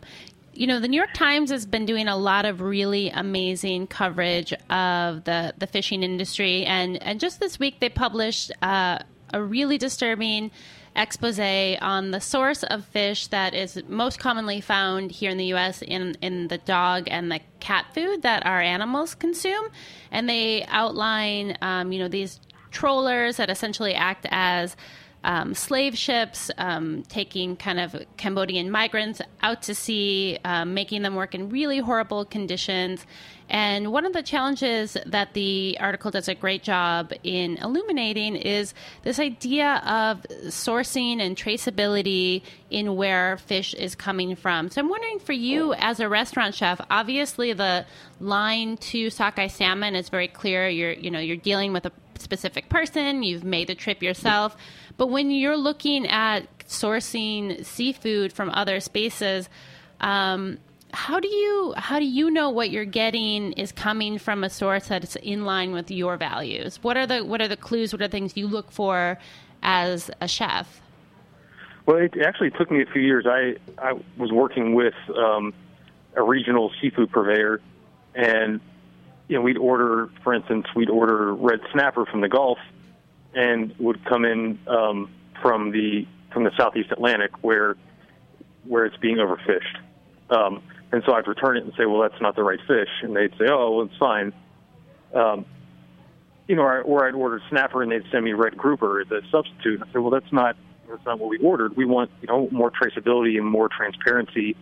you 0.53 0.67
know 0.67 0.79
the 0.79 0.87
New 0.87 0.97
York 0.97 1.13
Times 1.15 1.49
has 1.49 1.65
been 1.65 1.85
doing 1.87 2.07
a 2.07 2.17
lot 2.17 2.45
of 2.45 2.61
really 2.61 3.09
amazing 3.09 3.87
coverage 3.87 4.53
of 4.69 5.23
the 5.23 5.53
the 5.57 5.65
fishing 5.65 6.03
industry, 6.03 6.65
and 6.65 7.01
and 7.01 7.19
just 7.19 7.39
this 7.39 7.57
week 7.57 7.79
they 7.79 7.89
published 7.89 8.51
uh, 8.61 8.99
a 9.33 9.41
really 9.41 9.77
disturbing 9.79 10.51
expose 11.01 11.39
on 11.39 12.11
the 12.11 12.19
source 12.19 12.63
of 12.63 12.85
fish 12.85 13.27
that 13.27 13.53
is 13.53 13.81
most 13.87 14.19
commonly 14.19 14.61
found 14.61 15.11
here 15.11 15.31
in 15.31 15.37
the 15.37 15.45
U.S. 15.45 15.81
in 15.81 16.15
in 16.21 16.49
the 16.49 16.57
dog 16.57 17.07
and 17.09 17.31
the 17.31 17.39
cat 17.59 17.85
food 17.93 18.21
that 18.23 18.45
our 18.45 18.61
animals 18.61 19.15
consume, 19.15 19.69
and 20.11 20.27
they 20.29 20.65
outline 20.67 21.57
um, 21.61 21.91
you 21.91 21.99
know 21.99 22.07
these 22.07 22.39
trawlers 22.71 23.37
that 23.37 23.49
essentially 23.49 23.93
act 23.93 24.27
as 24.29 24.75
um, 25.23 25.53
slave 25.53 25.97
ships, 25.97 26.49
um, 26.57 27.03
taking 27.03 27.55
kind 27.55 27.79
of 27.79 27.95
Cambodian 28.17 28.71
migrants 28.71 29.21
out 29.41 29.61
to 29.63 29.75
sea, 29.75 30.37
um, 30.45 30.73
making 30.73 31.01
them 31.01 31.15
work 31.15 31.35
in 31.35 31.49
really 31.49 31.79
horrible 31.79 32.25
conditions. 32.25 33.05
And 33.49 33.91
one 33.91 34.05
of 34.05 34.13
the 34.13 34.21
challenges 34.21 34.95
that 35.05 35.33
the 35.33 35.75
article 35.79 36.11
does 36.11 36.27
a 36.27 36.35
great 36.35 36.61
job 36.61 37.11
in 37.23 37.57
illuminating 37.57 38.35
is 38.35 38.75
this 39.01 39.19
idea 39.19 39.81
of 39.85 40.21
sourcing 40.47 41.19
and 41.19 41.35
traceability 41.35 42.43
in 42.69 42.95
where 42.95 43.37
fish 43.37 43.73
is 43.73 43.95
coming 43.95 44.35
from. 44.35 44.69
So 44.69 44.81
I'm 44.81 44.89
wondering 44.89 45.19
for 45.19 45.33
you 45.33 45.73
as 45.73 45.99
a 45.99 46.07
restaurant 46.07 46.53
chef, 46.53 46.79
obviously 46.91 47.53
the 47.53 47.85
line 48.19 48.77
to 48.77 49.09
sockeye 49.09 49.47
salmon 49.47 49.95
is 49.95 50.09
very 50.09 50.27
clear. 50.27 50.69
You're 50.69 50.93
you 50.93 51.09
know 51.09 51.19
you're 51.19 51.37
dealing 51.37 51.73
with 51.73 51.85
a 51.85 51.91
specific 52.19 52.69
person, 52.69 53.23
you've 53.23 53.43
made 53.43 53.67
the 53.67 53.75
trip 53.75 54.03
yourself. 54.03 54.55
But 54.99 55.07
when 55.07 55.31
you're 55.31 55.55
looking 55.55 56.07
at 56.07 56.43
sourcing 56.67 57.65
seafood 57.65 58.33
from 58.33 58.49
other 58.49 58.81
spaces, 58.81 59.47
um, 60.01 60.57
how 60.91 61.21
do 61.21 61.29
you 61.29 61.73
how 61.77 61.99
do 61.99 62.05
you 62.05 62.29
know 62.29 62.49
what 62.49 62.69
you're 62.69 62.83
getting 62.83 63.53
is 63.53 63.71
coming 63.71 64.17
from 64.17 64.43
a 64.43 64.49
source 64.49 64.89
that's 64.89 65.15
in 65.15 65.45
line 65.45 65.71
with 65.71 65.89
your 65.89 66.17
values? 66.17 66.83
What 66.83 66.97
are 66.97 67.07
the 67.07 67.23
what 67.23 67.41
are 67.41 67.47
the 67.47 67.55
clues? 67.55 67.93
What 67.93 68.01
are 68.01 68.07
the 68.09 68.11
things 68.11 68.35
you 68.35 68.45
look 68.47 68.73
for 68.73 69.17
as 69.63 70.11
a 70.19 70.27
chef? 70.27 70.81
Well, 71.85 71.95
it 71.95 72.15
actually 72.21 72.51
took 72.51 72.69
me 72.69 72.81
a 72.81 72.85
few 72.85 73.01
years. 73.01 73.25
I 73.25 73.55
I 73.77 73.93
was 74.17 74.33
working 74.33 74.75
with 74.75 74.95
um, 75.15 75.53
a 76.13 76.23
regional 76.23 76.73
seafood 76.81 77.09
purveyor, 77.09 77.61
and 78.15 78.59
you 79.29 79.37
know 79.37 79.41
we'd 79.43 79.57
order, 79.57 80.09
for 80.25 80.33
instance, 80.33 80.65
we'd 80.75 80.89
order 80.89 81.33
red 81.33 81.61
snapper 81.71 82.05
from 82.05 82.19
the 82.19 82.27
Gulf, 82.27 82.59
and 83.33 83.73
would 83.79 84.03
come 84.05 84.25
in 84.25 84.59
um, 84.67 85.09
from 85.41 85.71
the 85.71 86.05
from 86.33 86.43
the 86.43 86.51
Southeast 86.57 86.91
Atlantic 86.91 87.31
where 87.41 87.75
where 88.65 88.85
it's 88.85 88.97
being 88.97 89.17
overfished. 89.17 89.77
Um, 90.29 90.61
and 90.91 91.03
so 91.05 91.13
I'd 91.13 91.27
return 91.27 91.57
it 91.57 91.63
and 91.63 91.73
say, 91.77 91.85
well, 91.85 92.01
that's 92.01 92.21
not 92.21 92.35
the 92.35 92.43
right 92.43 92.59
fish. 92.67 92.89
And 93.01 93.15
they'd 93.15 93.31
say, 93.31 93.45
oh, 93.49 93.77
well, 93.77 93.85
it's 93.85 93.97
fine. 93.97 94.33
Um, 95.13 95.45
you 96.47 96.55
know, 96.55 96.63
or, 96.63 96.81
or 96.81 97.07
I'd 97.07 97.13
order 97.13 97.41
snapper 97.49 97.83
and 97.83 97.91
they'd 97.91 98.03
send 98.11 98.25
me 98.25 98.33
red 98.33 98.57
grouper 98.57 99.01
as 99.01 99.11
a 99.11 99.21
substitute. 99.31 99.81
I 99.81 99.85
said, 99.91 99.99
well, 100.01 100.11
that's 100.11 100.31
not 100.31 100.55
that's 100.89 101.05
not 101.05 101.19
what 101.19 101.29
we 101.29 101.37
ordered. 101.37 101.75
We 101.77 101.85
want 101.85 102.09
you 102.21 102.27
know 102.27 102.47
more 102.51 102.71
traceability 102.71 103.37
and 103.37 103.45
more 103.45 103.69
transparency 103.69 104.55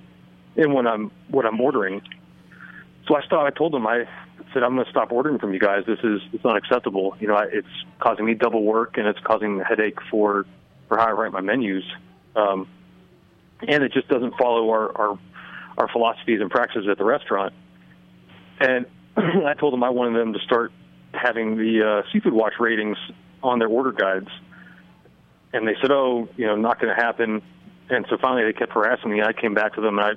in 0.58 0.74
what 0.74 0.86
I'm 0.86 1.12
what 1.30 1.46
I'm 1.46 1.60
ordering. 1.62 2.02
So 3.08 3.16
I 3.16 3.22
stopped. 3.22 3.54
I 3.54 3.58
told 3.58 3.72
them 3.74 3.88
I 3.88 4.06
said 4.54 4.64
I'm 4.64 4.76
going 4.76 4.86
to 4.86 4.92
stop 4.92 5.12
ordering 5.12 5.40
from 5.40 5.54
you 5.54 5.60
guys. 5.60 5.84
This 5.86 6.00
is 6.04 6.22
it's 6.34 6.46
unacceptable. 6.46 7.16
You 7.20 7.28
know, 7.28 7.38
it's 7.38 7.68
causing 8.00 8.26
me 8.26 8.34
double 8.34 8.64
work 8.64 8.98
and 8.98 9.08
it's 9.08 9.20
causing 9.20 9.62
a 9.62 9.64
headache 9.64 10.00
for 10.10 10.46
for 10.88 10.98
how 10.98 11.08
I 11.08 11.12
write 11.12 11.32
my 11.32 11.42
menus. 11.42 11.84
Um, 12.36 12.68
and 13.68 13.84
it 13.84 13.92
just 13.92 14.08
doesn't 14.08 14.36
follow 14.38 14.70
our, 14.70 14.98
our 14.98 15.20
our 15.78 15.88
philosophies 15.90 16.42
and 16.42 16.50
practices 16.50 16.88
at 16.90 16.98
the 16.98 17.06
restaurant. 17.06 17.54
And 18.60 18.86
I 19.18 19.54
told 19.54 19.74
them 19.74 19.84
I 19.84 19.90
wanted 19.90 20.20
them 20.20 20.34
to 20.34 20.40
start 20.40 20.72
having 21.14 21.58
the 21.58 22.04
uh, 22.04 22.12
seafood 22.12 22.34
watch 22.34 22.54
ratings 22.60 22.98
on 23.44 23.60
their 23.60 23.68
order 23.68 23.92
guides. 23.92 24.30
And 25.54 25.68
they 25.68 25.76
said, 25.82 25.92
"Oh, 25.92 26.28
you 26.36 26.46
know, 26.46 26.56
not 26.56 26.80
going 26.80 26.96
to 26.96 27.02
happen." 27.02 27.42
And 27.90 28.06
so 28.10 28.18
finally, 28.18 28.44
they 28.44 28.54
kept 28.58 28.74
harassing 28.74 29.12
me. 29.12 29.22
I 29.22 29.34
came 29.34 29.54
back 29.54 29.76
to 29.76 29.82
them, 29.82 29.98
and 29.98 30.08
I, 30.08 30.12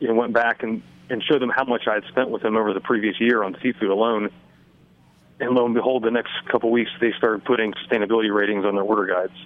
you 0.00 0.08
know, 0.08 0.14
went 0.14 0.32
back 0.32 0.62
and 0.62 0.82
and 1.12 1.22
showed 1.22 1.42
them 1.42 1.52
how 1.54 1.64
much 1.64 1.82
I 1.86 1.94
had 1.94 2.04
spent 2.08 2.30
with 2.30 2.42
them 2.42 2.56
over 2.56 2.72
the 2.72 2.80
previous 2.80 3.20
year 3.20 3.44
on 3.44 3.54
seafood 3.62 3.90
alone. 3.90 4.30
And 5.40 5.50
lo 5.50 5.66
and 5.66 5.74
behold, 5.74 6.04
the 6.04 6.10
next 6.10 6.32
couple 6.50 6.70
of 6.70 6.72
weeks, 6.72 6.90
they 7.00 7.12
started 7.18 7.44
putting 7.44 7.74
sustainability 7.74 8.34
ratings 8.34 8.64
on 8.64 8.74
their 8.74 8.82
order 8.82 9.06
guides, 9.06 9.36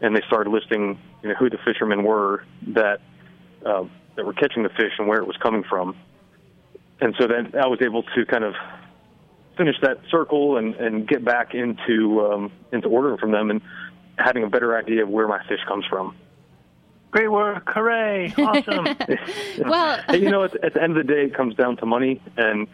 and 0.00 0.14
they 0.14 0.22
started 0.28 0.50
listing, 0.50 0.96
you 1.22 1.30
know, 1.30 1.34
who 1.34 1.50
the 1.50 1.58
fishermen 1.64 2.04
were 2.04 2.44
that 2.68 3.00
uh, 3.66 3.84
that 4.14 4.24
were 4.24 4.32
catching 4.32 4.62
the 4.62 4.68
fish 4.68 4.92
and 4.98 5.08
where 5.08 5.18
it 5.18 5.26
was 5.26 5.36
coming 5.38 5.64
from. 5.68 5.96
And 7.00 7.14
so 7.18 7.26
then 7.26 7.52
I 7.60 7.66
was 7.66 7.80
able 7.82 8.04
to 8.04 8.26
kind 8.26 8.44
of 8.44 8.54
finish 9.56 9.76
that 9.82 9.98
circle 10.10 10.56
and, 10.56 10.76
and 10.76 11.08
get 11.08 11.24
back 11.24 11.52
into 11.52 12.20
um, 12.20 12.52
into 12.72 12.88
ordering 12.88 13.18
from 13.18 13.32
them 13.32 13.50
and 13.50 13.60
having 14.18 14.44
a 14.44 14.48
better 14.48 14.76
idea 14.76 15.02
of 15.02 15.08
where 15.08 15.26
my 15.26 15.42
fish 15.48 15.60
comes 15.66 15.84
from. 15.86 16.14
Great 17.10 17.30
work! 17.30 17.68
Hooray! 17.68 18.34
Awesome. 18.38 18.96
well, 19.58 20.00
and, 20.08 20.22
you 20.22 20.30
know, 20.30 20.44
at, 20.44 20.62
at 20.62 20.74
the 20.74 20.82
end 20.82 20.96
of 20.96 21.06
the 21.06 21.12
day, 21.12 21.24
it 21.24 21.34
comes 21.34 21.54
down 21.54 21.76
to 21.78 21.86
money, 21.86 22.20
and 22.36 22.66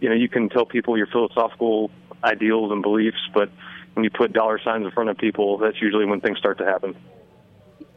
you 0.00 0.08
know, 0.08 0.14
you 0.14 0.28
can 0.28 0.48
tell 0.48 0.66
people 0.66 0.96
your 0.96 1.06
philosophical 1.06 1.90
ideals 2.24 2.72
and 2.72 2.82
beliefs, 2.82 3.18
but 3.34 3.50
when 3.94 4.04
you 4.04 4.10
put 4.10 4.32
dollar 4.32 4.58
signs 4.58 4.84
in 4.84 4.90
front 4.90 5.10
of 5.10 5.18
people, 5.18 5.58
that's 5.58 5.80
usually 5.80 6.06
when 6.06 6.20
things 6.20 6.38
start 6.38 6.58
to 6.58 6.64
happen. 6.64 6.96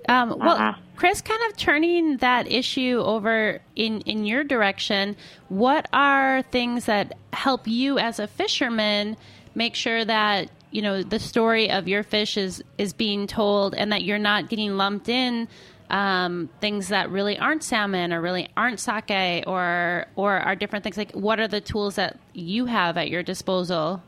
Um, 0.08 0.38
well, 0.38 0.56
uh-huh. 0.56 0.74
Chris, 0.96 1.22
kind 1.22 1.42
of 1.50 1.58
turning 1.58 2.18
that 2.18 2.52
issue 2.52 3.02
over 3.04 3.60
in, 3.76 4.02
in 4.02 4.26
your 4.26 4.44
direction, 4.44 5.16
what 5.50 5.88
are 5.94 6.44
things 6.44 6.86
that 6.86 7.18
help 7.34 7.68
you 7.68 7.98
as 7.98 8.20
a 8.20 8.28
fisherman 8.28 9.18
make 9.56 9.74
sure 9.74 10.04
that 10.06 10.50
you 10.72 10.82
know 10.82 11.02
the 11.02 11.20
story 11.20 11.72
of 11.72 11.88
your 11.88 12.04
fish 12.04 12.38
is 12.38 12.62
is 12.78 12.92
being 12.92 13.26
told 13.26 13.74
and 13.74 13.92
that 13.94 14.04
you're 14.04 14.20
not 14.20 14.50
getting 14.50 14.76
lumped 14.76 15.08
in 15.08 15.48
um, 15.90 16.50
things 16.62 16.88
that 16.90 17.10
really 17.10 17.38
aren't 17.38 17.64
salmon 17.64 18.12
or 18.12 18.22
really 18.22 18.50
aren't 18.58 18.80
sake 18.80 19.44
or 19.48 20.08
or 20.16 20.34
are 20.34 20.56
different 20.56 20.84
things. 20.84 20.98
Like 20.98 21.12
what 21.14 21.40
are 21.40 21.48
the 21.48 21.62
tools 21.62 21.96
that 21.96 22.20
you 22.34 22.66
have 22.66 22.98
at 22.98 23.10
your 23.10 23.24
disposal? 23.24 24.02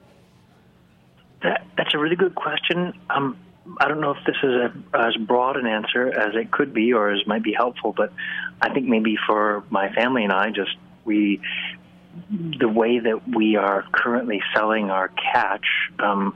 That, 1.44 1.66
that's 1.78 1.94
a 1.94 1.98
really 2.00 2.16
good 2.16 2.36
question. 2.36 2.94
Um, 3.10 3.38
I 3.80 3.88
don't 3.88 4.02
know 4.02 4.12
if 4.12 4.26
this 4.26 4.38
is 4.42 4.54
a, 4.54 4.74
as 4.98 5.16
broad 5.18 5.58
an 5.58 5.68
answer 5.68 6.08
as 6.08 6.36
it 6.36 6.52
could 6.52 6.74
be 6.74 6.94
or 6.94 7.12
as 7.12 7.26
might 7.28 7.44
be 7.44 7.54
helpful, 7.54 7.94
but 7.96 8.12
I 8.62 8.74
think 8.74 8.88
maybe 8.88 9.18
for 9.28 9.64
my 9.70 9.92
family 9.94 10.24
and 10.24 10.34
I, 10.34 10.50
just 10.50 10.76
we, 11.06 11.42
the 12.30 12.70
way 12.70 13.00
that 13.00 13.28
we 13.28 13.56
are 13.56 13.86
currently 13.92 14.42
selling 14.56 14.90
our 14.90 15.10
catch, 15.10 15.66
um, 16.00 16.34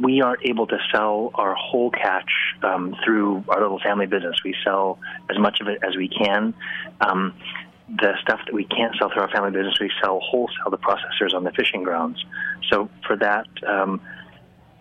we 0.00 0.20
aren't 0.20 0.44
able 0.44 0.66
to 0.66 0.78
sell 0.92 1.30
our 1.34 1.54
whole 1.54 1.90
catch 1.90 2.30
um, 2.62 2.96
through 3.04 3.44
our 3.48 3.60
little 3.60 3.78
family 3.80 4.06
business. 4.06 4.36
We 4.44 4.54
sell 4.64 4.98
as 5.30 5.38
much 5.38 5.60
of 5.60 5.68
it 5.68 5.78
as 5.86 5.96
we 5.96 6.08
can. 6.08 6.54
Um, 7.00 7.34
the 7.88 8.14
stuff 8.22 8.40
that 8.46 8.54
we 8.54 8.64
can't 8.64 8.94
sell 8.98 9.10
through 9.10 9.22
our 9.22 9.30
family 9.30 9.50
business, 9.50 9.78
we 9.80 9.90
sell 10.02 10.18
wholesale 10.20 10.70
to 10.70 10.76
processors 10.76 11.34
on 11.34 11.44
the 11.44 11.52
fishing 11.52 11.82
grounds. 11.82 12.24
So 12.70 12.88
for 13.06 13.16
that, 13.16 13.46
um, 13.66 14.00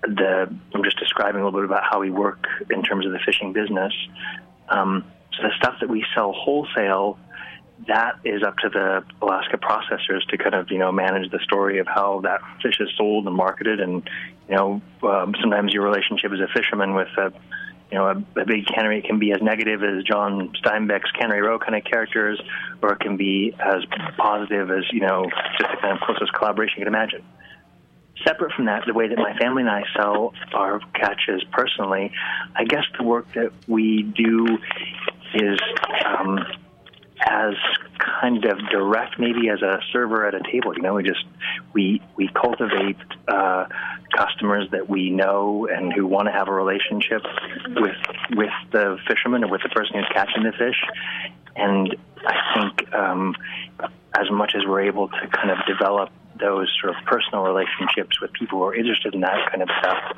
the 0.04 0.54
I'm 0.74 0.84
just 0.84 1.00
describing 1.00 1.42
a 1.42 1.46
little 1.46 1.60
bit 1.60 1.66
about 1.66 1.84
how 1.90 2.00
we 2.00 2.12
work 2.12 2.46
in 2.70 2.82
terms 2.84 3.06
of 3.06 3.12
the 3.12 3.20
fishing 3.20 3.54
business. 3.54 3.94
Um, 4.70 5.06
so 5.34 5.44
the 5.44 5.54
stuff 5.58 5.76
that 5.82 5.90
we 5.90 6.06
sell 6.16 6.32
wholesale, 6.32 7.18
that 7.88 8.20
is 8.24 8.44
up 8.44 8.58
to 8.58 8.70
the 8.70 9.04
Alaska 9.22 9.58
processors 9.58 10.26
to 10.30 10.38
kind 10.38 10.56
of 10.56 10.72
you 10.72 10.78
know 10.78 10.92
manage 10.92 11.32
the 11.32 11.40
story 11.40 11.80
of 11.80 11.88
how 11.88 12.22
that 12.22 12.42
fish 12.62 12.80
is 12.80 12.90
sold 12.98 13.28
and 13.28 13.36
marketed, 13.36 13.80
and 13.80 14.10
you 14.50 14.56
know 14.56 14.82
um, 15.04 15.36
sometimes 15.42 15.74
your 15.74 15.84
relationship 15.84 16.32
as 16.32 16.40
a 16.40 16.48
fisherman 16.54 16.96
with 16.96 17.10
a 17.18 17.34
you 17.94 18.00
know, 18.00 18.08
a, 18.08 18.42
a 18.42 18.46
big 18.46 18.66
cannery 18.66 19.04
can 19.04 19.20
be 19.20 19.32
as 19.34 19.42
negative 19.44 19.84
as 19.84 20.04
John 20.04 20.52
Steinbeck's 20.64 21.12
Cannery 21.12 21.44
Row 21.44 21.60
kind 21.60 21.76
of 21.76 21.84
characters, 21.84 22.42
or 22.82 22.94
it 22.94 23.00
can 23.00 23.18
be 23.18 23.54
as 23.60 23.86
positive 24.18 24.72
as, 24.72 24.84
you 24.92 25.02
know, 25.02 25.30
just 25.60 25.70
the 25.70 25.78
kind 25.80 25.94
of 25.94 26.00
closest 26.00 26.34
collaboration 26.34 26.80
you 26.80 26.86
can 26.86 26.92
imagine. 26.92 27.24
Separate 28.26 28.52
from 28.54 28.66
that, 28.66 28.86
the 28.88 28.96
way 28.96 29.10
that 29.10 29.18
my 29.20 29.38
family 29.38 29.62
and 29.62 29.70
I 29.70 29.84
sell 29.96 30.34
our 30.56 30.80
catches 30.96 31.44
personally, 31.52 32.12
I 32.56 32.64
guess 32.64 32.84
the 32.98 33.04
work 33.04 33.32
that 33.34 33.52
we 33.68 34.02
do 34.02 34.58
is 35.36 35.60
um, 36.04 36.40
as 37.26 37.54
kind 38.22 38.46
of 38.46 38.58
direct, 38.70 39.20
maybe 39.20 39.50
as 39.50 39.62
a 39.62 39.80
server 39.92 40.26
at 40.26 40.36
a 40.36 40.42
table. 40.52 40.76
You 40.76 40.82
know, 40.82 40.94
we 40.96 41.04
just 41.04 41.26
we 41.74 42.02
we 42.16 42.30
cultivate 42.30 42.98
uh, 43.28 43.66
customers 44.16 44.68
that 44.72 44.90
we 44.90 45.10
know 45.10 45.68
and 45.72 45.94
who 45.94 46.06
want 46.06 46.28
to 46.28 46.32
have 46.32 46.48
a 46.48 46.54
relationship 46.54 47.22
with 47.76 47.96
with 48.32 48.54
the 48.72 48.98
fisherman 49.08 49.44
or 49.44 49.52
with 49.52 49.62
the 49.64 49.70
person 49.70 49.96
who's 49.96 50.10
catching 50.14 50.44
the 50.44 50.52
fish. 50.52 50.82
And 51.56 51.96
I 52.26 52.60
think 52.60 52.94
um, 52.94 53.36
as 54.20 54.30
much 54.32 54.54
as 54.56 54.64
we're 54.66 54.82
able 54.82 55.08
to 55.08 55.28
kind 55.32 55.52
of 55.52 55.58
develop 55.68 56.10
those 56.40 56.68
sort 56.82 56.96
of 56.96 57.06
personal 57.06 57.44
relationships 57.44 58.20
with 58.20 58.34
people 58.34 58.60
who 58.60 58.66
are 58.66 58.76
interested 58.76 59.14
in 59.14 59.22
that 59.22 59.52
kind 59.52 59.62
of 59.62 59.70
stuff, 59.80 60.18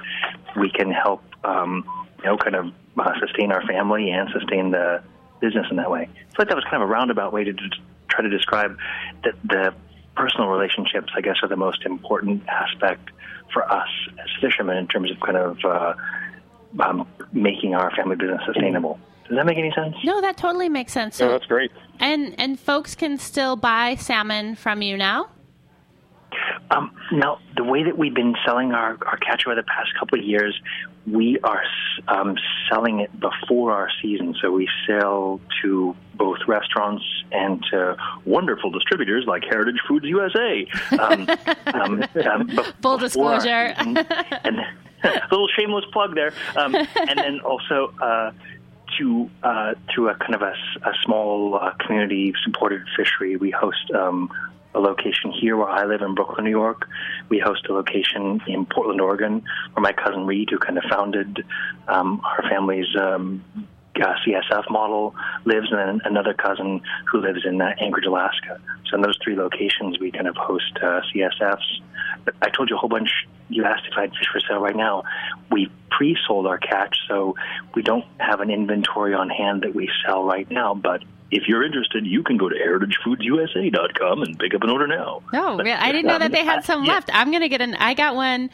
we 0.56 0.70
can 0.70 0.92
help, 0.92 1.22
um, 1.44 1.84
you 2.20 2.26
know, 2.26 2.38
kind 2.38 2.56
of 2.56 2.68
uh, 2.98 3.12
sustain 3.20 3.52
our 3.52 3.62
family 3.68 4.10
and 4.10 4.30
sustain 4.32 4.72
the 4.72 5.04
business 5.40 5.68
in 5.70 5.78
that 5.78 5.92
way. 5.92 6.10
So 6.30 6.36
like 6.40 6.50
that 6.50 6.56
was 6.56 6.64
kind 6.66 6.82
of 6.82 6.90
a 6.90 6.92
roundabout 6.92 7.34
way 7.34 7.44
to 7.44 7.54
d- 7.54 7.70
try 8.10 8.24
to 8.24 8.30
describe 8.30 8.78
that 9.24 9.34
the 9.44 9.74
personal 10.16 10.48
relationships, 10.48 11.12
I 11.16 11.22
guess, 11.22 11.38
are 11.44 11.50
the 11.50 11.56
most 11.56 11.86
important 11.86 12.48
aspect 12.48 13.10
for 13.54 13.70
us 13.72 13.90
as 14.20 14.30
fishermen 14.42 14.78
in 14.78 14.88
terms 14.88 15.12
of 15.12 15.20
kind 15.20 15.38
of 15.38 15.64
uh, 15.66 15.94
um, 16.80 17.08
making 17.32 17.76
our 17.76 17.92
family 17.96 18.16
business 18.16 18.42
sustainable. 18.46 19.00
Does 19.28 19.38
that 19.38 19.46
make 19.46 19.58
any 19.58 19.72
sense? 19.72 19.96
No, 20.04 20.22
that 20.22 20.38
totally 20.38 20.70
makes 20.70 20.94
sense. 20.94 21.16
So, 21.16 21.30
that's 21.30 21.46
great. 21.46 21.72
And 22.00 22.36
and 22.40 22.60
folks 22.60 22.96
can 22.96 23.18
still 23.18 23.56
buy 23.56 23.96
salmon 23.96 24.56
from 24.56 24.82
you 24.82 24.98
now. 24.98 25.30
Um, 26.72 26.92
now, 27.12 27.40
the 27.56 27.64
way 27.64 27.84
that 27.84 27.98
we've 27.98 28.14
been 28.14 28.36
selling 28.46 28.72
our, 28.72 28.98
our 29.06 29.18
catch 29.18 29.46
over 29.46 29.56
the 29.56 29.64
past 29.64 29.90
couple 30.00 30.20
of 30.20 30.26
years, 30.26 30.60
we 31.06 31.40
are 31.44 31.64
um, 32.08 32.36
selling 32.70 33.00
it 33.00 33.12
before 33.20 33.72
our 33.74 33.90
season. 34.02 34.36
So 34.42 34.52
we 34.52 34.68
sell 34.88 35.40
to 35.62 35.96
both 36.16 36.40
restaurants 36.48 37.04
and 37.32 37.64
to 37.72 37.98
wonderful 38.26 38.72
distributors 38.72 39.26
like 39.28 39.44
Heritage 39.44 39.80
Foods 39.88 40.06
USA. 40.06 40.68
Um, 41.00 41.30
um, 41.74 42.04
um 42.26 42.50
Full 42.82 42.98
disclosure. 42.98 43.74
And, 43.78 43.98
and 44.44 44.60
a 45.04 45.28
little 45.30 45.48
shameless 45.58 45.86
plug 45.92 46.16
there. 46.16 46.34
Um, 46.56 46.74
and 46.76 47.20
then 47.20 47.40
also, 47.42 47.94
uh, 48.02 48.32
to 48.98 49.30
uh, 49.44 49.74
to 49.96 50.08
a 50.10 50.16
kind 50.16 50.36
of 50.36 50.42
a, 50.42 50.54
a 50.84 50.94
small 51.04 51.56
uh, 51.56 51.72
community 51.80 52.34
supported 52.44 52.84
fishery. 52.96 53.36
We 53.36 53.52
host 53.52 53.92
um, 53.94 54.32
a 54.76 54.80
location 54.80 55.32
here 55.32 55.56
where 55.58 55.70
I 55.70 55.86
live 55.86 56.02
in 56.02 56.14
Brooklyn, 56.14 56.44
New 56.46 56.52
York. 56.52 56.88
We 57.30 57.40
host 57.40 57.66
a 57.70 57.74
location 57.74 58.42
in 58.48 58.66
Portland, 58.66 59.02
Oregon, 59.02 59.44
where 59.74 59.82
my 59.82 59.94
cousin 59.94 60.26
Reed, 60.26 60.50
who 60.52 60.60
kind 60.60 60.78
of 60.78 60.84
founded 60.90 61.44
um, 61.88 62.22
our 62.24 62.44
family's 62.50 62.94
um, 63.00 63.44
uh, 63.96 64.14
CSF 64.26 64.70
model, 64.70 65.16
lives, 65.46 65.72
and 65.72 65.80
then 65.80 66.02
another 66.06 66.34
cousin 66.34 66.82
who 67.10 67.20
lives 67.20 67.46
in 67.46 67.62
uh, 67.62 67.74
Anchorage, 67.80 68.06
Alaska. 68.06 68.60
So 68.90 68.98
in 68.98 69.02
those 69.02 69.18
three 69.24 69.36
locations, 69.36 70.00
we 70.00 70.12
kind 70.12 70.28
of 70.28 70.36
host 70.36 70.78
uh, 70.82 71.02
CSFs. 71.14 71.82
But 72.26 72.36
I 72.42 72.50
told 72.50 72.70
you 72.70 72.76
a 72.76 72.80
whole 72.80 72.90
bunch. 72.90 73.10
You 73.50 73.64
asked 73.64 73.86
if 73.90 73.98
I 73.98 74.02
had 74.02 74.12
fish 74.12 74.28
for 74.32 74.40
sale 74.40 74.60
right 74.60 74.76
now. 74.76 75.04
We 75.52 75.72
pre-sold 75.92 76.48
our 76.48 76.58
catch, 76.58 76.98
so 77.08 77.36
we 77.74 77.84
don't 77.84 78.06
have 78.20 78.42
an 78.42 78.50
inventory 78.50 79.14
on 79.14 79.30
hand 79.30 79.62
that 79.62 79.74
we 79.74 79.90
sell 80.06 80.24
right 80.24 80.50
now. 80.50 80.74
But 80.74 81.04
if 81.32 81.48
you're 81.48 81.64
interested, 81.64 82.06
you 82.06 82.24
can 82.24 82.38
go 82.38 82.50
to 82.50 82.56
heritagefoods.usa.com 82.56 84.22
and 84.24 84.38
pick 84.40 84.54
up 84.54 84.64
an 84.64 84.70
order 84.70 84.88
now. 84.88 85.22
Oh, 85.34 85.58
really? 85.58 85.72
I 85.72 85.92
didn't 85.92 86.08
know 86.08 86.20
that 86.20 86.32
they 86.32 86.44
had 86.44 86.64
some 86.64 86.84
Yeah. 86.86 86.94
left. 86.94 87.10
I'm 87.14 87.32
gonna 87.32 87.50
get 87.50 87.62
an. 87.62 87.76
I 87.76 87.94
got 87.94 88.16
one. 88.16 88.50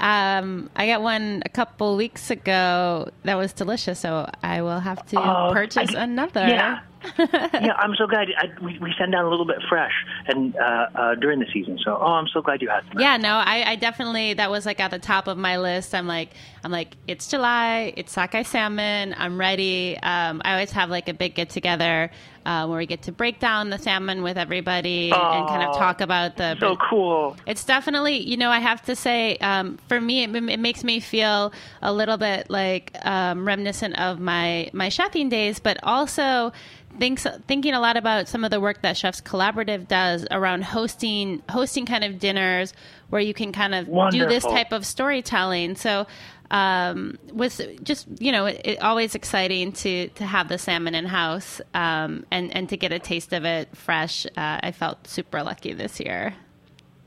Um, 0.00 0.70
I 0.74 0.86
got 0.88 1.02
one 1.02 1.42
a 1.44 1.48
couple 1.48 1.96
weeks 1.96 2.30
ago 2.30 3.08
that 3.22 3.36
was 3.36 3.52
delicious, 3.52 4.00
so 4.00 4.28
I 4.42 4.60
will 4.62 4.80
have 4.80 5.06
to 5.06 5.18
Oh, 5.20 5.50
purchase 5.52 5.94
I- 5.94 6.02
another. 6.02 6.46
Yeah. 6.48 6.80
yeah, 7.18 7.74
I'm 7.78 7.94
so 7.96 8.06
glad. 8.06 8.28
I, 8.36 8.46
we, 8.62 8.78
we 8.78 8.94
send 8.98 9.12
down 9.12 9.24
a 9.24 9.28
little 9.30 9.46
bit 9.46 9.58
fresh 9.68 9.92
and 10.26 10.56
uh, 10.56 10.86
uh, 10.94 11.14
during 11.16 11.38
the 11.40 11.46
season. 11.52 11.78
So, 11.84 11.96
oh, 12.00 12.04
I'm 12.04 12.28
so 12.28 12.42
glad 12.42 12.62
you 12.62 12.68
had 12.68 12.84
some. 12.88 13.00
Yeah, 13.00 13.16
no, 13.16 13.34
I, 13.34 13.72
I 13.72 13.76
definitely 13.76 14.34
that 14.34 14.50
was 14.50 14.66
like 14.66 14.80
at 14.80 14.90
the 14.90 14.98
top 14.98 15.26
of 15.26 15.36
my 15.38 15.58
list. 15.58 15.94
I'm 15.94 16.06
like, 16.06 16.30
I'm 16.62 16.72
like, 16.72 16.96
it's 17.06 17.28
July, 17.28 17.92
it's 17.96 18.12
sockeye 18.12 18.42
salmon. 18.42 19.14
I'm 19.16 19.38
ready. 19.38 19.98
Um, 20.02 20.40
I 20.44 20.52
always 20.52 20.72
have 20.72 20.90
like 20.90 21.08
a 21.08 21.14
big 21.14 21.34
get 21.34 21.50
together 21.50 22.10
uh, 22.46 22.66
where 22.66 22.78
we 22.78 22.86
get 22.86 23.02
to 23.02 23.12
break 23.12 23.40
down 23.40 23.70
the 23.70 23.78
salmon 23.78 24.22
with 24.22 24.36
everybody 24.36 25.10
and 25.10 25.48
kind 25.48 25.62
of 25.62 25.74
Oh, 25.74 25.78
talk 25.78 26.00
about 26.00 26.36
the. 26.36 26.56
So 26.60 26.76
cool. 26.90 27.36
It's 27.46 27.64
definitely, 27.64 28.18
you 28.18 28.36
know, 28.36 28.50
I 28.50 28.58
have 28.60 28.82
to 28.82 28.94
say, 28.96 29.36
um, 29.38 29.78
for 29.88 30.00
me, 30.00 30.24
it, 30.24 30.34
it 30.34 30.60
makes 30.60 30.84
me 30.84 31.00
feel 31.00 31.52
a 31.82 31.92
little 31.92 32.16
bit 32.18 32.50
like 32.50 32.92
um, 33.04 33.46
reminiscent 33.46 33.98
of 33.98 34.20
my 34.20 34.70
my 34.72 34.88
chefing 34.88 35.30
days, 35.30 35.58
but 35.58 35.78
also 35.82 36.52
thinks 36.98 37.26
thinking 37.46 37.74
a 37.74 37.80
lot 37.80 37.96
about 37.96 38.28
some 38.28 38.44
of 38.44 38.50
the 38.50 38.60
work 38.60 38.82
that 38.82 38.96
Chefs 38.96 39.20
Collaborative 39.20 39.88
does 39.88 40.26
around 40.30 40.64
hosting 40.64 41.42
hosting 41.48 41.86
kind 41.86 42.04
of 42.04 42.18
dinners 42.18 42.72
where 43.10 43.20
you 43.20 43.34
can 43.34 43.52
kind 43.52 43.74
of 43.74 43.86
do 44.10 44.26
this 44.26 44.44
type 44.44 44.72
of 44.72 44.84
storytelling. 44.86 45.76
So. 45.76 46.06
Um, 46.50 47.18
was 47.32 47.58
just 47.82 48.06
you 48.20 48.30
know 48.30 48.44
it, 48.44 48.60
it 48.64 48.82
always 48.82 49.14
exciting 49.14 49.72
to 49.72 50.08
to 50.08 50.24
have 50.26 50.48
the 50.48 50.58
salmon 50.58 50.94
in 50.94 51.06
house 51.06 51.60
um, 51.72 52.26
and 52.30 52.54
and 52.54 52.68
to 52.68 52.76
get 52.76 52.92
a 52.92 52.98
taste 52.98 53.32
of 53.32 53.44
it 53.46 53.74
fresh. 53.74 54.26
Uh, 54.26 54.60
I 54.62 54.70
felt 54.70 55.08
super 55.08 55.42
lucky 55.42 55.72
this 55.72 55.98
year. 55.98 56.34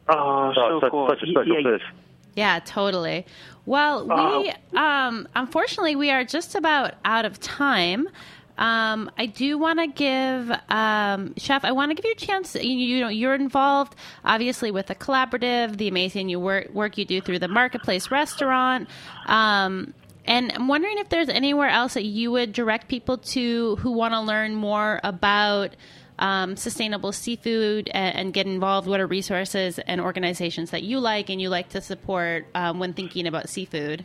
Oh, 0.09 0.51
so 0.55 0.61
Oh, 0.61 0.79
such, 0.81 0.91
cool. 0.91 1.07
such 1.07 1.21
a 1.21 1.27
special 1.27 1.61
Yeah, 1.61 1.77
fish. 1.77 1.88
Yeah, 2.35 2.59
totally. 2.65 3.25
Well, 3.67 4.07
we 4.07 4.53
um, 4.77 5.27
unfortunately 5.35 5.95
we 5.95 6.09
are 6.09 6.23
just 6.23 6.55
about 6.55 6.95
out 7.05 7.25
of 7.25 7.39
time. 7.39 8.09
Um, 8.57 9.11
I 9.17 9.27
do 9.27 9.57
want 9.57 9.79
to 9.79 9.87
give 9.87 10.51
um, 10.69 11.35
Chef. 11.37 11.63
I 11.63 11.71
want 11.71 11.91
to 11.91 11.95
give 11.95 12.05
you 12.05 12.11
a 12.11 12.15
chance. 12.15 12.55
You, 12.55 12.71
you 12.71 12.99
know, 13.01 13.07
you're 13.07 13.35
involved 13.35 13.95
obviously 14.25 14.71
with 14.71 14.87
the 14.87 14.95
collaborative, 14.95 15.77
the 15.77 15.87
amazing 15.87 16.29
you 16.29 16.39
work 16.39 16.69
work 16.73 16.97
you 16.97 17.05
do 17.05 17.21
through 17.21 17.39
the 17.39 17.47
marketplace 17.47 18.09
restaurant. 18.09 18.87
Um, 19.27 19.93
and 20.25 20.51
I'm 20.53 20.67
wondering 20.67 20.97
if 20.97 21.09
there's 21.09 21.29
anywhere 21.29 21.69
else 21.69 21.93
that 21.93 22.03
you 22.03 22.31
would 22.31 22.51
direct 22.51 22.87
people 22.87 23.17
to 23.17 23.77
who 23.77 23.91
want 23.91 24.13
to 24.13 24.19
learn 24.19 24.55
more 24.55 24.99
about 25.03 25.75
um, 26.19 26.55
sustainable 26.55 27.11
seafood 27.11 27.89
and, 27.93 28.15
and 28.15 28.33
get 28.33 28.45
involved. 28.45 28.87
What 28.87 28.99
are 28.99 29.07
resources 29.07 29.79
and 29.79 30.01
organizations 30.01 30.71
that 30.71 30.83
you 30.83 30.99
like 30.99 31.29
and 31.29 31.41
you 31.41 31.49
like 31.49 31.69
to 31.69 31.81
support 31.81 32.47
um, 32.55 32.79
when 32.79 32.93
thinking 32.93 33.27
about 33.27 33.49
seafood? 33.49 34.03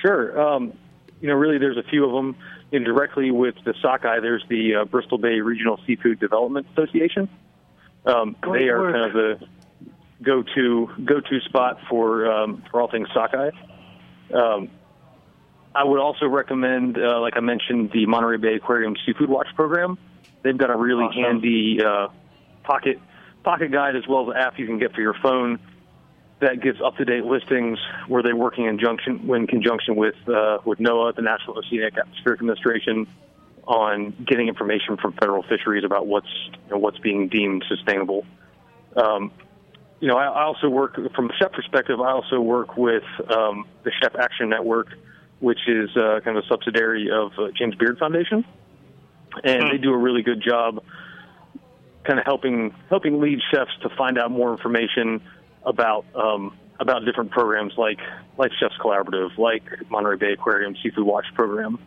Sure. 0.00 0.40
Um, 0.40 0.72
you 1.20 1.28
know, 1.28 1.34
really, 1.34 1.58
there's 1.58 1.76
a 1.76 1.82
few 1.82 2.04
of 2.04 2.12
them. 2.12 2.36
And 2.72 2.84
directly 2.84 3.30
with 3.30 3.56
the 3.64 3.74
sockeye, 3.82 4.20
there's 4.20 4.44
the 4.48 4.76
uh, 4.76 4.84
Bristol 4.84 5.18
Bay 5.18 5.40
Regional 5.40 5.80
Seafood 5.86 6.20
Development 6.20 6.66
Association. 6.72 7.28
Um, 8.06 8.36
they 8.42 8.68
are 8.68 8.80
work. 8.80 8.94
kind 8.94 9.04
of 9.06 9.12
the 9.12 9.46
go-to 10.22 10.88
go-to 11.04 11.40
spot 11.40 11.80
for 11.88 12.30
um, 12.30 12.62
for 12.70 12.80
all 12.80 12.90
things 12.90 13.08
sockeye. 13.12 13.50
Um, 14.32 14.70
I 15.74 15.84
would 15.84 16.00
also 16.00 16.26
recommend, 16.26 16.98
uh, 16.98 17.20
like 17.20 17.36
I 17.36 17.40
mentioned, 17.40 17.90
the 17.92 18.06
Monterey 18.06 18.38
Bay 18.38 18.54
Aquarium 18.54 18.96
Seafood 19.06 19.28
Watch 19.28 19.48
program. 19.54 19.98
They've 20.42 20.56
got 20.56 20.70
a 20.70 20.76
really 20.76 21.04
Awesome. 21.04 21.22
handy 21.22 21.82
uh, 21.84 22.08
pocket 22.62 22.98
pocket 23.42 23.70
guide 23.72 23.96
as 23.96 24.06
well 24.08 24.30
as 24.30 24.36
an 24.36 24.42
app 24.42 24.58
you 24.58 24.66
can 24.66 24.78
get 24.78 24.94
for 24.94 25.00
your 25.00 25.14
phone 25.22 25.58
that 26.40 26.62
gives 26.62 26.80
up 26.80 26.96
to 26.96 27.04
date 27.04 27.24
listings 27.24 27.78
where 28.08 28.22
they're 28.22 28.36
working 28.36 28.64
in 28.64 28.78
junction 28.78 29.30
in 29.34 29.46
conjunction 29.46 29.96
with 29.96 30.16
uh, 30.28 30.58
with 30.64 30.78
NOAA, 30.78 31.14
the 31.14 31.22
National 31.22 31.58
Oceanic 31.58 31.96
Atmospheric 31.96 32.40
Administration, 32.40 33.06
on 33.66 34.14
getting 34.26 34.48
information 34.48 34.96
from 34.96 35.12
federal 35.12 35.42
fisheries 35.42 35.84
about 35.84 36.06
what's 36.06 36.32
you 36.54 36.70
know, 36.70 36.78
what's 36.78 36.98
being 36.98 37.28
deemed 37.28 37.64
sustainable. 37.68 38.24
Um, 38.96 39.30
you 40.00 40.08
know, 40.08 40.16
I, 40.16 40.26
I 40.26 40.42
also 40.44 40.68
work 40.68 40.98
from 41.14 41.30
a 41.30 41.36
chef 41.36 41.52
perspective. 41.52 42.00
I 42.00 42.12
also 42.12 42.40
work 42.40 42.76
with 42.76 43.04
um, 43.30 43.66
the 43.84 43.92
Chef 44.02 44.16
Action 44.16 44.48
Network, 44.48 44.88
which 45.40 45.60
is 45.68 45.90
uh, 45.94 46.20
kind 46.24 46.38
of 46.38 46.44
a 46.44 46.46
subsidiary 46.48 47.10
of 47.10 47.32
uh, 47.38 47.48
James 47.54 47.74
Beard 47.74 47.98
Foundation, 47.98 48.46
and 49.44 49.70
they 49.70 49.76
do 49.76 49.92
a 49.92 49.98
really 49.98 50.22
good 50.22 50.42
job, 50.42 50.82
kind 52.04 52.18
of 52.18 52.24
helping 52.24 52.74
helping 52.88 53.20
lead 53.20 53.40
chefs 53.52 53.72
to 53.82 53.90
find 53.90 54.18
out 54.18 54.30
more 54.30 54.52
information 54.52 55.20
about 55.64 56.04
um, 56.14 56.56
about 56.78 57.04
different 57.04 57.30
programs 57.30 57.74
like 57.76 57.98
like 58.38 58.50
Chefs 58.58 58.74
Collaborative, 58.80 59.36
like 59.38 59.62
Monterey 59.90 60.16
Bay 60.16 60.32
Aquarium 60.32 60.74
Seafood 60.82 61.04
Watch 61.04 61.26
program, 61.34 61.78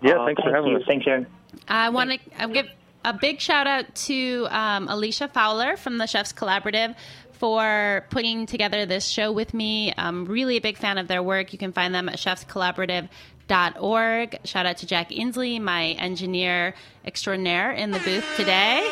Yeah, 0.01 0.15
Oh, 0.17 0.25
thanks 0.25 0.41
for 0.43 0.51
thank 0.51 0.55
having 0.55 0.71
you. 0.71 0.77
us. 0.77 0.83
Thanks, 0.85 1.07
Erin. 1.07 1.25
I 1.69 1.87
want 1.89 2.11
to 2.11 2.47
give 2.49 2.67
a 3.05 3.13
big 3.13 3.39
shout 3.39 3.67
out 3.67 3.93
to 3.93 4.47
um, 4.49 4.89
Alicia 4.89 5.27
Fowler 5.27 5.77
from 5.77 5.99
the 5.99 6.07
Chefs 6.07 6.33
Collaborative 6.33 6.95
for 7.33 8.07
putting 8.09 8.47
together 8.47 8.87
this 8.87 9.05
show 9.05 9.31
with 9.31 9.53
me. 9.53 9.93
I'm 9.95 10.25
really 10.25 10.57
a 10.57 10.61
big 10.61 10.77
fan 10.77 10.97
of 10.97 11.07
their 11.07 11.21
work. 11.21 11.53
You 11.53 11.59
can 11.59 11.71
find 11.71 11.93
them 11.93 12.09
at 12.09 12.15
chefscollaborative.org. 12.15 14.39
Shout 14.43 14.65
out 14.65 14.77
to 14.77 14.87
Jack 14.87 15.11
Inslee, 15.11 15.61
my 15.61 15.89
engineer 15.89 16.73
extraordinaire 17.05 17.71
in 17.71 17.91
the 17.91 17.99
booth 17.99 18.25
today. 18.35 18.89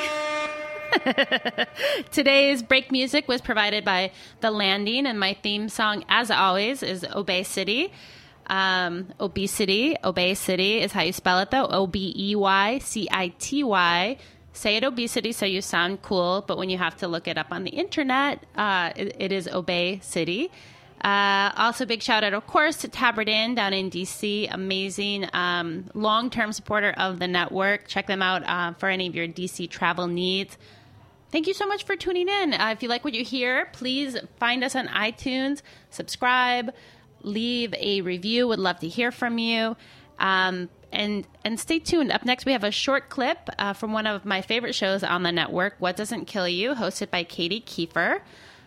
Today's 2.11 2.61
break 2.61 2.91
music 2.91 3.27
was 3.27 3.41
provided 3.41 3.83
by 3.83 4.11
The 4.41 4.51
Landing, 4.51 5.07
and 5.07 5.19
my 5.19 5.33
theme 5.41 5.69
song, 5.69 6.05
as 6.07 6.29
always, 6.29 6.83
is 6.83 7.03
Obey 7.15 7.41
City. 7.41 7.91
Um, 8.47 9.13
obesity, 9.19 9.95
Obey 10.03 10.33
City 10.33 10.81
is 10.81 10.91
how 10.91 11.01
you 11.01 11.13
spell 11.13 11.39
it, 11.39 11.51
though. 11.51 11.67
O 11.67 11.87
B 11.87 12.13
E 12.17 12.35
Y 12.35 12.79
C 12.79 13.07
I 13.11 13.29
T 13.39 13.63
Y. 13.63 14.17
Say 14.55 14.77
it 14.77 14.83
obesity 14.83 15.31
so 15.31 15.47
you 15.47 15.61
sound 15.61 16.03
cool, 16.03 16.43
but 16.45 16.59
when 16.59 16.69
you 16.69 16.77
have 16.77 16.95
to 16.97 17.07
look 17.07 17.27
it 17.27 17.39
up 17.39 17.47
on 17.49 17.63
the 17.63 17.71
internet, 17.71 18.45
uh, 18.55 18.91
it, 18.95 19.15
it 19.19 19.31
is 19.31 19.47
Obey 19.47 19.99
City. 20.03 20.51
Uh, 21.03 21.51
also, 21.57 21.85
big 21.85 22.01
shout 22.01 22.23
out, 22.23 22.33
of 22.33 22.47
course, 22.47 22.77
to 22.77 22.87
Tabard 22.87 23.27
Inn 23.27 23.55
down 23.55 23.73
in 23.73 23.89
DC. 23.89 24.47
Amazing 24.53 25.27
um, 25.33 25.89
long 25.93 26.29
term 26.29 26.53
supporter 26.53 26.93
of 26.97 27.19
the 27.19 27.27
network. 27.27 27.87
Check 27.87 28.07
them 28.07 28.21
out 28.21 28.47
uh, 28.47 28.73
for 28.73 28.87
any 28.87 29.07
of 29.07 29.15
your 29.15 29.27
DC 29.27 29.69
travel 29.69 30.07
needs. 30.07 30.57
Thank 31.31 31.47
you 31.47 31.53
so 31.55 31.65
much 31.65 31.83
for 31.83 31.95
tuning 31.95 32.29
in. 32.29 32.53
Uh, 32.53 32.69
if 32.73 32.83
you 32.83 32.89
like 32.89 33.03
what 33.03 33.15
you 33.15 33.23
hear, 33.25 33.65
please 33.73 34.15
find 34.39 34.63
us 34.63 34.75
on 34.75 34.87
iTunes, 34.87 35.63
subscribe, 35.89 36.71
leave 37.23 37.73
a 37.73 38.01
review. 38.01 38.47
Would 38.47 38.59
love 38.59 38.79
to 38.79 38.87
hear 38.87 39.11
from 39.11 39.37
you. 39.37 39.75
Um, 40.19 40.69
and 40.91 41.25
and 41.43 41.59
stay 41.59 41.79
tuned. 41.79 42.11
Up 42.11 42.23
next, 42.23 42.45
we 42.45 42.51
have 42.51 42.63
a 42.63 42.71
short 42.71 43.09
clip 43.09 43.49
uh, 43.57 43.73
from 43.73 43.93
one 43.93 44.07
of 44.07 44.25
my 44.25 44.41
favorite 44.41 44.75
shows 44.75 45.03
on 45.03 45.23
the 45.23 45.31
network, 45.31 45.75
"What 45.79 45.95
Doesn't 45.95 46.25
Kill 46.25 46.47
You," 46.47 46.75
hosted 46.75 47.09
by 47.09 47.23
Katy 47.23 47.61
Keiffer. 47.61 48.21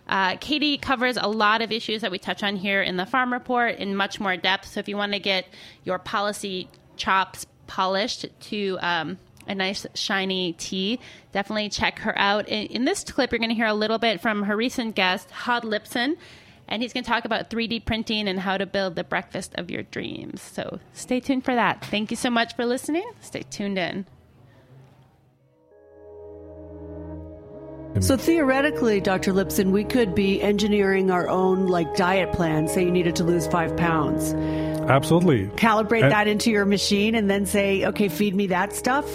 Uh, 0.09 0.37
Katie 0.37 0.79
covers 0.79 1.17
a 1.17 1.27
lot 1.27 1.63
of 1.63 1.73
issues 1.73 2.03
that 2.03 2.11
we 2.11 2.19
touch 2.19 2.43
on 2.43 2.57
here 2.57 2.83
in 2.83 2.97
the 2.97 3.07
Farm 3.07 3.33
Report 3.33 3.77
in 3.77 3.97
much 3.97 4.21
more 4.21 4.37
depth. 4.37 4.67
So 4.67 4.81
if 4.81 4.89
you 4.89 4.97
want 4.97 5.13
to 5.13 5.19
get 5.19 5.47
your 5.85 5.99
policy 5.99 6.69
chops 6.97 7.47
polished 7.67 8.27
to 8.41 8.79
um, 8.81 9.19
a 9.49 9.55
nice 9.55 9.85
shiny 9.95 10.53
tee, 10.53 11.01
definitely 11.33 11.69
check 11.71 12.01
her 12.01 12.17
out. 12.17 12.49
In, 12.49 12.67
in 12.67 12.85
this 12.85 13.03
clip, 13.03 13.33
you're 13.33 13.41
going 13.41 13.51
to 13.51 13.57
hear 13.57 13.67
a 13.67 13.75
little 13.75 13.99
bit 13.99 14.21
from 14.21 14.45
her 14.45 14.57
recent 14.57 14.95
guest, 14.95 15.31
Hod 15.31 15.65
Lipson 15.65 16.17
and 16.69 16.83
he's 16.83 16.93
going 16.93 17.05
to 17.05 17.11
talk 17.11 17.25
about 17.25 17.51
3D 17.51 17.85
printing 17.85 18.29
and 18.29 18.41
how 18.41 18.57
to 18.59 18.67
build 18.67 18.97
the 18.97 19.05
breakfast 19.05 19.55
of 19.57 19.71
your 19.71 19.83
dreams. 19.85 20.43
So 20.43 20.81
stay 20.95 21.21
tuned 21.21 21.45
for 21.45 21.55
that. 21.55 21.85
Thank 21.85 22.11
you 22.11 22.17
so 22.17 22.31
much 22.31 22.57
for 22.57 22.67
listening. 22.67 23.09
Stay 23.21 23.43
tuned 23.43 23.79
in. 23.79 24.07
So 28.01 28.17
theoretically, 28.19 29.01
Dr. 29.01 29.33
Lipson, 29.33 29.71
we 29.71 29.83
could 29.83 30.14
be 30.14 30.43
engineering 30.43 31.11
our 31.11 31.29
own 31.29 31.67
like 31.67 31.97
diet 31.97 32.31
plan. 32.33 32.69
Say 32.69 32.85
you 32.85 32.91
needed 32.91 33.17
to 33.17 33.25
lose 33.25 33.47
five 33.47 33.75
pounds. 33.75 34.35
Absolutely. 34.35 35.47
Calibrate 35.57 36.03
and- 36.03 36.12
that 36.12 36.29
into 36.29 36.51
your 36.51 36.67
machine 36.67 37.14
and 37.14 37.31
then 37.31 37.47
say, 37.47 37.87
okay, 37.87 38.09
feed 38.09 38.35
me 38.35 38.49
that 38.49 38.75
stuff. 38.75 39.07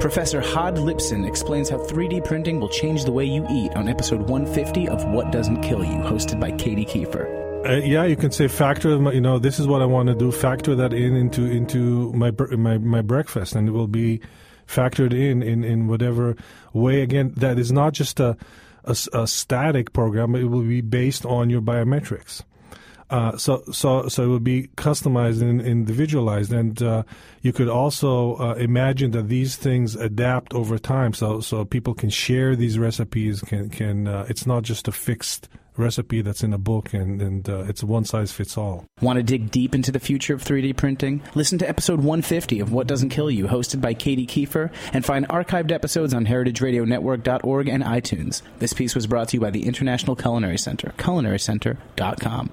Professor 0.00 0.40
Hod 0.40 0.76
Lipson 0.76 1.28
explains 1.28 1.68
how 1.68 1.76
3D 1.76 2.24
printing 2.24 2.58
will 2.58 2.70
change 2.70 3.04
the 3.04 3.12
way 3.12 3.26
you 3.26 3.46
eat 3.50 3.76
on 3.76 3.86
episode 3.86 4.22
150 4.22 4.88
of 4.88 5.04
What 5.04 5.30
Doesn't 5.30 5.60
Kill 5.60 5.84
You, 5.84 5.98
hosted 5.98 6.40
by 6.40 6.52
Katy 6.52 6.86
Keiffer. 6.86 7.68
Uh, 7.68 7.84
yeah, 7.84 8.04
you 8.04 8.16
can 8.16 8.32
say 8.32 8.48
factor. 8.48 8.96
You 9.12 9.20
know, 9.20 9.38
this 9.38 9.60
is 9.60 9.66
what 9.66 9.82
I 9.82 9.84
want 9.84 10.08
to 10.08 10.14
do. 10.14 10.32
Factor 10.32 10.74
that 10.74 10.94
in 10.94 11.16
into 11.16 11.44
into 11.44 12.10
my 12.14 12.30
my 12.56 12.78
my 12.78 13.02
breakfast, 13.02 13.54
and 13.54 13.68
it 13.68 13.72
will 13.72 13.86
be 13.86 14.22
factored 14.66 15.12
in 15.12 15.42
in 15.42 15.64
in 15.64 15.86
whatever 15.86 16.34
way. 16.72 17.02
Again, 17.02 17.34
that 17.36 17.58
is 17.58 17.70
not 17.70 17.92
just 17.92 18.18
a 18.20 18.38
a, 18.84 18.96
a 19.12 19.26
static 19.26 19.92
program. 19.92 20.34
It 20.34 20.44
will 20.44 20.62
be 20.62 20.80
based 20.80 21.26
on 21.26 21.50
your 21.50 21.60
biometrics. 21.60 22.42
Uh, 23.10 23.36
so, 23.36 23.62
so, 23.72 24.08
so 24.08 24.22
it 24.22 24.28
would 24.28 24.44
be 24.44 24.68
customized 24.76 25.42
and 25.42 25.60
individualized, 25.60 26.52
and 26.52 26.80
uh, 26.82 27.02
you 27.42 27.52
could 27.52 27.68
also 27.68 28.36
uh, 28.36 28.54
imagine 28.54 29.10
that 29.10 29.28
these 29.28 29.56
things 29.56 29.96
adapt 29.96 30.54
over 30.54 30.78
time. 30.78 31.12
So, 31.12 31.40
so 31.40 31.64
people 31.64 31.92
can 31.92 32.10
share 32.10 32.54
these 32.54 32.78
recipes. 32.78 33.40
Can 33.40 33.68
can 33.68 34.06
uh, 34.06 34.26
it's 34.28 34.46
not 34.46 34.62
just 34.62 34.86
a 34.86 34.92
fixed 34.92 35.48
recipe 35.76 36.22
that's 36.22 36.42
in 36.42 36.52
a 36.52 36.58
book 36.58 36.92
and, 36.92 37.20
and 37.20 37.48
uh, 37.48 37.64
it's 37.66 37.82
one 37.82 38.04
size 38.04 38.30
fits 38.30 38.56
all. 38.56 38.84
Want 39.00 39.16
to 39.16 39.22
dig 39.22 39.50
deep 39.50 39.74
into 39.74 39.90
the 39.90 39.98
future 39.98 40.34
of 40.34 40.44
3D 40.44 40.76
printing? 40.76 41.22
Listen 41.34 41.58
to 41.58 41.68
episode 41.68 41.98
150 42.00 42.60
of 42.60 42.72
What 42.72 42.86
Doesn't 42.86 43.08
Kill 43.08 43.30
You, 43.30 43.46
hosted 43.46 43.80
by 43.80 43.94
Katy 43.94 44.26
Keiffer, 44.26 44.70
and 44.92 45.04
find 45.04 45.26
archived 45.28 45.72
episodes 45.72 46.14
on 46.14 46.26
heritageradionetwork.org 46.26 47.68
and 47.68 47.82
iTunes. 47.82 48.42
This 48.58 48.72
piece 48.72 48.94
was 48.94 49.06
brought 49.06 49.28
to 49.28 49.36
you 49.36 49.40
by 49.40 49.50
the 49.50 49.66
International 49.66 50.14
Culinary 50.14 50.58
Center, 50.58 50.92
culinarycenter.com. 50.98 52.52